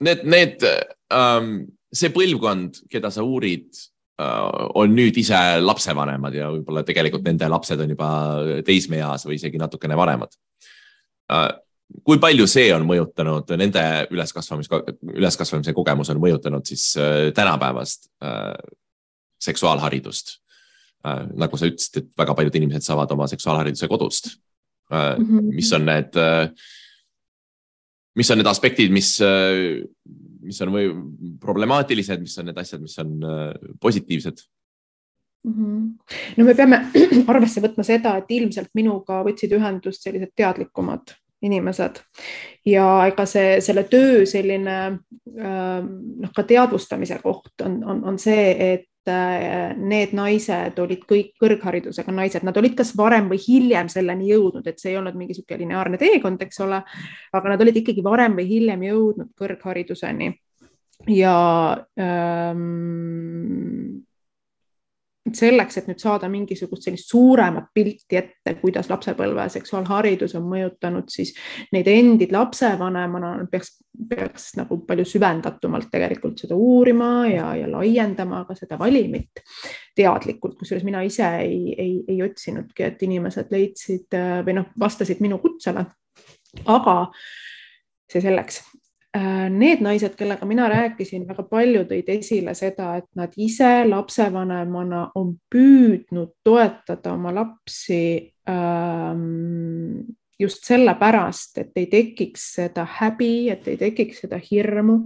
need, 0.00 0.24
need 0.24 0.64
um,, 1.08 1.64
see 1.92 2.10
põlvkond, 2.12 2.82
keda 2.92 3.10
sa 3.10 3.24
uurid 3.24 3.70
on 4.16 4.94
nüüd 4.96 5.16
ise 5.20 5.38
lapsevanemad 5.60 6.34
ja 6.34 6.48
võib-olla 6.48 6.80
tegelikult 6.88 7.26
nende 7.26 7.48
lapsed 7.52 7.80
on 7.84 7.90
juba 7.92 8.08
teismeeas 8.64 9.26
või 9.28 9.36
isegi 9.36 9.60
natukene 9.60 9.98
vanemad 9.98 10.32
uh,. 11.32 11.50
kui 12.02 12.18
palju 12.18 12.46
see 12.50 12.70
on 12.74 12.86
mõjutanud 12.88 13.52
nende 13.60 13.82
üleskasvamis, 14.10 14.70
üleskasvamise 15.12 15.74
kogemus 15.76 16.10
on 16.14 16.22
mõjutanud 16.22 16.64
siis 16.66 16.88
uh, 16.96 17.28
tänapäevast 17.36 18.10
seksuaalharidust 19.42 20.38
nagu 21.36 21.58
sa 21.60 21.68
ütlesid, 21.68 22.00
et 22.00 22.08
väga 22.18 22.34
paljud 22.34 22.56
inimesed 22.58 22.82
saavad 22.82 23.12
oma 23.14 23.28
seksuaalhariduse 23.30 23.86
kodust 23.88 24.32
-hmm. 24.90 25.52
mis 25.54 25.72
on 25.72 25.84
need 25.86 26.18
mis 28.16 28.30
on 28.32 28.40
need 28.40 28.48
aspektid, 28.48 28.92
mis, 28.94 29.16
mis 30.46 30.60
on 30.64 30.72
või 30.74 30.90
problemaatilised, 31.42 32.22
mis 32.22 32.36
on 32.40 32.50
need 32.50 32.62
asjad, 32.62 32.84
mis 32.84 32.96
on 33.02 33.16
positiivsed? 33.82 34.46
no 35.46 36.44
me 36.44 36.54
peame 36.58 36.80
arvesse 37.32 37.62
võtma 37.62 37.84
seda, 37.86 38.16
et 38.18 38.32
ilmselt 38.34 38.72
minuga 38.74 39.20
võtsid 39.22 39.52
ühendust 39.54 40.02
sellised 40.02 40.32
teadlikumad 40.34 41.14
inimesed 41.46 42.00
ja 42.66 42.86
ega 43.06 43.26
see, 43.30 43.60
selle 43.62 43.84
töö 43.86 44.24
selline 44.26 44.76
noh, 44.96 46.32
ka 46.34 46.46
teadvustamise 46.48 47.20
koht 47.22 47.62
on, 47.62 47.78
on, 47.86 48.02
on 48.10 48.18
see, 48.18 48.48
et 48.72 48.88
Äh, 48.88 48.95
need 49.06 50.14
naised 50.16 50.78
olid 50.82 51.04
kõik 51.08 51.34
kõrgharidusega 51.42 52.14
naised, 52.14 52.46
nad 52.46 52.56
olid 52.56 52.74
kas 52.78 52.92
varem 52.98 53.28
või 53.30 53.38
hiljem 53.42 53.90
selleni 53.92 54.30
jõudnud, 54.32 54.66
et 54.66 54.80
see 54.82 54.92
ei 54.92 54.98
olnud 55.00 55.16
mingi 55.18 55.34
niisugune 55.34 55.62
lineaarne 55.62 56.00
teekond, 56.00 56.42
eks 56.42 56.60
ole, 56.66 56.82
aga 57.36 57.52
nad 57.52 57.62
olid 57.62 57.82
ikkagi 57.82 58.04
varem 58.04 58.36
või 58.38 58.48
hiljem 58.50 58.82
jõudnud 58.88 59.32
kõrghariduseni. 59.38 60.32
Ja 61.12 61.36
ähm, 62.00 63.75
selleks, 65.34 65.78
et 65.80 65.88
nüüd 65.90 66.00
saada 66.02 66.28
mingisugust 66.30 66.86
sellist 66.86 67.10
suuremat 67.10 67.70
pilti 67.74 68.18
ette, 68.18 68.54
kuidas 68.60 68.90
lapsepõlve 68.90 69.48
seksuaalharidus 69.52 70.36
on 70.38 70.46
mõjutanud, 70.50 71.08
siis 71.12 71.32
neid 71.74 71.88
endid 71.90 72.34
lapsevanemana 72.34 73.32
peaks, 73.50 73.76
peaks 74.10 74.52
nagu 74.60 74.78
palju 74.86 75.06
süvendatumalt 75.08 75.90
tegelikult 75.92 76.44
seda 76.44 76.58
uurima 76.58 77.10
ja, 77.30 77.48
ja 77.58 77.70
laiendama 77.70 78.44
ka 78.48 78.56
seda 78.58 78.78
valimit 78.80 79.42
teadlikult, 79.96 80.58
kusjuures 80.60 80.86
mina 80.86 81.02
ise 81.06 81.28
ei, 81.42 81.74
ei, 81.74 81.92
ei 82.08 82.22
otsinudki, 82.26 82.86
et 82.86 83.02
inimesed 83.08 83.52
leidsid 83.54 84.18
või 84.46 84.58
noh, 84.60 84.70
vastasid 84.80 85.22
minu 85.24 85.40
kutsele. 85.42 85.86
aga 86.72 86.96
see 88.12 88.22
selleks, 88.22 88.62
need 89.50 89.80
naised, 89.80 90.16
kellega 90.18 90.46
mina 90.48 90.68
rääkisin, 90.68 91.26
väga 91.28 91.44
palju 91.48 91.84
tõid 91.88 92.10
esile 92.16 92.54
seda, 92.58 92.96
et 93.00 93.08
nad 93.18 93.32
ise 93.40 93.86
lapsevanemana 93.88 95.10
on 95.18 95.34
püüdnud 95.52 96.34
toetada 96.44 97.14
oma 97.14 97.32
lapsi 97.34 98.00
ähm, 98.50 100.04
just 100.38 100.68
sellepärast, 100.68 101.58
et 101.62 101.80
ei 101.80 101.86
tekiks 101.92 102.44
seda 102.58 102.84
häbi, 102.98 103.48
et 103.54 103.68
ei 103.72 103.78
tekiks 103.80 104.24
seda 104.26 104.40
hirmu 104.42 104.98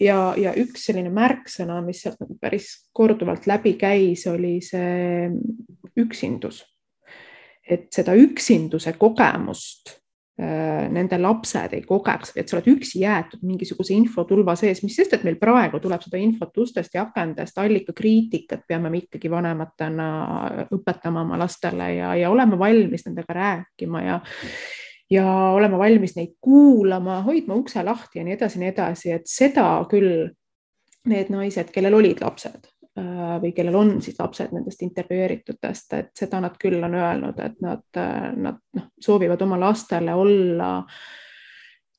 ja, 0.00 0.32
ja 0.36 0.56
üks 0.58 0.88
selline 0.88 1.12
märksõna, 1.14 1.78
mis 1.86 2.02
sealt 2.02 2.20
nagu 2.24 2.36
päris 2.42 2.72
korduvalt 2.92 3.46
läbi 3.46 3.76
käis, 3.78 4.26
oli 4.32 4.58
see 4.64 5.30
üksindus. 6.02 6.64
et 7.62 7.92
seda 7.94 8.16
üksinduse 8.18 8.92
kogemust 8.98 10.01
Äh, 10.01 10.01
nende 10.38 11.18
lapsed 11.20 11.74
ei 11.76 11.82
kogeks 11.84 12.32
et 12.40 12.48
sa 12.48 12.56
oled 12.56 12.70
üksi 12.72 13.02
jäetud 13.02 13.42
mingisuguse 13.44 13.92
infotulva 13.92 14.54
sees, 14.56 14.80
mis 14.82 14.96
sest, 14.96 15.12
et 15.12 15.26
meil 15.28 15.36
praegu 15.40 15.80
tuleb 15.82 16.00
seda 16.02 16.16
infot 16.18 16.56
ustest 16.64 16.96
ja 16.96 17.04
akendest, 17.04 17.58
allikakriitikat 17.60 18.64
peame 18.68 18.90
me 18.90 19.02
ikkagi 19.02 19.30
vanematena 19.30 20.08
õpetama 20.72 21.26
oma 21.26 21.38
lastele 21.44 21.90
ja, 21.98 22.14
ja 22.16 22.32
olema 22.32 22.58
valmis 22.58 23.04
nendega 23.06 23.36
rääkima 23.38 24.04
ja 24.06 24.20
ja 25.12 25.26
olema 25.52 25.76
valmis 25.78 26.16
neid 26.16 26.38
kuulama, 26.40 27.20
hoidma 27.26 27.58
ukse 27.60 27.84
lahti 27.84 28.22
ja 28.22 28.24
nii 28.24 28.38
edasi, 28.38 28.62
nii 28.62 28.70
edasi, 28.72 29.12
et 29.12 29.28
seda 29.28 29.66
küll 29.90 30.30
need 31.12 31.28
naised, 31.34 31.68
kellel 31.74 31.98
olid 31.98 32.22
lapsed, 32.24 32.72
Äh, 32.81 32.81
või 32.96 33.52
kellel 33.56 33.76
on 33.78 33.90
siis 34.04 34.18
lapsed 34.20 34.52
nendest 34.52 34.82
intervjueeritutest, 34.84 35.92
et 35.96 36.10
seda 36.18 36.42
nad 36.44 36.58
küll 36.60 36.82
on 36.84 36.94
öelnud, 36.94 37.38
et 37.40 37.60
nad, 37.64 37.84
äh, 37.96 38.30
nad 38.36 38.60
noh, 38.76 38.88
soovivad 39.00 39.42
oma 39.42 39.56
lastele 39.60 40.14
olla 40.14 40.72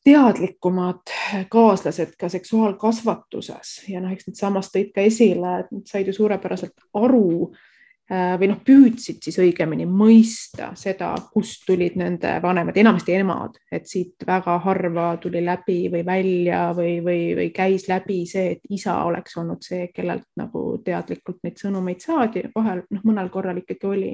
teadlikumad 0.03 1.13
kaaslased 1.49 2.13
ka 2.19 2.29
seksuaalkasvatuses. 2.29 3.75
Ja 3.89 4.03
noh, 4.03 4.13
eks 4.13 4.27
need 4.27 4.37
samast 4.37 4.75
tõid 4.75 4.91
ka 4.93 5.05
esile, 5.07 5.59
et 5.63 5.71
nad 5.71 5.87
said 5.89 6.11
ju 6.11 6.17
suurepäraselt 6.19 6.89
aru 6.93 7.53
Äh, 7.53 7.72
või 8.11 8.49
noh, 8.51 8.57
püüdsid 8.65 9.23
siis 9.23 9.37
õigemini 9.39 9.85
mõista 9.87 10.73
seda, 10.75 11.13
kust 11.31 11.63
tulid 11.67 11.95
nende 11.99 12.33
vanemad, 12.43 12.75
enamasti 12.77 13.15
emad, 13.15 13.55
et 13.71 13.87
siit 13.87 14.25
väga 14.27 14.57
harva 14.65 15.05
tuli 15.23 15.39
läbi 15.45 15.87
või 15.91 16.03
välja 16.05 16.65
või, 16.75 16.97
või, 17.05 17.21
või 17.37 17.49
käis 17.55 17.87
läbi 17.87 18.25
see, 18.27 18.57
et 18.57 18.67
isa 18.75 18.97
oleks 19.07 19.37
olnud 19.39 19.63
see, 19.63 19.87
kellelt 19.95 20.27
nagu 20.39 20.65
teadlikult 20.83 21.39
neid 21.47 21.63
sõnumeid 21.63 22.03
saadi, 22.03 22.43
vahel 22.55 22.83
noh, 22.89 23.07
mõnel 23.07 23.31
korral 23.31 23.63
ikkagi 23.63 23.87
oli. 23.87 24.13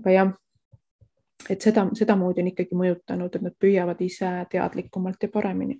aga 0.00 0.16
jah, 0.16 0.32
et 1.50 1.60
seda, 1.60 1.90
sedamoodi 1.92 2.40
on 2.40 2.52
ikkagi 2.54 2.80
mõjutanud, 2.80 3.36
et 3.36 3.44
nad 3.44 3.60
püüavad 3.60 4.00
ise 4.00 4.30
teadlikumalt 4.50 5.22
ja 5.22 5.28
paremini 5.28 5.78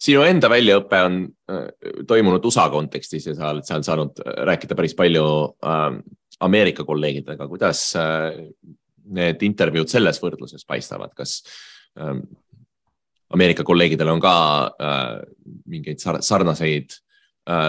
sinu 0.00 0.22
enda 0.24 0.48
väljaõpe 0.50 1.00
on 1.06 1.20
äh, 1.50 1.66
toimunud 2.08 2.44
USA 2.48 2.66
kontekstis 2.72 3.28
ja 3.28 3.36
sa 3.36 3.52
oled 3.54 3.66
seal 3.68 3.84
saanud 3.86 4.22
äh, 4.24 4.42
rääkida 4.48 4.76
päris 4.78 4.96
palju 4.98 5.24
äh, 5.64 5.88
Ameerika 6.40 6.86
kolleegidega, 6.88 7.48
kuidas 7.50 7.82
äh, 8.00 8.30
need 9.10 9.42
intervjuud 9.44 9.90
selles 9.92 10.20
võrdluses 10.22 10.64
paistavad, 10.68 11.12
kas 11.16 11.40
äh, 12.00 12.14
Ameerika 13.30 13.62
kolleegidel 13.62 14.08
on 14.10 14.18
ka 14.18 14.32
mingeid 15.70 16.00
sarnaseid 16.02 16.96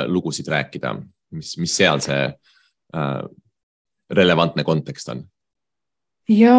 lugusid 0.09 0.47
rääkida, 0.49 0.95
mis, 1.37 1.51
mis 1.61 1.75
seal 1.77 2.01
see 2.01 2.23
relevantne 4.09 4.65
kontekst 4.65 5.11
on? 5.13 5.21
Ja 6.29 6.55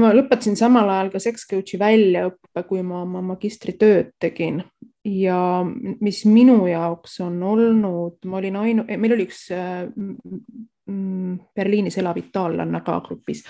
ma 0.00 0.12
lõpetasin 0.16 0.56
samal 0.58 0.88
ajal 0.88 1.10
ka 1.12 1.22
sex 1.22 1.46
coach'i 1.50 1.80
väljaõppe, 1.80 2.64
kui 2.68 2.82
ma 2.86 3.02
oma 3.04 3.22
magistritööd 3.32 4.14
tegin. 4.20 4.62
Ja 5.04 5.64
mis 5.64 6.24
minu 6.28 6.66
jaoks 6.68 7.20
on 7.24 7.38
olnud, 7.42 8.18
ma 8.28 8.40
olin 8.40 8.58
ainu-, 8.60 8.84
meil 9.00 9.16
oli 9.16 9.24
üks 9.28 9.46
mm, 9.50 11.38
Berliinis 11.56 11.96
elav 12.02 12.20
itaallane 12.20 12.82
ka 12.84 12.98
grupis, 13.06 13.40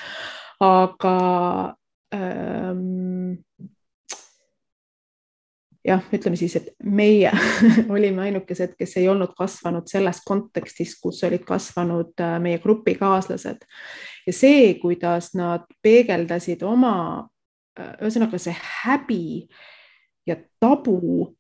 aga 0.63 1.17
ähm, 2.15 3.41
jah, 5.85 6.05
ütleme 6.13 6.37
siis, 6.37 6.57
et 6.57 6.69
meie 6.85 7.33
olime 7.95 8.27
ainukesed, 8.29 8.75
kes 8.79 8.97
ei 9.01 9.09
olnud 9.09 9.33
kasvanud 9.39 9.89
selles 9.91 10.23
kontekstis, 10.27 10.97
kus 11.01 11.23
olid 11.29 11.45
kasvanud 11.49 12.21
äh, 12.21 12.37
meie 12.43 12.61
grupikaaslased. 12.63 13.67
Ja 14.27 14.37
see, 14.37 14.75
kuidas 14.81 15.33
nad 15.39 15.67
peegeldasid 15.83 16.63
oma, 16.67 16.95
äh, 17.79 17.93
ühesõnaga 18.01 18.41
see 18.41 18.57
häbi 18.85 19.25
ja 20.29 20.37
tabu 20.61 21.31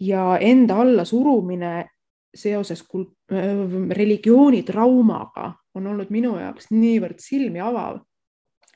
ja 0.00 0.36
enda 0.40 0.82
allasurumine 0.84 1.88
seoses 2.34 2.84
äh, 2.84 3.64
religiooni 3.98 4.62
traumaga 4.62 5.54
on 5.74 5.86
olnud 5.86 6.10
minu 6.14 6.36
jaoks 6.38 6.70
niivõrd 6.70 7.18
silmi 7.22 7.60
avav 7.62 8.02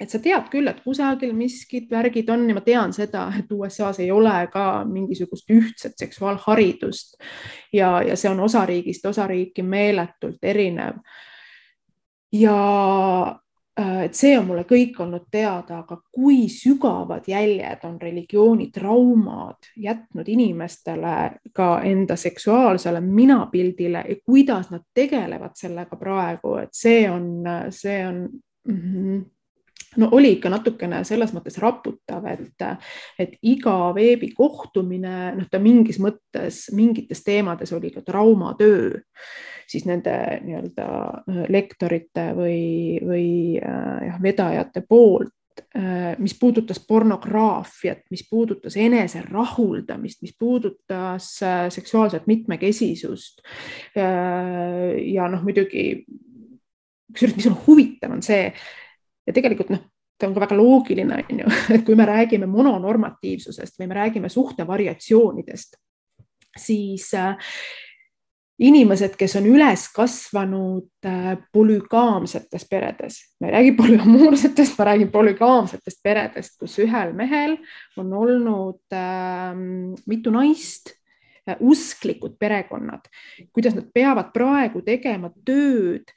et 0.03 0.11
sa 0.11 0.18
tead 0.22 0.48
küll, 0.50 0.68
et 0.68 0.80
kusagil 0.82 1.34
miskid 1.36 1.90
värgid 1.90 2.30
on 2.32 2.48
ja 2.50 2.57
ma 2.57 2.62
tean 2.66 2.94
seda, 2.94 3.28
et 3.38 3.50
USA-s 3.53 4.03
ei 4.03 4.11
ole 4.11 4.34
ka 4.53 4.84
mingisugust 4.88 5.50
ühtset 5.53 5.94
seksuaalharidust 6.00 7.14
ja, 7.72 7.94
ja 8.03 8.16
see 8.18 8.30
on 8.32 8.42
osariigist 8.42 9.07
osariiki 9.07 9.62
meeletult 9.62 10.42
erinev. 10.42 10.98
ja 12.32 12.59
äh, 13.78 14.03
et 14.07 14.14
see 14.18 14.32
on 14.38 14.46
mulle 14.48 14.64
kõik 14.68 14.98
olnud 15.05 15.28
teada, 15.30 15.82
aga 15.84 16.00
kui 16.11 16.48
sügavad 16.50 17.28
jäljed 17.28 17.84
on 17.86 18.00
religioonitraumad 18.00 19.70
jätnud 19.76 20.28
inimestele 20.28 21.18
ka 21.53 21.68
enda 21.84 22.16
seksuaalsele 22.16 23.00
minapildile 23.00 24.05
ja 24.09 24.16
kuidas 24.24 24.72
nad 24.72 24.82
tegelevad 24.94 25.55
sellega 25.55 25.96
praegu, 25.96 26.57
et 26.64 26.74
see 26.74 27.07
on, 27.11 27.44
see 27.70 28.03
on 28.09 28.26
mm 28.66 28.80
-hmm 28.80 29.22
no 29.97 30.09
oli 30.12 30.36
ikka 30.36 30.51
natukene 30.53 31.03
selles 31.05 31.32
mõttes 31.36 31.59
raputav, 31.62 32.24
et, 32.32 32.64
et 33.20 33.36
iga 33.49 33.76
veebikohtumine, 33.97 35.16
noh, 35.36 35.51
ta 35.51 35.61
mingis 35.62 36.01
mõttes 36.03 36.64
mingites 36.76 37.24
teemades 37.26 37.72
oli 37.76 37.93
ka 37.95 38.05
traumatöö. 38.07 39.01
siis 39.66 39.86
nende 39.88 40.14
nii-öelda 40.45 40.86
äh, 40.86 41.45
lektorite 41.49 42.32
või, 42.36 42.99
või 43.05 43.28
äh, 43.61 44.09
jah, 44.09 44.18
vedajate 44.22 44.84
poolt, 44.88 45.32
mis 46.18 46.32
puudutas 46.40 46.78
pornograafiat, 46.88 47.99
mis 48.11 48.22
puudutas 48.28 48.76
enese 48.80 49.20
rahuldamist, 49.20 50.22
mis 50.24 50.32
puudutas 50.38 51.26
seksuaalset 51.68 52.26
mitmekesisust. 52.26 53.43
ja 53.95 55.28
noh, 55.28 55.43
muidugi 55.45 56.07
kusjuures, 57.12 57.36
mis 57.36 57.49
on 57.51 57.59
huvitav, 57.66 58.14
on 58.16 58.24
see 58.24 58.49
ja 59.26 59.34
tegelikult 59.34 59.72
noh, 59.74 59.84
see 60.18 60.28
on 60.28 60.34
ka 60.36 60.44
väga 60.44 60.58
loogiline, 60.58 61.22
on 61.22 61.44
ju, 61.44 61.54
et 61.76 61.86
kui 61.86 61.98
me 61.98 62.08
räägime 62.08 62.48
mononormatiivsusest 62.50 63.80
või 63.80 63.90
me 63.90 64.00
räägime 64.00 64.32
suhte 64.32 64.66
variatsioonidest, 64.68 65.78
siis 66.58 67.08
äh, 67.18 67.34
inimesed, 68.62 69.16
kes 69.18 69.36
on 69.40 69.46
üles 69.50 69.86
kasvanud 69.94 71.08
äh, 71.08 71.34
polügaamsetes 71.54 72.66
peredes, 72.70 73.18
ma 73.40 73.48
ei 73.48 73.56
räägi 73.56 73.74
polüamoorsetest, 73.80 74.78
ma 74.78 74.88
räägin 74.92 75.12
polügaamsetest 75.14 76.02
peredest, 76.04 76.58
kus 76.60 76.78
ühel 76.84 77.14
mehel 77.18 77.56
on 78.00 78.12
olnud 78.22 78.96
äh, 78.96 79.52
mitu 80.06 80.34
naist 80.34 80.94
äh,, 81.48 81.56
usklikud 81.58 82.38
perekonnad, 82.40 83.08
kuidas 83.52 83.76
nad 83.78 83.88
peavad 83.94 84.32
praegu 84.34 84.84
tegema 84.86 85.32
tööd 85.46 86.12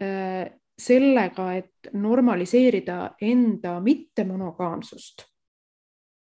äh, 0.00 0.46
sellega, 0.80 1.52
et 1.60 1.92
normaliseerida 1.92 3.02
enda 3.20 3.78
mittemonogaamsust 3.84 5.30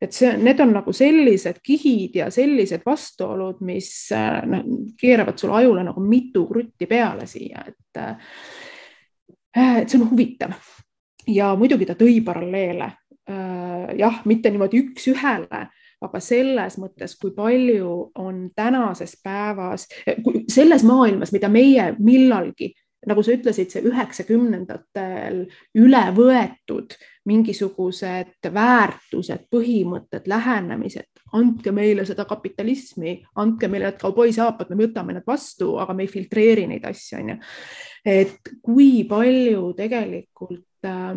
et 0.04 0.12
see, 0.12 0.32
need 0.40 0.60
on 0.60 0.74
nagu 0.74 0.92
sellised 0.94 1.60
kihid 1.64 2.18
ja 2.18 2.28
sellised 2.32 2.84
vastuolud, 2.86 3.62
mis 3.64 3.88
noh, 4.50 4.66
keeravad 5.00 5.38
sulle 5.40 5.60
ajule 5.62 5.84
nagu 5.86 6.02
mitu 6.04 6.44
krutti 6.48 6.88
peale 6.90 7.26
siia, 7.30 7.64
et, 7.68 8.00
äh, 8.00 9.80
et 9.80 9.88
see 9.88 10.00
on 10.00 10.10
huvitav. 10.10 10.58
ja 11.26 11.54
muidugi 11.56 11.86
ta 11.88 11.94
tõi 11.96 12.18
paralleele. 12.24 12.90
Äh, 13.30 13.94
jah, 13.96 14.18
mitte 14.28 14.50
niimoodi 14.52 14.82
üks-ühele, 14.82 15.60
aga 16.04 16.20
selles 16.20 16.76
mõttes, 16.76 17.14
kui 17.16 17.30
palju 17.32 18.10
on 18.20 18.50
tänases 18.56 19.14
päevas, 19.24 19.86
selles 20.52 20.84
maailmas, 20.84 21.32
mida 21.32 21.48
meie 21.48 21.94
millalgi 21.98 22.74
nagu 23.08 23.22
sa 23.24 23.34
ütlesid, 23.34 23.72
see 23.72 23.82
üheksakümnendatel 23.88 25.44
üle 25.80 26.04
võetud 26.16 26.96
mingisugused 27.28 28.48
väärtused, 28.52 29.46
põhimõtted, 29.52 30.28
lähenemised, 30.28 31.08
andke 31.36 31.72
meile 31.74 32.04
seda 32.08 32.26
kapitalismi, 32.28 33.16
andke 33.40 33.68
meile 33.72 33.88
need 33.90 34.00
kauboisaapad, 34.02 34.70
me 34.70 34.80
võtame 34.84 35.16
need 35.16 35.28
vastu, 35.28 35.74
aga 35.80 35.96
me 35.96 36.04
ei 36.04 36.12
filtreeri 36.12 36.66
neid 36.70 36.84
asju, 36.88 37.20
onju. 37.22 37.38
et 38.04 38.52
kui 38.62 39.06
palju 39.08 39.72
tegelikult 39.78 40.90
äh, 40.90 41.14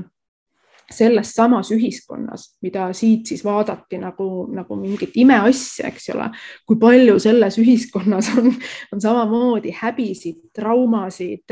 selles 0.93 1.33
samas 1.35 1.71
ühiskonnas, 1.75 2.45
mida 2.63 2.87
siit 2.95 3.27
siis 3.27 3.43
vaadati 3.45 3.99
nagu, 3.99 4.47
nagu 4.55 4.77
mingit 4.79 5.15
imeasja, 5.19 5.89
eks 5.91 6.09
ole, 6.13 6.29
kui 6.67 6.79
palju 6.79 7.17
selles 7.19 7.57
ühiskonnas 7.59 8.29
on, 8.39 8.47
on 8.95 9.03
samamoodi 9.03 9.73
häbisid, 9.81 10.39
traumasid, 10.55 11.51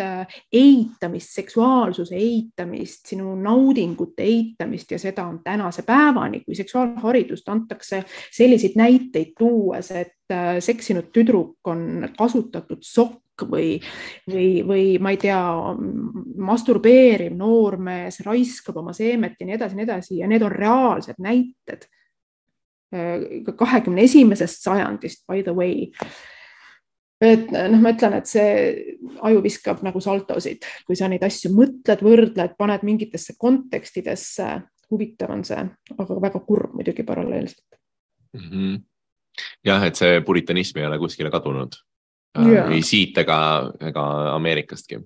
eitamist, 0.55 1.33
seksuaalsuse 1.35 2.15
eitamist, 2.15 3.03
sinu 3.11 3.35
naudingute 3.39 4.23
eitamist 4.23 4.95
ja 4.95 5.01
seda 5.01 5.27
on 5.27 5.41
tänase 5.43 5.83
päevani, 5.87 6.41
kui 6.45 6.55
seksuaalharidust 6.55 7.49
antakse 7.51 8.05
selliseid 8.31 8.79
näiteid 8.79 9.35
tuues, 9.37 9.91
et 9.91 10.31
äh, 10.31 10.55
seksinud 10.63 11.11
tüdruk 11.13 11.67
on 11.67 12.07
kasutatud 12.17 12.83
sokk 12.85 13.24
või, 13.43 13.79
või, 14.31 14.47
või 14.67 14.85
ma 15.03 15.11
ei 15.11 15.19
tea, 15.21 15.41
masturbeeriv 16.37 17.35
noormees 17.35 18.21
raiskab 18.25 18.77
oma 18.81 18.93
seemet 18.95 19.35
ja 19.39 19.49
nii 19.49 19.57
edasi, 19.57 19.75
nii 19.75 19.87
edasi 19.87 20.21
ja 20.21 20.29
need 20.31 20.45
on 20.45 20.55
reaalsed 20.55 21.19
näited 21.23 21.87
kahekümne 23.57 24.05
esimesest 24.05 24.63
sajandist, 24.63 25.25
by 25.27 25.43
the 25.43 25.53
way. 25.53 25.91
et 27.21 27.49
noh, 27.51 27.79
ma 27.81 27.93
ütlen, 27.95 28.17
et 28.19 28.29
see 28.29 28.49
aju 29.25 29.41
viskab 29.43 29.81
nagu 29.85 30.01
saltosid, 30.03 30.65
kui 30.85 30.97
sa 30.99 31.07
neid 31.09 31.23
asju 31.25 31.53
mõtled, 31.55 32.03
võrdled, 32.05 32.55
paned 32.59 32.83
mingitesse 32.83 33.37
kontekstidesse. 33.39 34.61
huvitav 34.91 35.31
on 35.33 35.41
see, 35.43 35.63
aga 35.97 36.19
väga 36.21 36.39
kurb 36.45 36.75
muidugi 36.77 37.03
paralleelselt 37.03 37.79
mm. 38.33 38.49
-hmm. 38.49 38.81
jah, 39.65 39.83
et 39.83 39.95
see 39.95 40.21
puritanism 40.21 40.77
ei 40.77 40.85
ole 40.85 40.99
kuskile 40.99 41.31
kadunud 41.31 41.73
yeah. 42.39 42.71
ei 42.71 42.81
siit 42.85 43.17
ega, 43.17 43.37
ega 43.89 44.05
Ameerikastki 44.35 44.99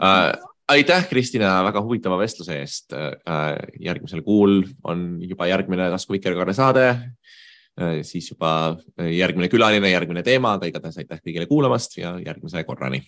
äh,. 0.00 0.32
aitäh, 0.68 1.08
Kristina, 1.08 1.58
väga 1.64 1.82
huvitava 1.82 2.18
vestluse 2.18 2.60
eest 2.60 2.96
äh,. 2.96 3.56
järgmisel 3.80 4.22
kuul 4.26 4.62
on 4.84 5.08
juba 5.22 5.48
järgmine 5.50 5.90
Tasku 5.90 6.16
Vikerkaare 6.16 6.54
saade 6.56 6.86
äh,. 6.88 8.00
siis 8.02 8.30
juba 8.30 8.76
järgmine 8.98 9.48
külaline, 9.52 9.90
järgmine 9.90 10.22
teema, 10.26 10.56
aga 10.56 10.70
igatahes 10.70 10.98
aitäh 11.02 11.22
kõigile 11.22 11.46
kuulamast 11.50 11.98
ja 11.98 12.16
järgmise 12.24 12.64
korrani. 12.64 13.02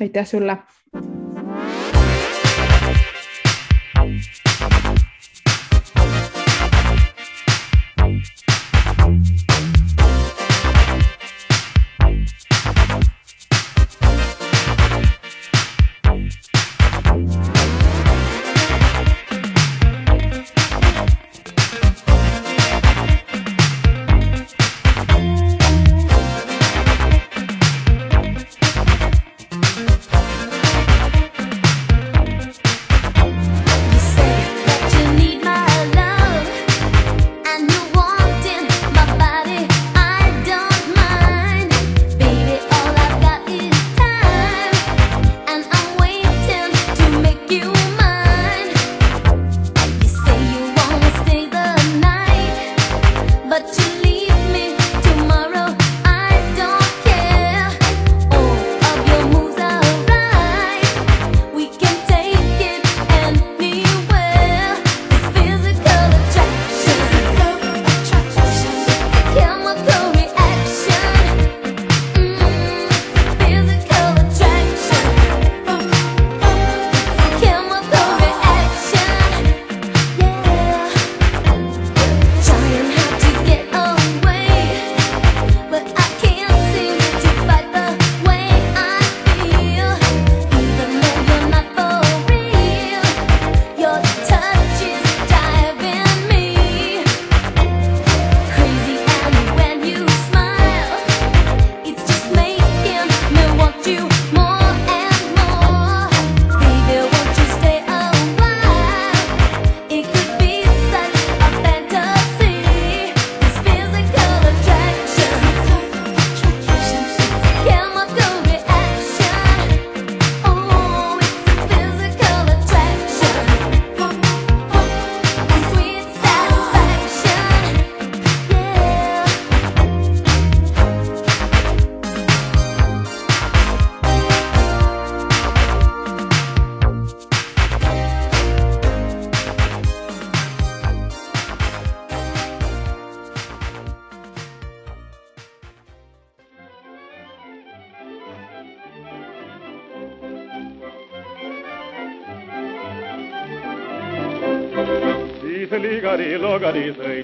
aitäh 0.00 0.26
sulle. 0.26 0.58
siis 4.20 5.09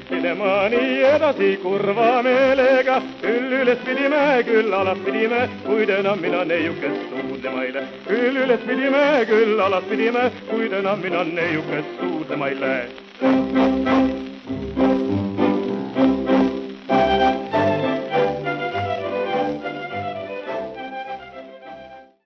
ligadi-logadi 0.06 0.16
sõitsime 0.16 0.34
ma 0.34 0.68
nii 0.68 1.02
edasi 1.04 1.58
kurva 1.62 2.22
meelega. 2.22 3.02
küll 3.20 3.52
üles 3.52 3.78
pidime, 3.84 4.42
küll 4.44 4.72
alas 4.72 4.98
pidime, 5.04 5.48
kuid 5.64 5.88
enam 5.88 6.20
mina 6.20 6.44
neiukest 6.44 7.10
suudlema 7.10 7.64
ei 7.64 7.72
lähe. 7.72 7.86
küll 8.06 8.36
üles 8.44 8.60
pidime, 8.66 9.24
küll 9.26 9.60
alas 9.60 9.84
pidime, 9.88 10.30
kuid 10.50 10.72
enam 10.72 11.00
mina 11.00 11.24
neiukest 11.24 12.00
suudlema 12.00 12.48
ei 12.48 12.60
lähe. 12.60 13.05